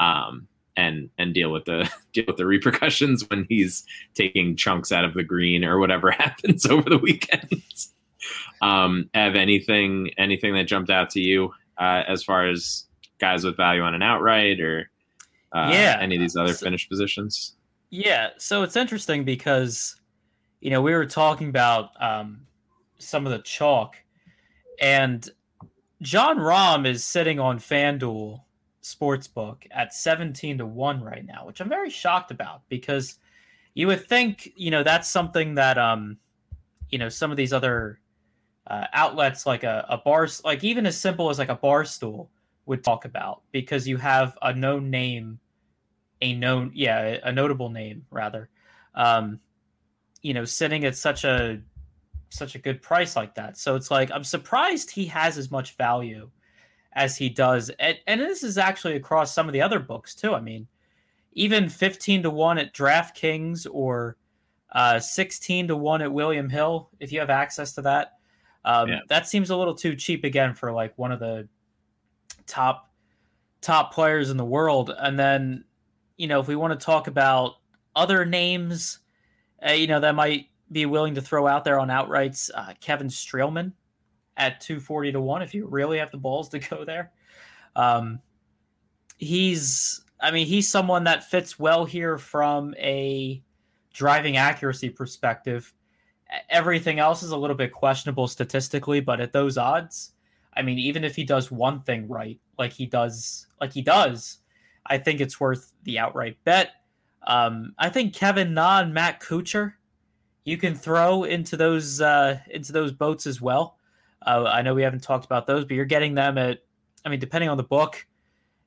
Um, 0.00 0.48
and 0.76 1.10
and 1.18 1.34
deal 1.34 1.50
with 1.50 1.64
the 1.64 1.90
deal 2.12 2.24
with 2.28 2.36
the 2.36 2.46
repercussions 2.46 3.28
when 3.28 3.46
he's 3.48 3.84
taking 4.14 4.56
chunks 4.56 4.92
out 4.92 5.04
of 5.04 5.14
the 5.14 5.24
green 5.24 5.64
or 5.64 5.78
whatever 5.78 6.10
happens 6.24 6.64
over 6.66 6.88
the 6.88 6.98
weekend. 6.98 7.62
Um, 8.60 9.10
have 9.14 9.36
anything 9.36 10.10
anything 10.18 10.54
that 10.54 10.64
jumped 10.64 10.90
out 10.90 11.10
to 11.10 11.20
you 11.20 11.52
uh, 11.78 12.02
as 12.06 12.22
far 12.22 12.48
as 12.48 12.86
guys 13.18 13.44
with 13.44 13.56
value 13.56 13.82
on 13.82 13.94
an 13.94 14.02
outright 14.02 14.60
or 14.60 14.90
uh, 15.52 15.70
yeah. 15.72 15.98
any 16.00 16.16
of 16.16 16.20
these 16.20 16.36
other 16.36 16.52
so, 16.52 16.64
finished 16.64 16.88
positions? 16.88 17.56
Yeah, 17.90 18.30
so 18.38 18.62
it's 18.62 18.76
interesting 18.76 19.24
because 19.24 19.96
you 20.60 20.70
know 20.70 20.82
we 20.82 20.92
were 20.92 21.06
talking 21.06 21.48
about 21.48 21.90
um, 22.02 22.46
some 22.98 23.26
of 23.26 23.32
the 23.32 23.38
chalk, 23.38 23.96
and 24.80 25.28
Jon 26.02 26.38
Rahm 26.38 26.86
is 26.86 27.04
sitting 27.04 27.40
on 27.40 27.58
FanDuel 27.58 28.42
Sportsbook 28.82 29.66
at 29.70 29.94
seventeen 29.94 30.58
to 30.58 30.66
one 30.66 31.02
right 31.02 31.24
now, 31.24 31.46
which 31.46 31.60
I'm 31.60 31.68
very 31.68 31.90
shocked 31.90 32.30
about 32.30 32.62
because 32.68 33.18
you 33.74 33.86
would 33.86 34.06
think 34.06 34.52
you 34.56 34.70
know 34.70 34.82
that's 34.82 35.08
something 35.08 35.54
that 35.54 35.78
um 35.78 36.18
you 36.90 36.98
know 36.98 37.08
some 37.08 37.30
of 37.30 37.36
these 37.36 37.52
other 37.52 38.00
uh, 38.68 38.86
outlets 38.92 39.46
like 39.46 39.64
a, 39.64 39.84
a 39.88 39.98
bar 39.98 40.28
like 40.44 40.62
even 40.62 40.86
as 40.86 40.98
simple 40.98 41.30
as 41.30 41.38
like 41.38 41.48
a 41.48 41.54
bar 41.54 41.84
stool 41.84 42.30
would 42.66 42.84
talk 42.84 43.06
about 43.06 43.42
because 43.50 43.88
you 43.88 43.96
have 43.96 44.36
a 44.42 44.52
known 44.52 44.90
name, 44.90 45.40
a 46.20 46.34
known 46.34 46.70
yeah 46.74 47.18
a 47.24 47.32
notable 47.32 47.70
name 47.70 48.04
rather, 48.10 48.50
um, 48.94 49.40
you 50.22 50.34
know, 50.34 50.44
sitting 50.44 50.84
at 50.84 50.96
such 50.96 51.24
a 51.24 51.60
such 52.28 52.54
a 52.54 52.58
good 52.58 52.82
price 52.82 53.16
like 53.16 53.34
that. 53.36 53.56
So 53.56 53.74
it's 53.74 53.90
like 53.90 54.10
I'm 54.12 54.24
surprised 54.24 54.90
he 54.90 55.06
has 55.06 55.38
as 55.38 55.50
much 55.50 55.76
value 55.76 56.30
as 56.92 57.16
he 57.16 57.30
does, 57.30 57.70
and, 57.78 57.96
and 58.06 58.20
this 58.20 58.42
is 58.42 58.58
actually 58.58 58.96
across 58.96 59.34
some 59.34 59.48
of 59.48 59.54
the 59.54 59.62
other 59.62 59.78
books 59.78 60.14
too. 60.14 60.34
I 60.34 60.40
mean, 60.40 60.66
even 61.32 61.70
15 61.70 62.24
to 62.24 62.30
one 62.30 62.58
at 62.58 62.74
DraftKings 62.74 63.66
or 63.70 64.18
uh, 64.72 65.00
16 65.00 65.68
to 65.68 65.76
one 65.76 66.02
at 66.02 66.12
William 66.12 66.50
Hill 66.50 66.90
if 67.00 67.12
you 67.12 67.20
have 67.20 67.30
access 67.30 67.72
to 67.74 67.82
that. 67.82 68.17
Um, 68.68 68.88
yeah. 68.90 69.00
That 69.08 69.26
seems 69.26 69.48
a 69.48 69.56
little 69.56 69.74
too 69.74 69.96
cheap 69.96 70.24
again 70.24 70.52
for 70.52 70.70
like 70.70 70.96
one 70.98 71.10
of 71.10 71.20
the 71.20 71.48
top 72.46 72.90
top 73.62 73.94
players 73.94 74.28
in 74.28 74.36
the 74.36 74.44
world. 74.44 74.94
And 74.96 75.18
then, 75.18 75.64
you 76.18 76.26
know, 76.26 76.38
if 76.38 76.48
we 76.48 76.54
want 76.54 76.78
to 76.78 76.84
talk 76.84 77.06
about 77.06 77.54
other 77.96 78.26
names, 78.26 78.98
uh, 79.66 79.72
you 79.72 79.86
know, 79.86 80.00
that 80.00 80.14
might 80.14 80.48
be 80.70 80.84
willing 80.84 81.14
to 81.14 81.22
throw 81.22 81.46
out 81.46 81.64
there 81.64 81.80
on 81.80 81.88
outrights, 81.88 82.50
uh, 82.54 82.74
Kevin 82.78 83.08
Streelman 83.08 83.72
at 84.36 84.60
240 84.60 85.12
to 85.12 85.20
1 85.20 85.42
if 85.42 85.54
you 85.54 85.66
really 85.66 85.96
have 85.96 86.10
the 86.10 86.18
balls 86.18 86.50
to 86.50 86.58
go 86.58 86.84
there. 86.84 87.10
Um, 87.74 88.20
he's 89.16 90.02
I 90.20 90.30
mean, 90.30 90.46
he's 90.46 90.68
someone 90.68 91.04
that 91.04 91.24
fits 91.24 91.58
well 91.58 91.86
here 91.86 92.18
from 92.18 92.74
a 92.76 93.42
driving 93.94 94.36
accuracy 94.36 94.90
perspective. 94.90 95.72
Everything 96.50 96.98
else 96.98 97.22
is 97.22 97.30
a 97.30 97.36
little 97.36 97.56
bit 97.56 97.72
questionable 97.72 98.28
statistically, 98.28 99.00
but 99.00 99.20
at 99.20 99.32
those 99.32 99.56
odds, 99.56 100.12
I 100.54 100.62
mean, 100.62 100.78
even 100.78 101.04
if 101.04 101.16
he 101.16 101.24
does 101.24 101.50
one 101.50 101.80
thing 101.82 102.08
right, 102.08 102.38
like 102.58 102.72
he 102.72 102.86
does, 102.86 103.46
like 103.60 103.72
he 103.72 103.82
does, 103.82 104.38
I 104.84 104.98
think 104.98 105.20
it's 105.20 105.40
worth 105.40 105.72
the 105.84 105.98
outright 105.98 106.36
bet. 106.44 106.72
Um, 107.26 107.74
I 107.78 107.88
think 107.88 108.14
Kevin 108.14 108.54
Na 108.54 108.80
and 108.80 108.92
Matt 108.92 109.20
Kuchar, 109.20 109.74
you 110.44 110.56
can 110.56 110.74
throw 110.74 111.24
into 111.24 111.56
those 111.56 112.00
uh, 112.00 112.38
into 112.50 112.72
those 112.72 112.92
boats 112.92 113.26
as 113.26 113.40
well. 113.40 113.76
Uh, 114.26 114.44
I 114.44 114.62
know 114.62 114.74
we 114.74 114.82
haven't 114.82 115.02
talked 115.02 115.26
about 115.26 115.46
those, 115.46 115.64
but 115.64 115.76
you're 115.76 115.84
getting 115.84 116.14
them 116.14 116.38
at, 116.38 116.58
I 117.04 117.08
mean, 117.08 117.20
depending 117.20 117.50
on 117.50 117.56
the 117.56 117.62
book, 117.62 118.06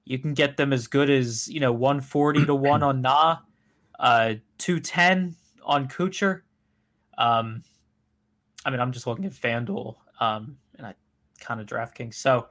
you 0.05 0.18
can 0.18 0.34
get 0.34 0.57
them 0.57 0.74
as 0.74 0.88
good 0.88 1.09
as 1.09 1.47
you 1.47 1.59
know 1.59 1.72
140 1.72 2.45
to 2.45 2.55
one 2.55 2.84
on 2.84 3.01
Na, 3.01 3.38
uh, 3.99 4.36
210 4.59 5.36
on 5.64 5.88
Kuchar. 5.88 6.41
Um, 7.18 7.64
I 8.66 8.70
mean, 8.70 8.80
I'm 8.80 8.91
just 8.91 9.07
looking 9.07 9.26
at 9.26 9.32
FanDuel. 9.32 9.95
Um, 10.20 10.57
and 10.78 10.88
I 10.88 10.93
kind 11.39 11.59
of 11.59 11.68
DraftKings. 11.68 12.16
So, 12.16 12.47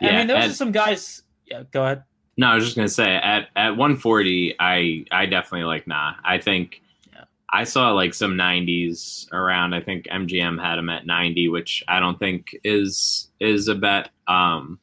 yeah, 0.00 0.10
I 0.10 0.16
mean, 0.18 0.26
those 0.26 0.44
at, 0.44 0.50
are 0.50 0.54
some 0.54 0.72
guys. 0.72 1.22
Yeah, 1.46 1.62
go 1.70 1.84
ahead. 1.84 2.04
No, 2.36 2.48
I 2.48 2.54
was 2.54 2.64
just 2.64 2.76
gonna 2.76 2.88
say 2.88 3.16
at 3.16 3.48
at 3.56 3.70
140, 3.70 4.56
I 4.58 5.04
I 5.10 5.26
definitely 5.26 5.64
like 5.64 5.86
Na. 5.86 6.14
I 6.24 6.38
think 6.38 6.82
yeah. 7.12 7.24
I 7.52 7.64
saw 7.64 7.92
like 7.92 8.14
some 8.14 8.32
90s 8.32 9.30
around. 9.32 9.74
I 9.74 9.80
think 9.80 10.06
MGM 10.06 10.60
had 10.60 10.78
him 10.78 10.88
at 10.88 11.06
90, 11.06 11.48
which 11.48 11.84
I 11.88 12.00
don't 12.00 12.18
think 12.18 12.56
is 12.64 13.28
is 13.40 13.68
a 13.68 13.74
bet. 13.74 14.10
Um, 14.26 14.78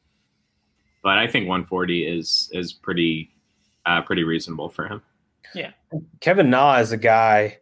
but 1.02 1.18
I 1.18 1.26
think 1.26 1.48
140 1.48 2.06
is 2.06 2.50
is 2.52 2.72
pretty 2.72 3.30
uh, 3.86 4.02
pretty 4.02 4.24
reasonable 4.24 4.68
for 4.68 4.86
him. 4.86 5.02
Yeah. 5.54 5.70
Kevin 6.20 6.50
Na 6.50 6.76
is 6.76 6.92
a 6.92 6.98
guy 6.98 7.58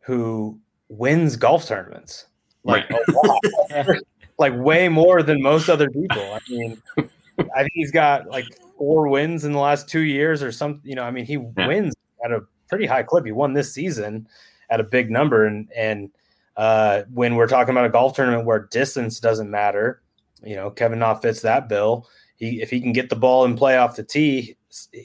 who 0.00 0.60
wins 0.98 1.36
golf 1.36 1.66
tournaments. 1.66 2.26
Like 2.64 2.88
Right. 2.90 3.00
a 3.08 3.76
lot. 3.86 3.96
like 4.38 4.52
way 4.56 4.88
more 4.88 5.22
than 5.22 5.42
most 5.42 5.68
other 5.68 5.88
people. 5.90 6.32
I 6.34 6.38
mean, 6.48 6.82
I 6.98 7.60
think 7.60 7.72
he's 7.74 7.90
got 7.90 8.28
like 8.28 8.46
four 8.78 9.08
wins 9.08 9.44
in 9.44 9.52
the 9.52 9.58
last 9.58 9.88
two 9.88 10.00
years 10.00 10.42
or 10.42 10.52
something. 10.52 10.80
You 10.88 10.96
know, 10.96 11.02
I 11.04 11.10
mean, 11.10 11.24
he 11.24 11.34
Yeah. 11.56 11.66
wins 11.66 11.94
at 12.24 12.32
a 12.32 12.40
pretty 12.68 12.86
high 12.86 13.02
clip. 13.02 13.24
He 13.24 13.32
won 13.32 13.52
this 13.52 13.72
season 13.72 14.28
at 14.70 14.80
a 14.80 14.84
big 14.84 15.10
number. 15.10 15.46
And 15.46 15.70
and 15.76 16.10
uh, 16.56 17.02
when 17.12 17.34
we're 17.36 17.46
talking 17.48 17.72
about 17.72 17.86
a 17.86 17.90
golf 17.90 18.14
tournament 18.14 18.44
where 18.46 18.68
distance 18.70 19.18
doesn't 19.20 19.50
matter, 19.50 20.02
you 20.44 20.54
know, 20.56 20.70
Kevin 20.70 20.98
Na 20.98 21.14
fits 21.14 21.40
that 21.42 21.68
bill. 21.68 22.06
He 22.36 22.60
if 22.60 22.70
he 22.70 22.80
can 22.80 22.92
get 22.92 23.08
the 23.08 23.16
ball 23.16 23.44
and 23.44 23.56
play 23.56 23.76
off 23.78 23.96
the 23.96 24.02
tee, 24.04 24.56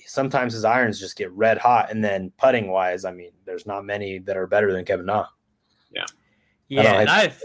sometimes 0.05 0.53
his 0.53 0.65
irons 0.65 0.99
just 0.99 1.15
get 1.17 1.31
red 1.31 1.57
hot. 1.57 1.89
And 1.91 2.03
then 2.03 2.31
putting 2.37 2.69
wise, 2.69 3.05
I 3.05 3.11
mean, 3.11 3.31
there's 3.45 3.65
not 3.65 3.85
many 3.85 4.19
that 4.19 4.37
are 4.37 4.47
better 4.47 4.71
than 4.73 4.85
Kevin 4.85 5.05
Na. 5.05 5.27
Yeah, 6.69 6.83
don't 6.83 7.01
and 7.01 7.09
have- 7.09 7.23
I've 7.23 7.43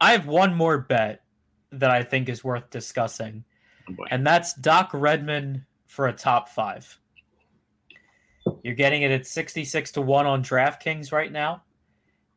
I 0.00 0.12
have 0.12 0.26
one 0.26 0.54
more 0.54 0.78
bet 0.78 1.22
that 1.72 1.90
I 1.90 2.02
think 2.02 2.28
is 2.28 2.44
worth 2.44 2.68
discussing, 2.70 3.44
Oh 3.88 4.04
and 4.10 4.26
that's 4.26 4.54
Doc 4.54 4.90
Redman 4.92 5.64
for 5.86 6.08
a 6.08 6.12
top 6.12 6.48
five. 6.48 6.98
You're 8.62 8.74
getting 8.74 9.02
it 9.02 9.10
at 9.10 9.26
66 9.26 9.92
to 9.92 10.00
1 10.00 10.26
on 10.26 10.42
DraftKings 10.42 11.12
right 11.12 11.32
now. 11.32 11.62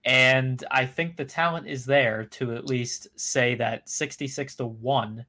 And 0.05 0.63
I 0.71 0.85
think 0.85 1.17
the 1.17 1.25
talent 1.25 1.67
is 1.67 1.85
there 1.85 2.25
to 2.25 2.55
at 2.55 2.65
least 2.65 3.07
say 3.15 3.55
that 3.55 3.89
66 3.89 4.55
to 4.55 4.65
1 4.65 5.25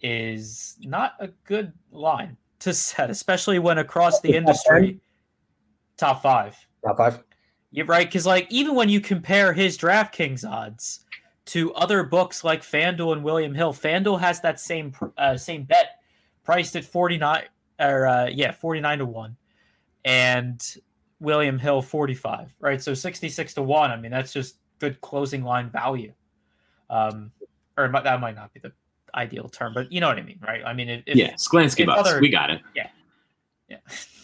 is 0.00 0.76
not 0.80 1.14
a 1.18 1.28
good 1.44 1.72
line 1.90 2.36
to 2.60 2.74
set, 2.74 3.10
especially 3.10 3.58
when 3.58 3.78
across 3.78 4.20
the 4.20 4.34
industry, 4.34 5.00
top 5.96 6.22
five. 6.22 6.56
Top 6.84 6.96
five. 6.96 7.24
You're 7.70 7.86
right, 7.86 8.06
because 8.06 8.24
like 8.26 8.46
even 8.50 8.74
when 8.74 8.88
you 8.88 9.00
compare 9.00 9.52
his 9.52 9.76
DraftKings 9.76 10.48
odds 10.48 11.00
to 11.46 11.72
other 11.74 12.02
books 12.02 12.44
like 12.44 12.62
FanDuel 12.62 13.12
and 13.12 13.22
William 13.22 13.54
Hill, 13.54 13.72
FanDuel 13.72 14.20
has 14.20 14.40
that 14.40 14.58
same 14.58 14.94
uh, 15.18 15.36
same 15.36 15.64
bet 15.64 16.00
priced 16.44 16.76
at 16.76 16.84
forty 16.84 17.18
nine 17.18 17.44
or 17.78 18.06
uh, 18.06 18.26
yeah 18.26 18.52
forty 18.52 18.80
nine 18.80 18.98
to 18.98 19.06
one, 19.06 19.36
and 20.04 20.76
William 21.20 21.58
Hill 21.58 21.82
forty 21.82 22.14
five. 22.14 22.54
Right, 22.58 22.80
so 22.80 22.94
sixty 22.94 23.28
six 23.28 23.52
to 23.54 23.62
one. 23.62 23.90
I 23.90 23.96
mean 23.96 24.10
that's 24.10 24.32
just 24.32 24.56
good 24.78 25.00
closing 25.02 25.42
line 25.42 25.68
value. 25.68 26.12
Um, 26.88 27.30
or 27.76 27.88
that 28.02 28.20
might 28.20 28.34
not 28.34 28.52
be 28.54 28.60
the 28.60 28.72
ideal 29.14 29.48
term, 29.48 29.74
but 29.74 29.92
you 29.92 30.00
know 30.00 30.08
what 30.08 30.18
I 30.18 30.22
mean, 30.22 30.38
right? 30.46 30.62
I 30.64 30.72
mean, 30.72 30.88
if, 30.88 31.02
yeah, 31.06 31.34
Sklansky 31.34 31.80
if 31.80 31.86
bucks. 31.86 32.08
other- 32.08 32.20
we 32.20 32.30
got 32.30 32.50
it. 32.50 32.60
Yeah, 32.74 32.88
yeah. 33.68 33.76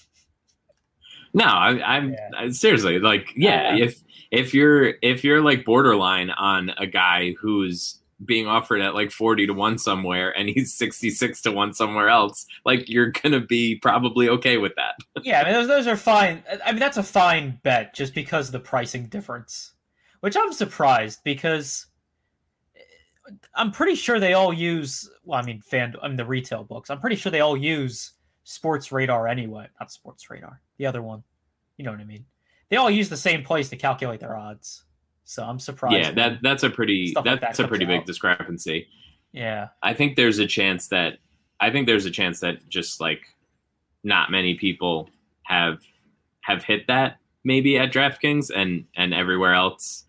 No, 1.35 1.45
I, 1.45 1.97
I'm 1.97 2.13
Yeah. 2.13 2.51
Seriously 2.51 3.01
like 3.01 3.33
yeah. 3.37 3.75
Yeah. 3.75 3.85
If 3.85 4.01
if 4.31 4.55
you're 4.55 4.95
if 5.03 5.25
you're 5.25 5.43
like 5.43 5.65
borderline 5.65 6.31
on 6.31 6.71
a 6.79 6.87
guy 6.87 7.35
who's 7.41 8.01
being 8.25 8.47
offered 8.47 8.81
at 8.81 8.95
like 8.95 9.11
forty 9.11 9.47
to 9.47 9.53
one 9.53 9.77
somewhere 9.77 10.31
and 10.39 10.49
he's 10.49 10.73
sixty 10.73 11.11
six 11.11 11.43
to 11.43 11.53
one 11.53 11.75
somewhere 11.75 12.09
else, 12.09 12.47
like 12.65 12.89
you're 12.89 13.11
gonna 13.11 13.41
be 13.41 13.77
probably 13.77 14.29
okay 14.29 14.57
with 14.57 14.73
that. 14.77 14.95
Yeah, 15.25 15.41
I 15.41 15.45
mean 15.45 15.55
those 15.55 15.69
those 15.69 15.87
are 15.87 15.97
fine. 15.97 16.43
I 16.65 16.71
mean 16.71 16.79
that's 16.81 16.99
a 16.99 17.03
fine 17.03 17.59
bet 17.63 17.95
just 17.95 18.15
because 18.15 18.49
of 18.49 18.53
the 18.53 18.61
pricing 18.61 19.07
difference, 19.07 19.73
which 20.21 20.37
I'm 20.37 20.53
surprised 20.53 21.21
because 21.25 21.87
eh, 22.77 22.81
I'm 23.57 23.73
pretty 23.73 23.95
sure 23.95 24.21
they 24.21 24.35
all 24.35 24.53
use. 24.53 25.11
Well, 25.25 25.41
I 25.41 25.43
mean 25.43 25.63
fan. 25.63 25.95
I 26.03 26.09
mean 26.09 26.17
the 26.17 26.27
retail 26.27 26.63
books. 26.63 26.91
I'm 26.91 27.01
pretty 27.01 27.17
sure 27.17 27.33
they 27.33 27.41
all 27.41 27.57
use 27.57 28.13
Sports 28.45 28.93
Radar 28.93 29.27
anyway. 29.27 29.67
Not 29.81 29.91
Sports 29.91 30.31
Radar. 30.31 30.61
The 30.79 30.87
other 30.87 31.03
one. 31.03 31.23
You 31.77 31.85
know 31.85 31.91
what 31.91 32.01
I 32.01 32.05
mean? 32.05 32.25
They 32.69 32.77
all 32.77 32.91
use 32.91 33.09
the 33.09 33.17
same 33.17 33.43
place 33.43 33.69
to 33.71 33.77
calculate 33.77 34.21
their 34.21 34.37
odds. 34.37 34.85
So 35.25 35.43
I'm 35.43 35.59
surprised. 35.59 35.97
yeah, 35.97 36.11
that 36.13 36.39
that's 36.43 36.63
a 36.63 36.71
pretty 36.71 37.09
Stuff 37.09 37.27
like 37.27 37.41
that's 37.41 37.57
that 37.57 37.65
a 37.65 37.69
pretty 37.69 37.87
comes 37.87 37.99
big 37.99 38.07
discrepancy. 38.07 38.87
Yeah. 39.33 39.69
I 39.83 39.95
think 39.95 40.17
there's 40.17 40.39
a 40.39 40.47
chance 40.47 40.89
that 40.89 41.19
I 41.61 41.71
think 41.71 41.87
there's 41.87 42.07
a 42.07 42.11
chance 42.11 42.41
that 42.41 42.69
just 42.69 43.01
like 43.01 43.23
not 44.05 44.31
many 44.31 44.55
people 44.55 45.09
have 45.45 45.79
have 46.43 46.63
hit 46.63 46.87
that 46.89 47.17
maybe 47.43 47.79
at 47.79 47.93
DraftKings 47.93 48.51
and 48.55 48.85
and 48.97 49.15
everywhere 49.15 49.55
else 49.55 50.04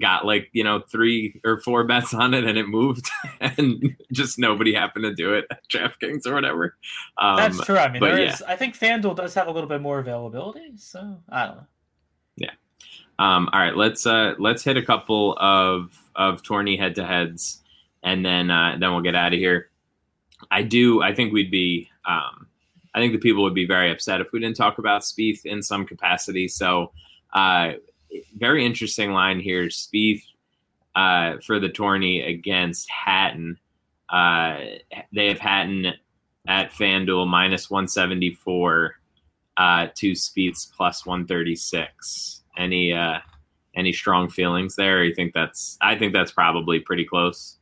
got 0.00 0.24
like 0.24 0.48
you 0.52 0.62
know 0.62 0.80
three 0.80 1.40
or 1.44 1.60
four 1.60 1.84
bets 1.84 2.14
on 2.14 2.34
it 2.34 2.44
and 2.44 2.56
it 2.56 2.68
moved 2.68 3.10
and 3.40 3.96
just 4.12 4.38
nobody 4.38 4.72
happened 4.72 5.04
to 5.04 5.14
do 5.14 5.34
it 5.34 5.44
at 5.50 5.60
DraftKings 5.68 6.26
or 6.26 6.34
whatever. 6.34 6.76
Um, 7.18 7.36
That's 7.36 7.64
true. 7.64 7.76
I 7.76 7.90
mean, 7.90 8.00
there 8.00 8.20
yeah. 8.20 8.32
is. 8.32 8.42
I 8.42 8.56
think 8.56 8.78
FanDuel 8.78 9.16
does 9.16 9.34
have 9.34 9.48
a 9.48 9.50
little 9.50 9.68
bit 9.68 9.80
more 9.80 9.98
availability. 9.98 10.72
So 10.76 11.18
I 11.28 11.46
don't 11.46 11.56
know. 11.56 11.66
Yeah. 12.36 12.50
Um, 13.18 13.48
all 13.52 13.60
right, 13.60 13.76
let's 13.76 14.06
uh, 14.06 14.34
let's 14.38 14.62
hit 14.62 14.76
a 14.76 14.82
couple 14.82 15.36
of 15.38 15.96
of 16.14 16.42
tourney 16.42 16.76
head 16.76 16.94
to 16.96 17.06
heads, 17.06 17.60
and 18.02 18.24
then 18.24 18.50
uh, 18.50 18.76
then 18.78 18.92
we'll 18.92 19.02
get 19.02 19.14
out 19.14 19.32
of 19.32 19.38
here. 19.38 19.70
I 20.50 20.62
do. 20.62 21.02
I 21.02 21.14
think 21.14 21.32
we'd 21.32 21.50
be. 21.50 21.88
Um, 22.06 22.46
I 22.94 23.00
think 23.00 23.12
the 23.12 23.18
people 23.18 23.42
would 23.42 23.54
be 23.54 23.66
very 23.66 23.90
upset 23.90 24.20
if 24.20 24.32
we 24.32 24.40
didn't 24.40 24.56
talk 24.56 24.78
about 24.78 25.02
Spieth 25.02 25.46
in 25.46 25.62
some 25.62 25.86
capacity. 25.86 26.46
So, 26.46 26.92
uh, 27.32 27.72
very 28.36 28.64
interesting 28.64 29.12
line 29.12 29.40
here. 29.40 29.64
Spieth 29.66 30.22
uh, 30.94 31.34
for 31.44 31.58
the 31.58 31.68
tourney 31.68 32.22
against 32.22 32.88
Hatton. 32.90 33.58
Uh, 34.08 34.58
they 35.12 35.28
have 35.28 35.38
Hatton 35.38 35.94
at 36.46 36.72
FanDuel 36.72 37.26
minus 37.28 37.70
one 37.70 37.88
seventy 37.88 38.34
four 38.34 38.96
uh, 39.56 39.88
to 39.96 40.12
Spieth's 40.12 40.66
plus 40.66 41.06
one 41.06 41.26
thirty 41.26 41.56
six. 41.56 42.42
Any 42.56 42.92
uh, 42.92 43.20
any 43.74 43.92
strong 43.92 44.28
feelings 44.28 44.76
there? 44.76 45.04
You 45.04 45.14
think 45.14 45.32
that's? 45.32 45.78
I 45.80 45.96
think 45.96 46.12
that's 46.12 46.32
probably 46.32 46.80
pretty 46.80 47.04
close. 47.04 47.58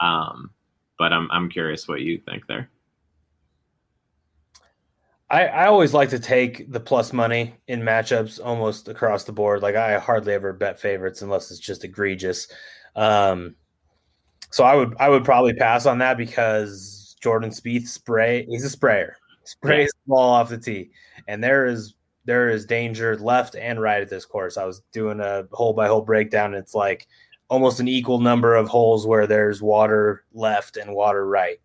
Um, 0.00 0.50
but 0.98 1.12
I'm 1.12 1.30
I'm 1.30 1.50
curious 1.50 1.86
what 1.86 2.00
you 2.00 2.18
think 2.18 2.46
there. 2.46 2.70
I, 5.32 5.46
I 5.46 5.66
always 5.66 5.94
like 5.94 6.10
to 6.10 6.18
take 6.18 6.70
the 6.70 6.78
plus 6.78 7.12
money 7.12 7.54
in 7.66 7.80
matchups 7.80 8.38
almost 8.44 8.88
across 8.88 9.24
the 9.24 9.32
board. 9.32 9.62
Like 9.62 9.74
I 9.74 9.98
hardly 9.98 10.34
ever 10.34 10.52
bet 10.52 10.78
favorites 10.78 11.22
unless 11.22 11.50
it's 11.50 11.58
just 11.58 11.84
egregious. 11.84 12.46
Um, 12.94 13.56
so 14.50 14.62
I 14.64 14.76
would 14.76 14.94
I 15.00 15.08
would 15.08 15.24
probably 15.24 15.54
pass 15.54 15.86
on 15.86 15.98
that 15.98 16.18
because 16.18 17.16
Jordan 17.22 17.50
Spieth 17.50 17.88
spray 17.88 18.46
he's 18.48 18.64
a 18.64 18.70
sprayer 18.70 19.16
sprays 19.44 19.90
the 19.90 20.10
ball 20.10 20.30
off 20.34 20.50
the 20.50 20.58
tee, 20.58 20.90
and 21.26 21.42
there 21.42 21.64
is 21.64 21.94
there 22.24 22.50
is 22.50 22.66
danger 22.66 23.16
left 23.16 23.56
and 23.56 23.80
right 23.80 24.02
at 24.02 24.10
this 24.10 24.26
course. 24.26 24.58
I 24.58 24.66
was 24.66 24.82
doing 24.92 25.20
a 25.20 25.44
hole 25.50 25.72
by 25.72 25.88
hole 25.88 26.02
breakdown. 26.02 26.54
And 26.54 26.62
it's 26.62 26.74
like 26.74 27.08
almost 27.48 27.80
an 27.80 27.88
equal 27.88 28.20
number 28.20 28.54
of 28.54 28.68
holes 28.68 29.06
where 29.06 29.26
there's 29.26 29.60
water 29.60 30.24
left 30.32 30.76
and 30.76 30.94
water 30.94 31.26
right, 31.26 31.58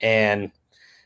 and 0.00 0.50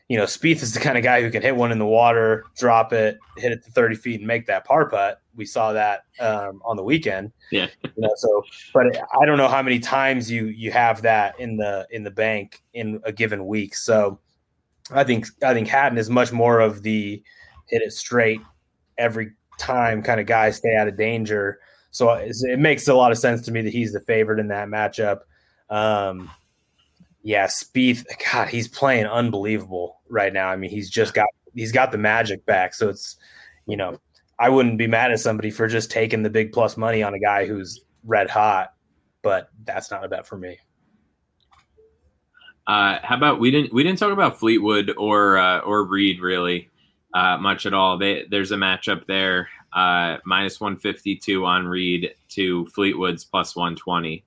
you 0.09 0.17
know, 0.17 0.23
Spieth 0.23 0.63
is 0.63 0.73
the 0.73 0.79
kind 0.79 0.97
of 0.97 1.03
guy 1.03 1.21
who 1.21 1.29
can 1.29 1.43
hit 1.43 1.55
one 1.55 1.71
in 1.71 1.77
the 1.77 1.85
water, 1.85 2.45
drop 2.57 2.91
it, 2.93 3.19
hit 3.37 3.51
it 3.51 3.63
to 3.63 3.71
30 3.71 3.95
feet, 3.95 4.19
and 4.19 4.27
make 4.27 4.47
that 4.47 4.65
par 4.65 4.89
putt. 4.89 5.21
We 5.35 5.45
saw 5.45 5.71
that 5.73 6.05
um, 6.19 6.61
on 6.65 6.75
the 6.75 6.83
weekend. 6.83 7.31
Yeah. 7.51 7.67
You 7.83 7.91
know, 7.95 8.11
so, 8.15 8.43
but 8.73 8.87
I 9.21 9.25
don't 9.25 9.37
know 9.37 9.47
how 9.47 9.61
many 9.61 9.79
times 9.79 10.29
you 10.29 10.47
you 10.47 10.71
have 10.71 11.03
that 11.03 11.39
in 11.39 11.57
the 11.57 11.87
in 11.91 12.03
the 12.03 12.11
bank 12.11 12.63
in 12.73 12.99
a 13.05 13.11
given 13.11 13.45
week. 13.45 13.75
So, 13.75 14.19
I 14.91 15.03
think 15.03 15.27
I 15.43 15.53
think 15.53 15.67
Hatton 15.67 15.99
is 15.99 16.09
much 16.09 16.31
more 16.31 16.59
of 16.59 16.81
the 16.81 17.23
hit 17.67 17.83
it 17.83 17.93
straight 17.93 18.41
every 18.97 19.33
time 19.59 20.01
kind 20.01 20.19
of 20.19 20.25
guy, 20.25 20.49
stay 20.49 20.75
out 20.75 20.87
of 20.87 20.97
danger. 20.97 21.59
So 21.91 22.11
it 22.13 22.59
makes 22.59 22.87
a 22.87 22.93
lot 22.93 23.11
of 23.11 23.17
sense 23.17 23.41
to 23.43 23.51
me 23.51 23.61
that 23.61 23.73
he's 23.73 23.93
the 23.93 24.01
favorite 24.01 24.39
in 24.39 24.47
that 24.47 24.67
matchup. 24.67 25.19
Um, 25.69 26.29
yeah, 27.21 27.47
Spieth, 27.47 28.05
God, 28.31 28.47
he's 28.47 28.67
playing 28.67 29.05
unbelievable 29.05 29.99
right 30.09 30.31
now. 30.31 30.47
I 30.47 30.55
mean, 30.55 30.69
he's 30.69 30.89
just 30.89 31.13
got 31.13 31.27
he's 31.53 31.71
got 31.71 31.91
the 31.91 31.97
magic 31.97 32.45
back. 32.45 32.73
So 32.73 32.89
it's, 32.89 33.17
you 33.67 33.75
know, 33.75 33.99
I 34.39 34.49
wouldn't 34.49 34.77
be 34.77 34.87
mad 34.87 35.11
at 35.11 35.19
somebody 35.19 35.51
for 35.51 35.67
just 35.67 35.91
taking 35.91 36.23
the 36.23 36.29
big 36.29 36.53
plus 36.53 36.77
money 36.77 37.03
on 37.03 37.13
a 37.13 37.19
guy 37.19 37.45
who's 37.45 37.81
red 38.05 38.29
hot, 38.29 38.73
but 39.21 39.49
that's 39.65 39.91
not 39.91 40.05
a 40.05 40.07
bet 40.07 40.25
for 40.25 40.37
me. 40.37 40.57
Uh, 42.67 42.99
how 43.01 43.17
about 43.17 43.39
we 43.39 43.51
didn't 43.51 43.73
we 43.73 43.83
didn't 43.83 43.99
talk 43.99 44.13
about 44.13 44.39
Fleetwood 44.39 44.93
or 44.97 45.37
uh, 45.37 45.59
or 45.59 45.83
Reed 45.83 46.21
really 46.21 46.69
uh, 47.13 47.37
much 47.37 47.65
at 47.65 47.73
all. 47.73 47.97
They, 47.97 48.25
there's 48.29 48.51
a 48.51 48.57
matchup 48.57 49.07
there, 49.07 49.49
uh, 49.73 50.17
minus 50.23 50.61
one 50.61 50.77
fifty 50.77 51.15
two 51.15 51.45
on 51.45 51.67
Reed 51.67 52.13
to 52.29 52.65
Fleetwood's 52.67 53.25
plus 53.25 53.55
one 53.55 53.75
twenty. 53.75 54.23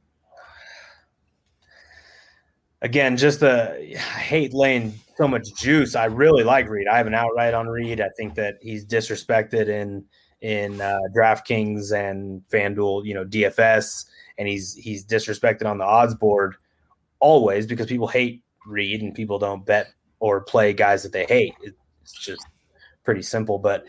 Again, 2.82 3.16
just 3.16 3.42
a 3.42 3.76
I 3.94 4.20
hate 4.20 4.52
laying 4.52 4.94
so 5.16 5.26
much 5.26 5.54
juice. 5.56 5.94
I 5.94 6.06
really 6.06 6.44
like 6.44 6.68
Reed. 6.68 6.88
I 6.88 6.96
have 6.98 7.06
an 7.06 7.14
outright 7.14 7.54
on 7.54 7.68
Reed. 7.68 8.00
I 8.00 8.10
think 8.16 8.34
that 8.34 8.56
he's 8.60 8.84
disrespected 8.84 9.68
in 9.68 10.04
in 10.40 10.80
uh, 10.80 10.98
DraftKings 11.16 11.92
and 11.92 12.42
FanDuel, 12.52 13.06
you 13.06 13.14
know, 13.14 13.24
DFS, 13.24 14.06
and 14.36 14.48
he's 14.48 14.74
he's 14.74 15.04
disrespected 15.04 15.64
on 15.64 15.78
the 15.78 15.84
odds 15.84 16.14
board 16.14 16.56
always 17.20 17.66
because 17.66 17.86
people 17.86 18.08
hate 18.08 18.42
Reed 18.66 19.00
and 19.00 19.14
people 19.14 19.38
don't 19.38 19.64
bet 19.64 19.86
or 20.18 20.40
play 20.40 20.72
guys 20.72 21.02
that 21.04 21.12
they 21.12 21.24
hate. 21.24 21.54
It's 21.62 22.12
just 22.12 22.44
pretty 23.04 23.22
simple. 23.22 23.58
But 23.58 23.84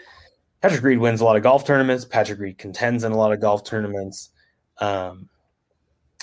Patrick 0.62 0.84
Reed 0.84 1.00
wins 1.00 1.20
a 1.20 1.26
lot 1.26 1.36
of 1.36 1.44
golf 1.44 1.66
tournaments. 1.66 2.06
Patrick 2.06 2.40
Reed 2.40 2.58
contends 2.58 3.04
in 3.04 3.12
a 3.12 3.18
lot 3.18 3.34
of 3.34 3.42
golf 3.42 3.64
tournaments. 3.64 4.30
Um, 4.78 5.30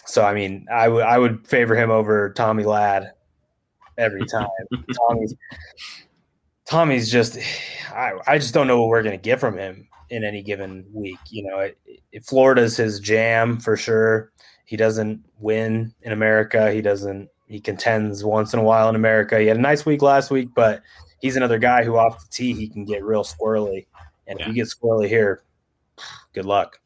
so 0.07 0.25
I 0.25 0.35
mean, 0.35 0.67
I 0.71 0.89
would 0.89 1.05
I 1.05 1.19
would 1.19 1.47
favor 1.47 1.75
him 1.75 1.91
over 1.91 2.33
Tommy 2.33 2.65
Ladd 2.65 3.13
every 3.99 4.27
time. 4.27 4.49
Tommy's 5.09 5.35
Tommy's 6.67 7.11
just 7.11 7.39
I, 7.93 8.13
I 8.27 8.39
just 8.39 8.55
don't 8.55 8.67
know 8.67 8.81
what 8.81 8.89
we're 8.89 9.03
gonna 9.03 9.17
get 9.17 9.41
from 9.41 9.57
him 9.59 9.89
in 10.11 10.25
any 10.25 10.43
given 10.43 10.85
week. 10.93 11.19
You 11.31 11.45
know, 11.45 11.59
it, 11.61 11.79
it, 12.13 12.25
Florida's 12.25 12.77
his 12.77 13.01
jam 13.01 13.59
for 13.61 13.77
sure. 13.77 14.33
He 14.65 14.77
doesn't 14.77 15.25
win 15.39 15.95
in 16.03 16.13
America. 16.13 16.73
He 16.73 16.83
doesn't. 16.83 17.29
He 17.47 17.61
contends 17.61 18.23
once 18.23 18.53
in 18.53 18.61
a 18.61 18.63
while 18.63 18.89
in 18.89 18.95
America. 18.95 19.41
He 19.41 19.47
had 19.47 19.57
a 19.57 19.61
nice 19.61 19.85
week 19.85 20.03
last 20.03 20.31
week, 20.31 20.51
but 20.55 20.83
he's 21.21 21.37
another 21.37 21.59
guy 21.59 21.83
who 21.83 21.97
off 21.97 22.21
the 22.21 22.29
tee 22.31 22.53
he 22.53 22.69
can 22.69 22.85
get 22.85 23.03
real 23.05 23.25
squirrely. 23.25 23.87
And 24.29 24.39
yeah. 24.39 24.45
if 24.45 24.49
you 24.49 24.55
get 24.55 24.69
squirrely 24.69 25.09
here, 25.09 25.43
good 26.33 26.45
luck. 26.45 26.79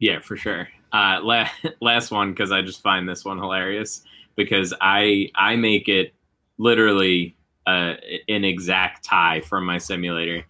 Yeah, 0.00 0.18
for 0.20 0.36
sure. 0.36 0.66
Uh, 0.92 1.20
la- 1.22 1.48
last 1.80 2.10
one 2.10 2.30
because 2.30 2.52
I 2.52 2.62
just 2.62 2.82
find 2.82 3.08
this 3.08 3.24
one 3.24 3.38
hilarious 3.38 4.02
because 4.36 4.74
I 4.80 5.30
I 5.34 5.56
make 5.56 5.88
it 5.88 6.14
literally 6.58 7.36
uh, 7.66 7.94
an 8.28 8.44
exact 8.44 9.04
tie 9.04 9.40
from 9.40 9.64
my 9.64 9.78
simulator. 9.78 10.44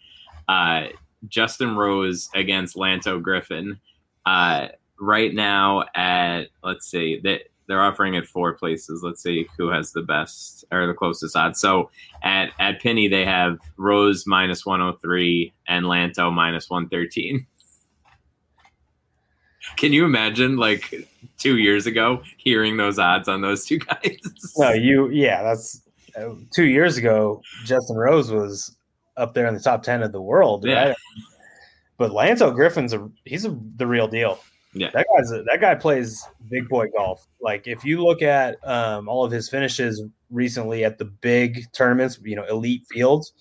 Uh, 0.49 0.86
Justin 1.28 1.76
Rose 1.76 2.28
against 2.34 2.76
Lanto 2.76 3.22
Griffin. 3.22 3.78
Uh, 4.26 4.68
right 5.01 5.32
now 5.34 5.84
at 5.95 6.49
let's 6.62 6.91
see 6.91 7.20
that 7.24 7.43
they're 7.66 7.82
offering 7.82 8.16
at 8.16 8.26
four 8.26 8.53
places. 8.55 9.03
Let's 9.03 9.22
see 9.22 9.49
who 9.57 9.68
has 9.68 9.93
the 9.93 10.03
best 10.03 10.64
or 10.72 10.86
the 10.86 10.95
closest 10.95 11.36
odds. 11.36 11.61
So 11.61 11.91
at 12.22 12.51
at 12.59 12.82
Penny 12.82 13.09
they 13.09 13.24
have 13.24 13.59
Rose 13.76 14.26
minus 14.26 14.66
one 14.66 14.80
hundred 14.80 15.01
three 15.01 15.53
and 15.68 15.86
Lanto 15.86 16.32
minus 16.32 16.68
one 16.68 16.88
thirteen. 16.88 17.47
Can 19.76 19.92
you 19.92 20.04
imagine 20.04 20.56
like 20.56 21.08
two 21.38 21.58
years 21.58 21.86
ago 21.86 22.22
hearing 22.36 22.76
those 22.76 22.98
odds 22.98 23.28
on 23.28 23.40
those 23.40 23.64
two 23.64 23.78
guys? 23.78 24.18
No, 24.56 24.72
you 24.72 25.08
yeah, 25.11 25.42
that's 25.42 25.82
uh, 26.16 26.34
two 26.54 26.64
years 26.64 26.96
ago. 26.96 27.42
Justin 27.64 27.96
Rose 27.96 28.30
was 28.30 28.76
up 29.16 29.34
there 29.34 29.46
in 29.46 29.54
the 29.54 29.61
top 29.61 29.82
ten 29.82 30.02
of 30.02 30.12
the 30.12 30.20
world, 30.20 30.64
yeah. 30.64 30.88
right? 30.88 30.96
But 31.98 32.12
Lanto 32.12 32.54
Griffin's 32.54 32.94
a 32.94 33.11
he's 33.24 33.44
a, 33.44 33.56
the 33.76 33.86
real 33.86 34.08
deal. 34.08 34.40
Yeah, 34.72 34.90
that 34.94 35.06
guy's 35.14 35.30
a, 35.32 35.42
that 35.42 35.61
guy 35.61 35.74
plays 35.74 36.24
big 36.48 36.68
boy 36.68 36.88
golf. 36.96 37.26
Like 37.40 37.66
if 37.66 37.84
you 37.84 38.02
look 38.02 38.22
at 38.22 38.56
um, 38.66 39.08
all 39.08 39.24
of 39.24 39.32
his 39.32 39.48
finishes 39.48 40.02
recently 40.30 40.84
at 40.84 40.98
the 40.98 41.04
big 41.04 41.70
tournaments, 41.72 42.18
you 42.22 42.36
know, 42.36 42.44
elite 42.44 42.86
fields, 42.88 43.32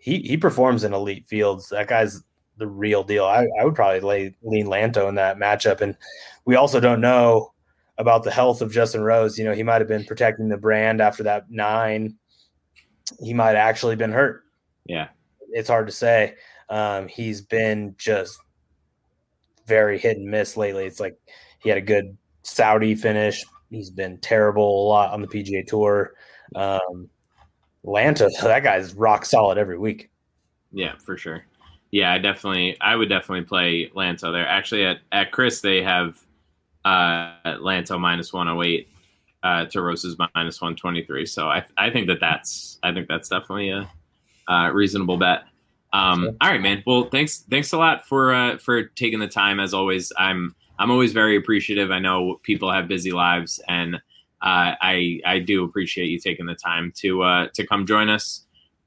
he 0.00 0.20
he 0.20 0.36
performs 0.36 0.84
in 0.84 0.94
elite 0.94 1.26
fields. 1.28 1.68
That 1.68 1.88
guy's 1.88 2.22
the 2.58 2.66
real 2.66 3.02
deal. 3.02 3.24
I, 3.24 3.46
I 3.60 3.64
would 3.64 3.74
probably 3.74 4.00
lay 4.00 4.34
lean 4.42 4.66
Lanto 4.66 5.08
in 5.08 5.14
that 5.16 5.38
matchup, 5.38 5.80
and 5.80 5.96
we 6.44 6.56
also 6.56 6.80
don't 6.80 7.00
know 7.00 7.52
about 7.98 8.24
the 8.24 8.30
health 8.30 8.62
of 8.62 8.72
Justin 8.72 9.02
Rose. 9.02 9.38
You 9.38 9.44
know, 9.44 9.54
he 9.54 9.62
might 9.62 9.80
have 9.80 9.88
been 9.88 10.04
protecting 10.04 10.48
the 10.48 10.56
brand 10.56 11.00
after 11.00 11.22
that 11.24 11.50
nine. 11.50 12.16
He 13.20 13.34
might 13.34 13.56
actually 13.56 13.96
been 13.96 14.12
hurt. 14.12 14.42
Yeah, 14.84 15.08
it's 15.50 15.68
hard 15.68 15.86
to 15.86 15.92
say. 15.92 16.34
Um, 16.68 17.08
he's 17.08 17.40
been 17.40 17.94
just 17.98 18.38
very 19.66 19.98
hit 19.98 20.16
and 20.16 20.30
miss 20.30 20.56
lately. 20.56 20.86
It's 20.86 21.00
like 21.00 21.18
he 21.60 21.68
had 21.68 21.78
a 21.78 21.82
good 21.82 22.16
Saudi 22.42 22.94
finish. 22.94 23.44
He's 23.70 23.90
been 23.90 24.18
terrible 24.18 24.86
a 24.86 24.88
lot 24.88 25.12
on 25.12 25.20
the 25.20 25.28
PGA 25.28 25.66
Tour. 25.66 26.14
Um, 26.54 27.08
Lanto, 27.84 28.28
that 28.42 28.62
guy's 28.62 28.94
rock 28.94 29.24
solid 29.24 29.58
every 29.58 29.78
week. 29.78 30.10
Yeah, 30.72 30.94
for 31.04 31.16
sure. 31.16 31.44
Yeah, 31.92 32.12
I 32.12 32.18
definitely, 32.18 32.76
I 32.80 32.96
would 32.96 33.08
definitely 33.08 33.44
play 33.44 33.90
Lanto 33.94 34.32
there. 34.32 34.46
Actually, 34.46 34.84
at 34.84 34.98
at 35.12 35.30
Chris, 35.30 35.60
they 35.60 35.82
have 35.82 36.18
uh, 36.84 37.32
Lanto 37.58 37.98
minus 37.98 38.32
one 38.32 38.48
hundred 38.48 38.64
eight 38.64 38.88
uh, 39.42 39.64
to 39.66 39.80
Rose's 39.80 40.16
minus 40.34 40.60
one 40.60 40.74
twenty 40.76 41.04
three. 41.04 41.24
So 41.26 41.48
I, 41.48 41.64
I 41.76 41.90
think 41.90 42.08
that 42.08 42.20
that's, 42.20 42.78
I 42.82 42.92
think 42.92 43.08
that's 43.08 43.28
definitely 43.28 43.70
a, 43.70 43.88
a 44.48 44.72
reasonable 44.72 45.16
bet. 45.16 45.44
Um. 45.92 46.36
All 46.40 46.50
right, 46.50 46.60
man. 46.60 46.82
Well, 46.84 47.04
thanks 47.04 47.44
thanks 47.48 47.72
a 47.72 47.78
lot 47.78 48.06
for 48.06 48.34
uh, 48.34 48.58
for 48.58 48.82
taking 48.82 49.20
the 49.20 49.28
time. 49.28 49.60
As 49.60 49.72
always, 49.72 50.12
I'm 50.18 50.54
I'm 50.78 50.90
always 50.90 51.12
very 51.12 51.36
appreciative. 51.36 51.92
I 51.92 52.00
know 52.00 52.40
people 52.42 52.70
have 52.70 52.88
busy 52.88 53.12
lives, 53.12 53.60
and 53.68 53.94
uh, 53.94 54.74
I 54.82 55.20
I 55.24 55.38
do 55.38 55.64
appreciate 55.64 56.06
you 56.06 56.18
taking 56.18 56.44
the 56.44 56.56
time 56.56 56.92
to 56.96 57.22
uh, 57.22 57.48
to 57.54 57.64
come 57.64 57.86
join 57.86 58.10
us. 58.10 58.42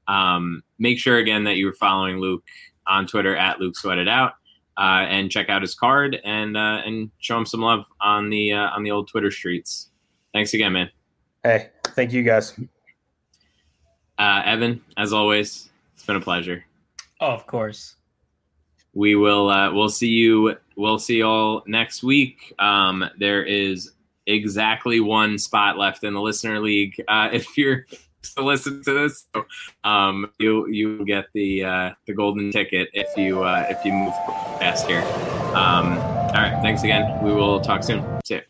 Um, 0.06 0.62
make 0.78 0.98
sure 0.98 1.16
again 1.16 1.44
that 1.44 1.56
you're 1.56 1.72
following 1.72 2.18
Luke 2.18 2.44
on 2.90 3.06
Twitter 3.06 3.34
at 3.34 3.58
Luke 3.60 3.76
Sweated 3.76 4.08
Out, 4.08 4.32
uh, 4.76 5.06
and 5.08 5.30
check 5.30 5.48
out 5.48 5.62
his 5.62 5.74
card 5.74 6.18
and 6.24 6.56
uh, 6.56 6.82
and 6.84 7.10
show 7.20 7.38
him 7.38 7.46
some 7.46 7.60
love 7.60 7.86
on 8.00 8.28
the 8.28 8.52
uh, 8.52 8.68
on 8.70 8.82
the 8.82 8.90
old 8.90 9.08
Twitter 9.08 9.30
streets. 9.30 9.88
Thanks 10.34 10.52
again, 10.52 10.72
man. 10.72 10.90
Hey, 11.42 11.70
thank 11.88 12.12
you 12.12 12.22
guys. 12.22 12.58
Uh, 14.18 14.42
Evan, 14.44 14.82
as 14.98 15.14
always, 15.14 15.70
it's 15.94 16.04
been 16.04 16.16
a 16.16 16.20
pleasure. 16.20 16.64
Oh, 17.20 17.30
of 17.30 17.46
course. 17.46 17.96
We 18.92 19.14
will. 19.14 19.48
Uh, 19.48 19.72
we'll 19.72 19.88
see 19.88 20.08
you. 20.08 20.56
We'll 20.76 20.98
see 20.98 21.18
you 21.18 21.26
all 21.26 21.62
next 21.66 22.02
week. 22.02 22.52
Um, 22.58 23.08
there 23.18 23.42
is 23.42 23.92
exactly 24.26 25.00
one 25.00 25.38
spot 25.38 25.78
left 25.78 26.04
in 26.04 26.14
the 26.14 26.20
listener 26.20 26.60
league. 26.60 27.02
Uh, 27.08 27.30
if 27.32 27.56
you're 27.56 27.86
to 28.36 28.42
listen 28.42 28.82
to 28.84 28.92
this, 28.92 29.26
so, 29.34 29.44
um, 29.84 30.30
you 30.38 30.66
you 30.68 31.04
get 31.04 31.26
the 31.34 31.64
uh, 31.64 31.90
the 32.06 32.14
golden 32.14 32.50
ticket 32.50 32.88
if 32.92 33.16
you 33.16 33.42
uh, 33.42 33.66
if 33.68 33.84
you 33.84 33.92
move 33.92 34.14
fast 34.58 34.86
here. 34.86 35.02
Um, 35.54 35.98
all 35.98 36.36
right. 36.36 36.58
Thanks 36.62 36.82
again. 36.82 37.22
We 37.22 37.32
will 37.32 37.60
talk 37.60 37.82
soon. 37.82 38.04
See 38.24 38.36
you. 38.36 38.49